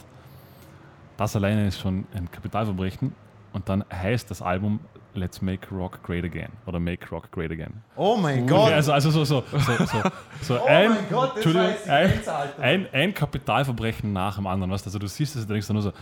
[1.17, 3.13] Das alleine ist schon ein Kapitalverbrechen.
[3.53, 4.81] Und dann heißt das Album
[5.17, 7.83] Let's Make Rock Great Again oder Make Rock Great Again.
[7.97, 8.73] Oh mein Gott.
[8.73, 10.03] also, also so, so, so, so,
[10.43, 12.21] so oh ein, mein Gott, das ein,
[12.61, 14.71] ein, ein Kapitalverbrechen nach dem anderen.
[14.71, 14.87] Weißt?
[14.87, 15.93] Also du siehst es und denkst dann nur so,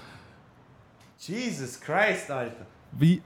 [1.18, 2.66] Jesus Christ, Alter.
[2.92, 3.22] wie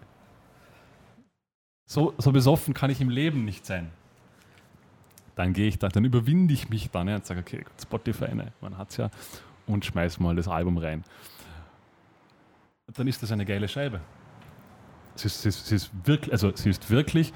[1.87, 3.91] so, so besoffen kann ich im Leben nicht sein.
[5.37, 8.53] Dann gehe ich da, dann überwinde ich mich dann ja, und sage, okay, Spotify, ne,
[8.61, 9.11] man hat's ja,
[9.67, 11.05] und schmeiß mal das Album rein.
[12.93, 14.01] Dann ist das eine geile Scheibe.
[15.16, 17.32] Sie ist, sie ist, sie ist wirklich, also sie ist wirklich,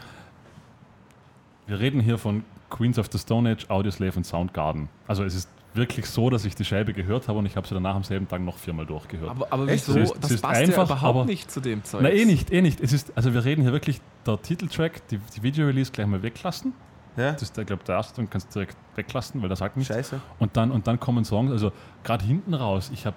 [1.66, 4.88] wir reden hier von Queens of the Stone Age, Audioslave und Soundgarden.
[5.06, 7.74] Also es ist wirklich so, dass ich die Scheibe gehört habe und ich habe sie
[7.74, 9.30] danach am selben Tag noch viermal durchgehört.
[9.30, 9.92] Aber, aber wieso?
[9.92, 12.00] Sie ist- das passt einfach, ja überhaupt aber- nicht zu dem Zeug.
[12.02, 12.80] Na eh nicht, eh nicht.
[12.80, 16.72] Es ist, also wir reden hier wirklich der Titeltrack, die, die Video-Release gleich mal weglassen.
[17.16, 17.32] Ja?
[17.32, 19.94] Das ist, der, glaube der erste, den kannst du direkt weglassen, weil das sagt nichts.
[19.94, 20.20] Scheiße.
[20.40, 23.16] Und dann, und dann kommen Songs, also gerade hinten raus, ich habe,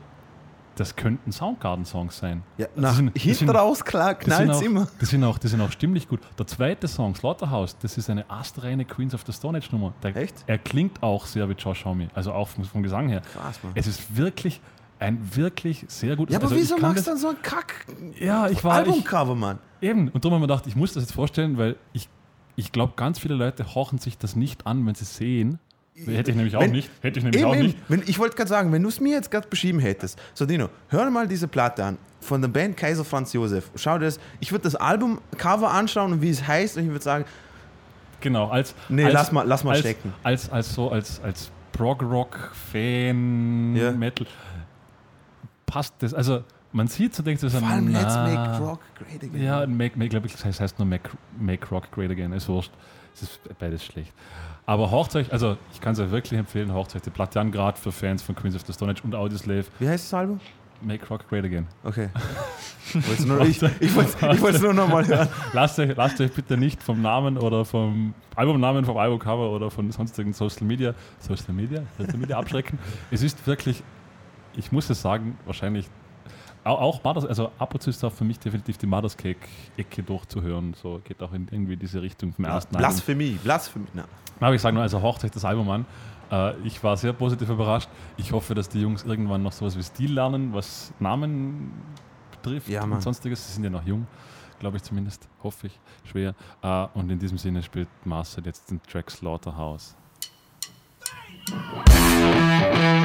[0.76, 2.44] das könnten Soundgarden-Songs sein.
[2.58, 4.88] Ja, Das nach sind- das hinten raus knallt's auch, immer.
[5.00, 6.20] die, sind auch, die sind auch stimmlich gut.
[6.38, 9.94] Der zweite Song, Slaughterhouse, das ist eine astreine Queens of the Stone Age Nummer.
[10.04, 10.44] Der, Echt?
[10.48, 13.22] Er klingt auch sehr wie Josh Homme, also auch vom, vom Gesang her.
[13.22, 13.74] Krass, Mann.
[13.76, 14.62] Es ist wirklich
[15.00, 17.86] ein wirklich sehr gutes Ja, aber also wieso machst du das- dann so ein Kack
[18.20, 18.76] Ja, ich war.
[18.76, 19.60] Albumcover, Mann?
[19.82, 22.08] Eben, und darum habe ich mir gedacht, ich muss das jetzt vorstellen, weil ich,
[22.56, 25.60] ich glaube, ganz viele Leute horchen sich das nicht an, wenn sie sehen.
[25.96, 26.90] Hätte ich nämlich auch Wenn- nicht.
[27.02, 27.66] Hätte ich nämlich Eben, auch eben.
[27.68, 27.78] nicht.
[27.88, 30.70] Wenn, ich wollte gerade sagen, wenn du es mir jetzt gerade beschrieben hättest, so Dino,
[30.90, 33.70] hör mal diese Platte an von der Band Kaiser Franz Josef.
[33.76, 34.20] Schau dir das.
[34.40, 37.26] Ich würde das Albumcover anschauen und wie es heißt und ich würde sagen,
[38.22, 38.74] Genau, als.
[38.90, 40.14] nee, als, lass mal, lass mal als, stecken.
[40.24, 43.92] Als, als so, als, als Prog-Rock-Fan, Ja.
[43.92, 44.26] Metal,
[45.66, 46.14] passt das.
[46.14, 49.44] Also, man sieht so, denkt so, Vor allem Let's na, Make Rock Great Again.
[49.44, 51.10] Ja, make, make, glaube ich, das heißt, heißt nur make,
[51.40, 52.32] make Rock Great Again.
[52.34, 52.72] Ist wurscht.
[53.14, 54.14] Es ist beides schlecht.
[54.66, 57.78] Aber horcht euch, also ich kann es euch wirklich empfehlen, euch die Platte an, gerade
[57.78, 59.66] für Fans von Queens of the Stone Age und Audioslave.
[59.80, 60.40] Wie heißt das Album?
[60.82, 61.68] Make Rock Great Again.
[61.84, 62.10] Okay.
[63.26, 65.30] Nur, ich ich wollte es nur noch mal hören.
[65.54, 69.90] Lasst euch, lasst euch bitte nicht vom Namen oder vom Albumnamen, vom Albumcover oder von
[69.92, 72.78] sonstigen Social Media, Social Media, Social Media abschrecken.
[73.10, 73.82] Es ist wirklich,
[74.56, 75.88] ich muss es sagen, wahrscheinlich
[76.64, 80.04] auch, auch Mothers, also ab und zu ist auch für mich definitiv die Mothers Cake-Ecke
[80.04, 80.74] durchzuhören.
[80.82, 82.90] So geht auch in irgendwie diese Richtung vom ersten Album.
[82.90, 83.88] Blasphemie, Blasphemie.
[83.94, 84.06] Na.
[84.40, 85.86] Aber ich sage nur, also horcht euch das Album an.
[86.32, 87.90] Äh, ich war sehr positiv überrascht.
[88.18, 91.72] Ich hoffe, dass die Jungs irgendwann noch sowas wie Stil lernen, was Namen
[92.32, 93.48] betrifft Ja, und sonstiges.
[93.48, 94.08] Sie sind ja noch jung,
[94.60, 95.28] glaube ich zumindest.
[95.44, 95.80] Hoffe ich.
[96.04, 96.36] Schwer.
[96.62, 99.96] Äh, und in diesem Sinne spielt Marcel jetzt den Track Slaughterhouse.
[101.46, 103.03] Thank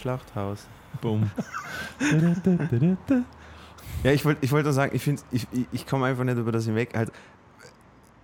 [0.00, 0.66] Das Schlachthaus.
[1.02, 1.30] Boom.
[4.02, 6.52] Ja, ich wollte ich wollt nur sagen, ich, find- ich, ich, komme einfach nicht über
[6.52, 6.96] das hinweg.
[6.96, 7.12] Halt,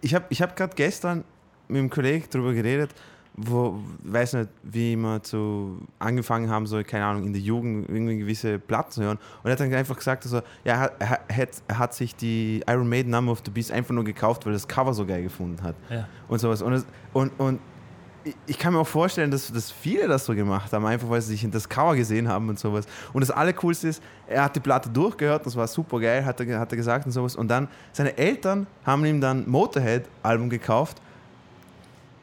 [0.00, 1.22] ich habe ich hab gerade gestern
[1.68, 2.94] mit einem Kollegen darüber geredet,
[3.34, 8.16] wo, weiß nicht, wie wir zu angefangen haben, so, keine Ahnung, in der Jugend irgendwie
[8.16, 9.18] gewisse Platten zu hören.
[9.42, 12.16] Und er hat dann einfach gesagt, also, ja, er, hat- er, hat, er hat sich
[12.16, 15.04] die Iron Maiden Number of the Beast einfach nur gekauft, weil er das Cover so
[15.04, 15.74] geil gefunden hat.
[15.90, 16.08] Ja.
[16.28, 16.62] Und sowas.
[16.62, 17.60] Und, es, und, und
[18.46, 21.32] ich- kann mir auch vorstellen, dass, dass viele das so gemacht haben, einfach weil sie
[21.32, 22.86] sich in das Cover gesehen haben und sowas.
[23.12, 26.58] Und das Allercoolste ist, er hat die Platte durchgehört, das war super geil, hat er,
[26.58, 27.36] hat er gesagt und sowas.
[27.36, 31.00] Und dann, seine Eltern haben ihm dann Motorhead-Album gekauft.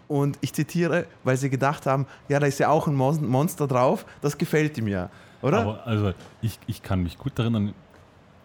[0.08, 3.68] Und ich zitiere, weil sie gedacht haben, ja, da ist ja auch ein Mon- Monster
[3.68, 5.10] drauf, das gefällt ihm ja.
[5.42, 5.60] Oder?
[5.62, 7.74] Aber also ich, ich kann mich gut erinnern,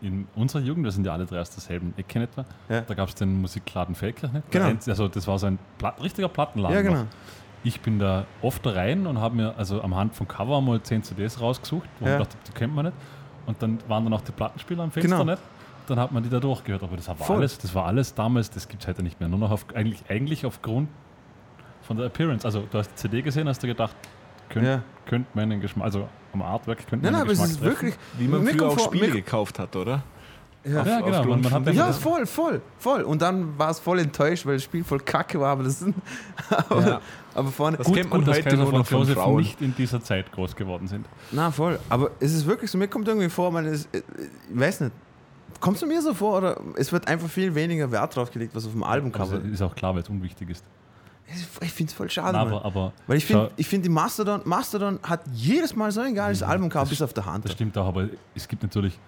[0.01, 2.83] in unserer Jugend, wir sind ja alle drei aus derselben Ecke etwa, Ja.
[2.83, 4.31] da gab es den Musikladen Feldkirch.
[4.51, 4.73] Genau.
[4.87, 6.77] Also das war so ein Platt, richtiger Plattenladen.
[6.77, 7.01] ja, genau.
[7.03, 7.07] noch.
[7.65, 10.81] Ich bin da oft da rein und habe mir also am Hand vom Cover mal
[10.81, 12.13] 10 CDs rausgesucht, wo Ja.
[12.15, 12.97] ich dachte, die kennt man nicht.
[13.47, 15.31] Und dann waren dann auch die Plattenspieler am Fenster Genau.
[15.33, 15.43] nicht.
[15.87, 16.83] Dann hat man die da durchgehört.
[16.83, 17.37] Aber das war Voll.
[17.39, 19.29] alles, das war alles damals, das gibt es heute nicht mehr.
[19.29, 20.89] Nur noch auf, eigentlich, eigentlich aufgrund
[21.83, 22.45] von der Appearance.
[22.45, 23.97] Also du hast die CD gesehen, hast du gedacht,
[24.51, 24.83] könnte Ja.
[25.07, 27.87] könnt meinen Geschmack, also am Artwork könnte Nein, nein, meinen aber es Geschmack ist treffen.
[27.87, 27.95] wirklich.
[28.19, 30.03] Wie man früher auch Spiele gekauft hat, oder?
[30.69, 31.25] Ja, Ja, genau.
[31.25, 33.03] Man, man hat Ja, einfach- voll, voll, voll.
[33.03, 35.95] Und dann war es voll enttäuscht, weil das Spiel voll kacke war, aber das sind.
[36.69, 37.01] aber, Ja.
[37.35, 37.77] aber vorne.
[37.79, 39.37] Das gut, kennt man gut, dass heute Kaiser nur von noch von Josef Frauen.
[39.39, 41.07] nicht in dieser Zeit groß geworden sind.
[41.33, 41.79] Na, voll.
[41.89, 44.03] Aber es ist wirklich so, mir kommt irgendwie vor, man ist, äh,
[44.53, 44.93] ich weiß nicht.
[45.61, 48.65] Kommt es mir so vor oder es wird einfach viel weniger Wert drauf gelegt, was
[48.67, 50.65] auf dem Albumcover Also, ist auch klar, weil es unwichtig ist.
[51.61, 52.39] Ich finde es voll schade.
[52.39, 56.15] Aber, aber Weil ich finde, ich find, die Mastodon, Mastodon hat jedes Mal so ein
[56.15, 57.45] geiles Albumcover bis auf der Hand.
[57.45, 58.99] das stimmt auch, aber es gibt natürlich,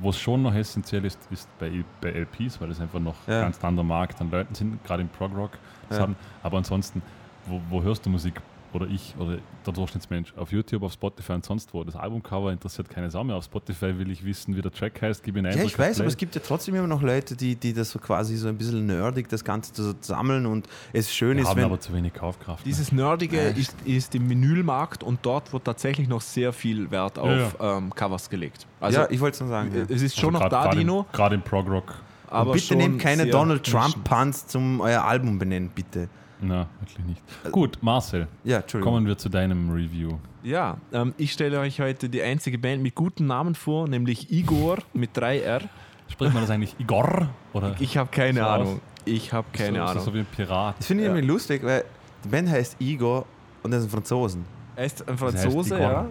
[0.00, 3.42] wo es schon noch essentiell ist, ist bei, bei LPs, weil das einfach noch Ja.
[3.42, 5.52] ganz anderer Markt an Leuten sind, gerade im Prog-Rock.
[5.90, 6.08] Ja.
[6.42, 7.02] Aber ansonsten,
[7.46, 8.40] wo, wo hörst du Musik?
[8.74, 11.84] Oder ich oder der Durchschnittsmensch auf YouTube, auf Spotify und sonst wo.
[11.84, 13.36] Das Albumcover interessiert keine Sau mehr.
[13.36, 15.56] Auf Spotify will ich wissen, wie der Track heißt, gib ihn ein.
[15.56, 16.08] Ja, ich weiß, aber Play.
[16.08, 18.84] es gibt ja trotzdem immer noch Leute, die, die das so quasi so ein bisschen
[18.84, 21.64] nerdig das Ganze so sammeln und es schön Wir ist, haben wenn.
[21.64, 22.60] aber zu wenig Kaufkraft.
[22.60, 22.64] ne?
[22.70, 23.48] Dieses Nerdige Ja.
[23.56, 28.28] ist, ist im Menülmarkt und dort wird tatsächlich noch sehr viel Wert auf Ähm, Covers
[28.28, 28.66] gelegt.
[28.80, 29.70] Also ja, ich wollte es nur sagen.
[29.74, 29.82] Ja.
[29.88, 31.94] es ist schon Also noch grad- da, grad im- Dino, Gerade im Prog-Rock.
[32.28, 33.80] aber und bitte nehmt keine Donald nischen.
[33.80, 36.10] Trump-Punts zum euer Album benennen, bitte.
[36.40, 37.22] Na, wirklich nicht.
[37.52, 38.94] Gut, Marcel, Ja, Entschuldigung.
[38.94, 40.18] kommen wir zu deinem Review.
[40.42, 44.78] Ja, ähm, ich stelle euch heute die einzige Band mit gutem Namen vor, nämlich Igor
[44.94, 45.62] mit 3R.
[46.08, 47.28] Spricht man das eigentlich Igor?
[47.52, 48.46] Oder Ich habe keine So.
[48.46, 48.80] Ahnung.
[49.04, 49.98] Ich habe keine so, Ahnung.
[50.04, 50.76] So, so wie ein Pirat.
[50.78, 51.14] Das finde ich Ja.
[51.14, 51.84] irgendwie lustig, weil
[52.24, 53.26] die Band heißt Igor
[53.62, 54.44] und er ist ein Franzosen.
[54.76, 56.06] er ist ein Das heißt Franzose, ja.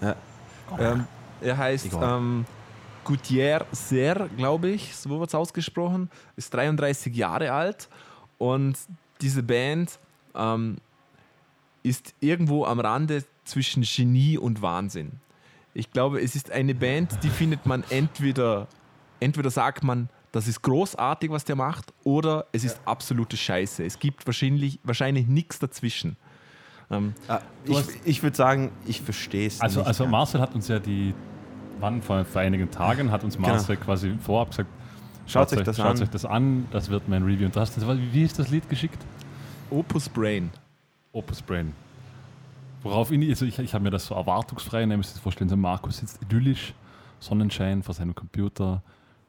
[0.00, 0.16] Ja.
[0.78, 1.04] Ähm,
[1.40, 2.44] er heißt ähm,
[3.04, 6.10] Gutiérrez Ser, glaube ich, so wird es ausgesprochen.
[6.36, 7.88] Ist 33 Jahre alt
[8.38, 8.76] und
[9.22, 9.98] diese Band
[10.34, 10.76] ähm,
[11.82, 15.12] ist irgendwo am Rande zwischen Genie und Wahnsinn.
[15.74, 18.68] Ich glaube, es ist eine Band, die findet man entweder,
[19.20, 23.84] entweder sagt man, das ist großartig, was der macht, oder es ist absolute Scheiße.
[23.84, 26.16] Es gibt wahrscheinlich, wahrscheinlich nichts dazwischen.
[26.90, 29.88] Ähm, Ah, ich ich würde sagen, ich verstehe es Also, nicht.
[29.88, 30.06] also.
[30.06, 31.14] Marcel hat uns ja die,
[31.80, 34.70] wann vor, vor einigen Tagen, hat uns Marcel quasi vorab gesagt,
[35.26, 36.02] Schaut euch das schaut an.
[36.02, 37.46] euch das an, das wird mein Review.
[37.46, 38.98] Und das, wie ist das Lied geschickt?
[39.70, 40.50] Opus Brain.
[41.12, 41.72] Opus Brain.
[42.82, 45.98] Worauf ich, also ich, ich habe mir das so erwartungsfrei, nämlich das vorstellen, so Markus
[45.98, 46.74] sitzt idyllisch,
[47.20, 48.82] Sonnenschein vor seinem Computer,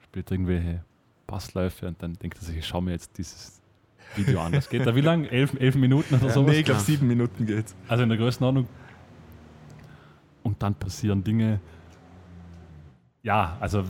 [0.03, 0.83] spielt irgendwelche
[1.27, 3.61] Bassläufe und dann denkt er sich, ich schaue mir jetzt dieses
[4.15, 4.51] Video an.
[4.51, 5.25] Das geht da wie lang?
[5.25, 6.51] Elf, elf Minuten oder sowas?
[6.51, 7.75] nee, ich glaube, sieben Minuten geht's.
[7.87, 8.67] Also in der Größenordnung.
[10.41, 11.59] Und dann passieren Dinge.
[13.23, 13.85] Ja, also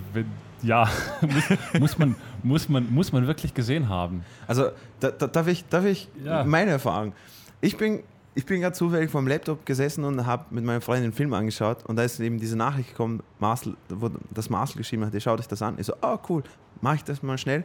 [0.62, 0.88] ja,
[1.22, 1.44] muss,
[1.80, 4.24] muss, man, muss, man, muss man wirklich gesehen haben.
[4.48, 4.70] Also,
[5.00, 6.44] da, da, darf ich, darf ich Ja.
[6.44, 7.14] meine Erfahrung.
[7.60, 8.04] Ich bin,
[8.36, 11.34] ich bin gerade zufällig vor dem Laptop gesessen und habe mit meiner Freundin einen Film
[11.34, 15.20] angeschaut und da ist eben diese Nachricht gekommen, Marcel, wo das Marcel geschrieben hat, ihr
[15.20, 15.76] schaut euch das an.
[15.80, 16.44] Ich so, oh cool,
[16.82, 17.64] mache ich das mal schnell.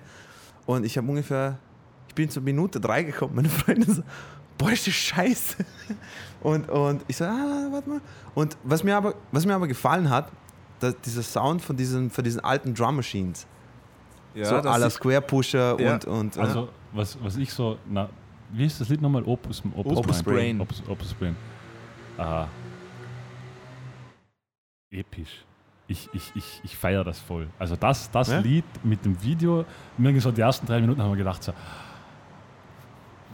[0.64, 1.58] Und ich habe ungefähr,
[2.08, 4.02] ich bin zur Minute drei gekommen, meine Freundin so,
[4.56, 5.56] boah, ist das scheiße.
[6.40, 8.00] Und, und ich so, ah, warte mal.
[8.34, 10.30] Und was mir aber, was mir aber gefallen hat,
[10.80, 13.46] dass dieser Sound von diesen, von diesen alten Drum Machines.
[14.34, 15.94] Ja, so à la Square Pusher Ja.
[15.94, 18.08] und, und Also, was, was ich so, na,
[18.50, 19.22] wie ist das Lied nochmal?
[19.24, 20.60] Opus, Opus, Opus Brain.
[20.60, 21.36] Opus, Opus Brain.
[22.16, 22.46] Ah,
[24.90, 25.44] episch.
[25.86, 27.48] Ich, ich, ich, ich feiere das voll.
[27.58, 28.38] Also das, das Ja?
[28.40, 29.64] Lied mit dem Video,
[29.96, 31.52] mir so die ersten drei Minuten haben wir gedacht, so,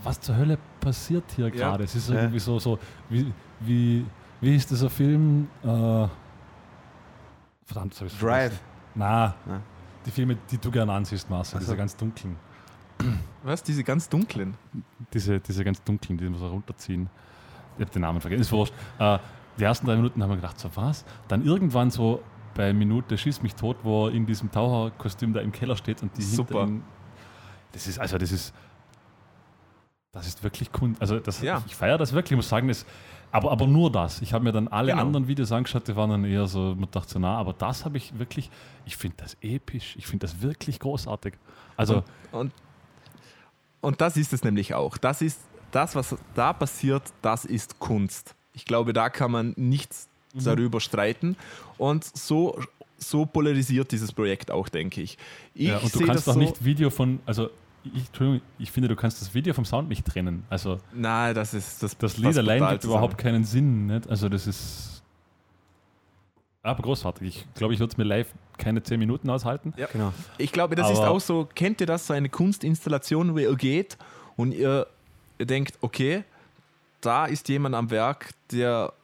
[0.04, 1.50] was zur Hölle passiert hier Ja.
[1.50, 1.84] gerade?
[1.84, 2.16] Es ist Ja.
[2.16, 4.04] irgendwie so, so wie, wie,
[4.40, 5.48] wie ist dieser Film?
[5.64, 6.06] Äh,
[7.64, 8.52] verdammt, das habe ich Drive.
[8.52, 8.60] vergessen.
[8.94, 9.60] Na, Na.
[10.06, 11.66] die Filme, die du gerne ansiehst, Marcel, Ach so.
[11.66, 12.36] diese ganz dunklen.
[13.42, 13.62] Was?
[13.62, 14.54] Diese ganz dunklen?
[15.12, 17.08] Diese, diese ganz dunklen, die wir so runterziehen.
[17.76, 18.72] Ich habe den Namen vergessen, ist wurscht.
[18.98, 19.18] Äh,
[19.58, 21.04] die ersten drei Minuten haben wir gedacht, so was?
[21.28, 22.22] Dann irgendwann so
[22.54, 26.16] bei Minute Schieß mich tot, wo er in diesem Taucherkostüm da im Keller steht und
[26.16, 26.60] die Super.
[26.60, 26.84] hinter ihm.
[27.72, 28.54] Das ist, also das ist.
[30.12, 31.00] Das ist wirklich Kunst.
[31.00, 31.58] Also das, Ja.
[31.58, 32.86] ich, ich feiere das wirklich, ich muss sagen, das,
[33.34, 34.22] aber, aber nur das.
[34.22, 35.02] Ich habe mir dann alle Genau.
[35.02, 37.96] anderen Videos angeschaut, die waren dann eher so, man dachte so, na, aber das habe
[37.98, 38.48] ich wirklich,
[38.86, 41.34] ich finde das episch, ich finde das wirklich großartig.
[41.76, 42.52] Also, Und,
[43.80, 44.96] und das ist es nämlich auch.
[44.98, 45.40] Das ist
[45.72, 48.34] das, was da passiert, das ist Kunst.
[48.52, 50.44] Ich glaube, da kann man nichts Mhm.
[50.44, 51.36] darüber streiten.
[51.78, 52.60] Und so,
[52.98, 55.16] so polarisiert dieses Projekt auch, denke ich.
[55.54, 57.50] Ich ja, und du kannst das auch so, nicht Video von, also
[57.84, 60.44] ich, Entschuldigung, ich finde, du kannst das Video vom Sound nicht trennen.
[60.48, 61.96] Also Nein, das ist das.
[61.98, 62.98] das Lied allein gibt zusammen.
[62.98, 63.86] überhaupt keinen Sinn.
[63.86, 64.08] Nicht?
[64.08, 65.02] Also das ist
[66.62, 67.44] aber großartig.
[67.48, 69.74] Ich glaube, ich würde es mir live keine 10 Minuten aushalten.
[69.76, 69.86] Ja.
[69.92, 70.12] Genau.
[70.38, 73.54] Ich glaube, das ist Aber- auch so, kennt ihr das, so eine Kunstinstallation, wo ihr
[73.56, 73.98] geht
[74.36, 74.86] und ihr,
[75.38, 76.24] ihr denkt, okay,
[77.02, 78.94] da ist jemand am Werk, der,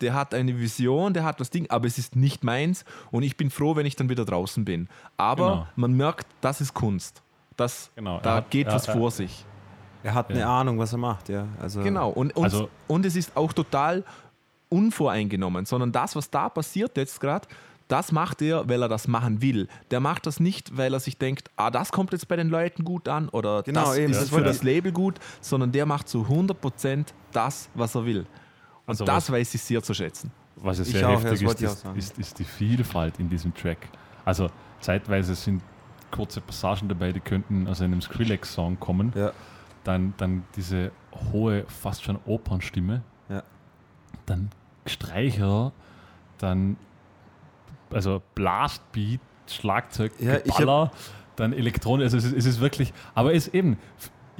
[0.00, 3.36] der hat eine Vision, der hat das Ding, aber es ist nicht meins und ich
[3.36, 4.88] bin froh, wenn ich dann wieder draußen bin.
[5.16, 5.66] Aber Genau.
[5.74, 7.22] man merkt, das ist Kunst.
[7.56, 9.44] Das, Genau, Da hat- geht was er- vor sich.
[10.02, 10.60] Er hat eine Ja.
[10.60, 11.46] Ahnung, was er macht, ja.
[11.60, 12.08] Also, Genau.
[12.10, 14.02] Und, und, Also- und es ist auch total
[14.70, 17.46] unvoreingenommen, sondern das, was da passiert jetzt gerade,
[17.88, 19.66] das macht er, weil er das machen will.
[19.90, 22.84] Der macht das nicht, weil er sich denkt, ah, das kommt jetzt bei den Leuten
[22.84, 25.86] gut an oder Genau, das eben, ist das für das ich- Label gut, sondern der
[25.86, 28.20] macht zu 100% das, was er will.
[28.20, 28.26] Und
[28.86, 30.30] Also das was- weiß ich sehr zu schätzen.
[30.56, 31.98] Was es Ich sehr ja, heftig ist, ich auch ist, sagen.
[31.98, 33.78] ist, ist die Vielfalt in diesem Track.
[34.24, 34.48] Also
[34.80, 35.62] zeitweise sind
[36.10, 39.12] kurze Passagen dabei, die könnten aus einem Skrillex-Song kommen.
[39.14, 39.32] Ja.
[39.84, 40.92] Dann, dann diese
[41.32, 43.02] hohe, fast schon Opernstimme.
[43.28, 43.42] Ja.
[44.26, 44.50] Dann
[44.86, 45.72] Streicher,
[46.38, 46.76] dann
[47.92, 50.90] also Blastbeat, Schlagzeug, Ja, ich Geballer,
[51.36, 52.04] dann Elektronik.
[52.04, 53.78] Also es ist, es ist wirklich, aber es ist eben,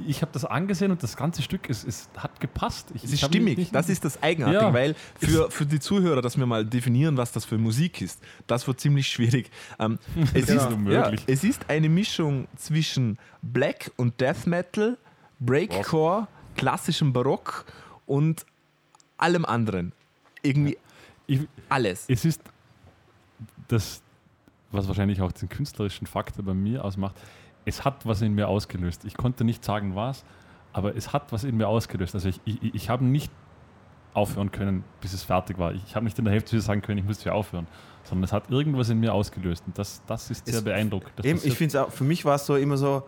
[0.07, 2.89] ich habe das angesehen und das ganze Stück, es, es hat gepasst.
[2.93, 4.73] Ich, Es ist stimmig, nicht- das ist das Eigenartige, Ja.
[4.73, 8.67] weil für, für die Zuhörer, dass wir mal definieren, was das für Musik ist, das
[8.67, 9.49] wird ziemlich schwierig.
[9.79, 9.99] Ähm,
[10.33, 10.87] es, Das ist ist.
[10.89, 14.97] Ja, es ist eine Mischung zwischen Black und Death Metal,
[15.39, 17.65] Breakcore, klassischem Barock
[18.05, 18.45] und
[19.17, 19.91] allem anderen.
[20.43, 20.77] Irgendwie
[21.27, 22.05] ich, alles.
[22.07, 22.41] Es ist
[23.67, 24.01] das,
[24.71, 27.15] was wahrscheinlich auch den künstlerischen Faktor bei mir ausmacht.
[27.65, 29.05] Es hat was in mir ausgelöst.
[29.05, 30.23] Ich konnte nicht sagen, was,
[30.73, 32.15] aber es hat was in mir ausgelöst.
[32.15, 33.31] Also ich, ich, ich habe nicht
[34.13, 35.73] aufhören können, bis es fertig war.
[35.73, 37.67] Ich habe nicht in der Hälfte sagen können, ich muss hier aufhören,
[38.03, 39.63] sondern es hat irgendwas in mir ausgelöst.
[39.67, 41.23] Und das, das ist sehr Es- beeindruckend.
[41.23, 43.03] Eben, ich finde es auch, für mich war es so immer so,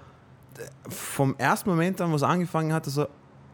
[0.87, 3.07] vom ersten Moment an, wo es angefangen hat, so,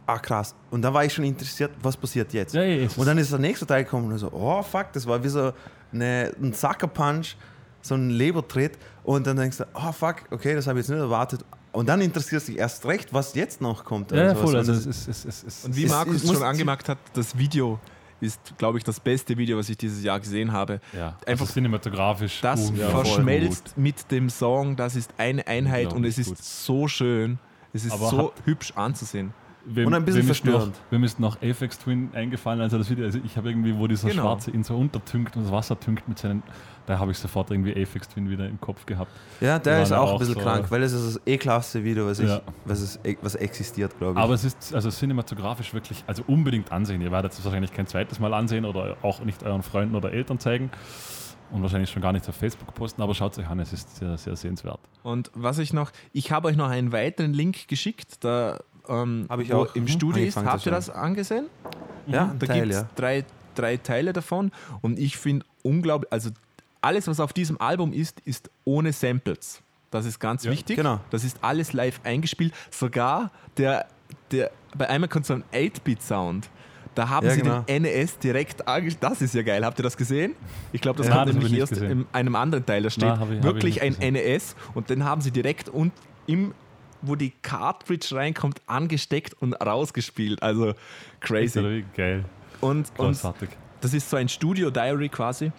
[0.05, 0.53] ah krass.
[0.69, 2.53] Und dann war ich schon interessiert, was passiert jetzt.
[2.53, 5.23] Ja, ja, und dann ist der nächste Teil gekommen und so, oh fuck, das war
[5.23, 5.53] wie so
[5.93, 7.35] eine, ein Sucker Punch,
[7.81, 8.77] so ein Lebertritt.
[9.03, 11.43] Und dann denkst du, oh fuck, okay, das habe ich jetzt nicht erwartet.
[11.71, 14.11] Und dann interessiert dich erst recht, was jetzt noch kommt.
[14.11, 14.55] Ja, ja, voll.
[14.55, 17.79] Also es ist, es ist, es Und wie Es- Markus schon angemerkt hat, das Video
[18.21, 20.81] ist, glaube ich, das beste Video, was ich dieses Jahr gesehen habe.
[20.93, 22.41] ja, einfach also cinematografisch.
[22.41, 26.37] Das verschmelzt mit dem Song, das ist eine Einheit und es ist gut.
[26.43, 27.39] so schön.
[27.71, 29.31] Es ist Aber so hübsch anzusehen.
[29.71, 30.75] Wem, Und ein bisschen noch, verstörend.
[30.89, 34.09] wem ist noch Aphex Twin eingefallen, also das Video, also ich habe irgendwie, wo dieser
[34.09, 34.23] Genau.
[34.23, 36.41] Schwarze ihn so untertünkt und das Wasser tünkt mit seinen,
[36.87, 39.11] da habe ich sofort irgendwie Aphex Twin wieder im Kopf gehabt.
[39.41, 41.83] Ja, der ist dann auch ein auch bisschen so- krank, weil es ist das E-Klasse
[41.83, 42.41] Video, was, ich, Ja.
[42.65, 44.23] was, es, was existiert, glaube ich.
[44.23, 47.01] Aber es ist also cinematografisch wirklich, also unbedingt ansehen.
[47.01, 50.39] Ihr werdet es wahrscheinlich kein zweites Mal ansehen oder auch nicht euren Freunden oder Eltern
[50.39, 50.71] zeigen
[51.51, 53.97] und wahrscheinlich schon gar nicht auf Facebook posten, aber schaut es euch an, es ist
[53.97, 54.79] sehr, sehr sehenswert.
[55.01, 58.59] Und was ich noch, ich habe euch noch einen weiteren Link geschickt, da
[58.89, 60.37] ähm, Habe ich auch, im mhm, Studio ist.
[60.37, 61.45] Habt ihr das angesehen?
[62.07, 62.89] ja, ein Da gibt es ja.
[62.95, 63.25] drei,
[63.55, 64.51] drei Teile davon
[64.81, 66.29] und ich finde unglaublich, also
[66.81, 69.61] alles, was auf diesem Album ist, ist ohne Samples.
[69.91, 70.75] Das ist ganz Ja, wichtig.
[70.77, 70.99] genau.
[71.09, 72.53] Das ist alles live eingespielt.
[72.71, 73.85] Sogar der,
[74.31, 76.47] der bei einmal kommt so ein 8-Bit-Sound.
[76.95, 77.61] Da haben Ja, sie genau.
[77.61, 79.03] den NES direkt angespielt.
[79.03, 79.65] Das ist ja geil.
[79.65, 80.35] Habt ihr das gesehen?
[80.73, 81.91] Ich glaube, das Ja, kommt das nämlich erst gesehen.
[81.91, 82.83] in einem anderen Teil.
[82.83, 84.13] Da steht Na, ich- wirklich ein gesehen.
[84.13, 85.91] NES und den haben sie direkt und
[86.27, 86.53] im
[87.01, 90.41] wo die Cartridge reinkommt, angesteckt und rausgespielt.
[90.43, 90.73] Also
[91.19, 91.59] crazy.
[91.59, 92.25] ja geil,
[92.61, 93.49] Und, und großartig.
[93.81, 95.51] das ist so ein Studio-Diary quasi.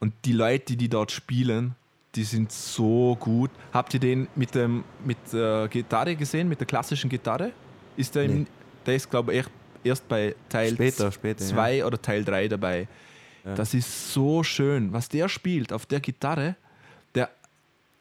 [0.00, 1.74] Und die Leute, die dort spielen,
[2.14, 3.50] die sind so gut.
[3.72, 7.52] Habt ihr den mit, dem, mit der Gitarre gesehen, mit der klassischen Gitarre?
[7.96, 8.46] Ist der, im, Nee.
[8.86, 9.44] der ist, glaube ich,
[9.84, 12.88] erst bei Teil Später, später, 2 oder Teil 3 dabei.
[13.44, 13.54] Ja.
[13.54, 14.92] Das ist so schön.
[14.92, 16.56] Was der spielt auf der Gitarre,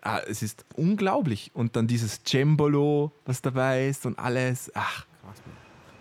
[0.01, 1.51] ah, es ist unglaublich.
[1.53, 4.71] Und dann dieses Cembalo, was dabei ist und alles.
[4.75, 5.05] Ach,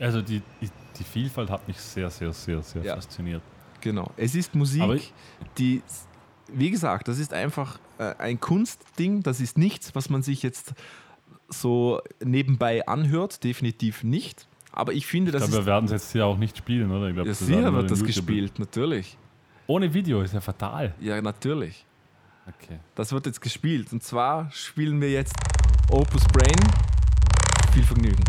[0.01, 0.71] Also die, die,
[1.05, 2.95] Vielfalt hat mich sehr, sehr, sehr, sehr Ja.
[2.97, 3.43] fasziniert.
[3.81, 4.11] Genau.
[4.17, 5.13] Es ist Musik,
[5.59, 5.83] die,
[6.53, 9.23] wie gesagt, das ist einfach äh, ein Kunstding.
[9.23, 10.73] Das ist nichts, was man sich jetzt
[11.49, 13.43] so nebenbei anhört.
[13.45, 14.49] Definitiv nicht.
[14.73, 17.09] Aber ich finde, Ich das glaube, wir werden es jetzt hier auch nicht spielen, oder?
[17.09, 19.17] Ich glaub, Ja, sicher wird das YouTube- gespielt, natürlich.
[19.67, 20.95] Ohne Video ist ja fatal.
[21.01, 21.85] Ja, natürlich.
[22.49, 22.79] Okay.
[22.95, 23.93] Das wird jetzt gespielt.
[23.93, 25.35] Und zwar spielen wir jetzt
[25.91, 26.57] Opus Brain.
[27.73, 28.25] Viel Vergnügen.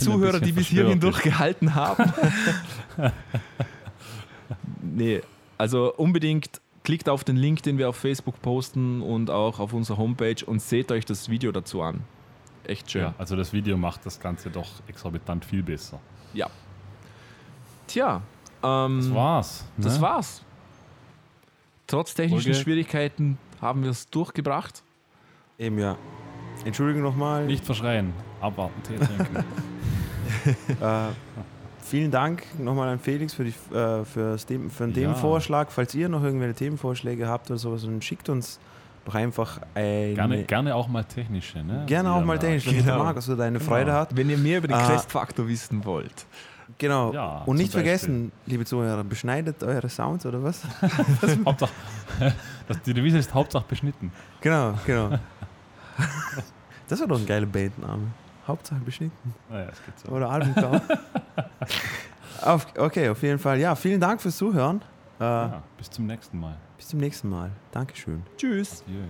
[0.00, 2.12] Alle Zuhörer, die bis hierhin durchgehalten haben.
[4.82, 5.20] nee,
[5.58, 9.98] also unbedingt klickt auf den Link, den wir auf Facebook posten und auch auf unserer
[9.98, 12.00] Homepage und seht euch das Video dazu an.
[12.64, 13.02] Echt schön.
[13.02, 16.00] Ja, also das Video macht das Ganze doch exorbitant viel besser.
[16.34, 16.48] Ja.
[17.86, 18.22] Tja,
[18.62, 19.64] ähm, Das war's.
[19.76, 20.00] das ne?
[20.02, 20.42] war's.
[21.86, 24.82] Trotz technischen Folge- Schwierigkeiten haben wir es durchgebracht.
[25.58, 25.96] Eben ja.
[26.64, 27.46] Entschuldigung nochmal.
[27.46, 29.44] Nicht verschreien, abwarten, Tee trinken.
[30.80, 31.08] Äh,
[31.82, 34.94] vielen Dank nochmal an Felix für, die, äh, für den Ja.
[34.94, 35.70] Themenvorschlag.
[35.72, 38.58] Falls ihr noch irgendwelche Themenvorschläge habt oder sowas, dann schickt uns
[39.04, 40.14] doch einfach eine.
[40.14, 41.62] gerne, gerne auch mal technische.
[41.62, 41.84] Ne?
[41.86, 42.40] Gerne auch mal Wiederlagen.
[42.40, 43.04] technisch, damit der Genau.
[43.04, 43.70] Markus so deine Genau.
[43.70, 44.16] Freude hat.
[44.16, 44.76] Wenn ihr mehr über den.
[44.78, 46.26] Quest-Faktor wissen wollt.
[46.78, 47.12] Genau.
[47.12, 50.62] Ja, Und nicht vergessen, liebe Zuhörer, beschneidet eure Sounds oder was?
[51.46, 51.70] Hauptsache,
[52.66, 54.10] das, die Devise ist Hauptsache beschnitten.
[54.40, 55.10] genau, genau.
[56.88, 58.08] Das war doch ein geiler Bandname.
[58.46, 59.34] Hauptsache beschnitten.
[59.50, 60.12] Naja, es geht so.
[60.12, 60.80] Oder Albumcover.
[62.42, 63.58] auf, okay, auf jeden Fall.
[63.58, 64.82] Ja, vielen Dank fürs Zuhören.
[65.20, 66.56] Äh, Ja, bis zum nächsten Mal.
[66.76, 67.50] Bis zum nächsten Mal.
[67.72, 68.22] Dankeschön.
[68.36, 68.84] Tschüss.
[68.86, 69.02] Jö.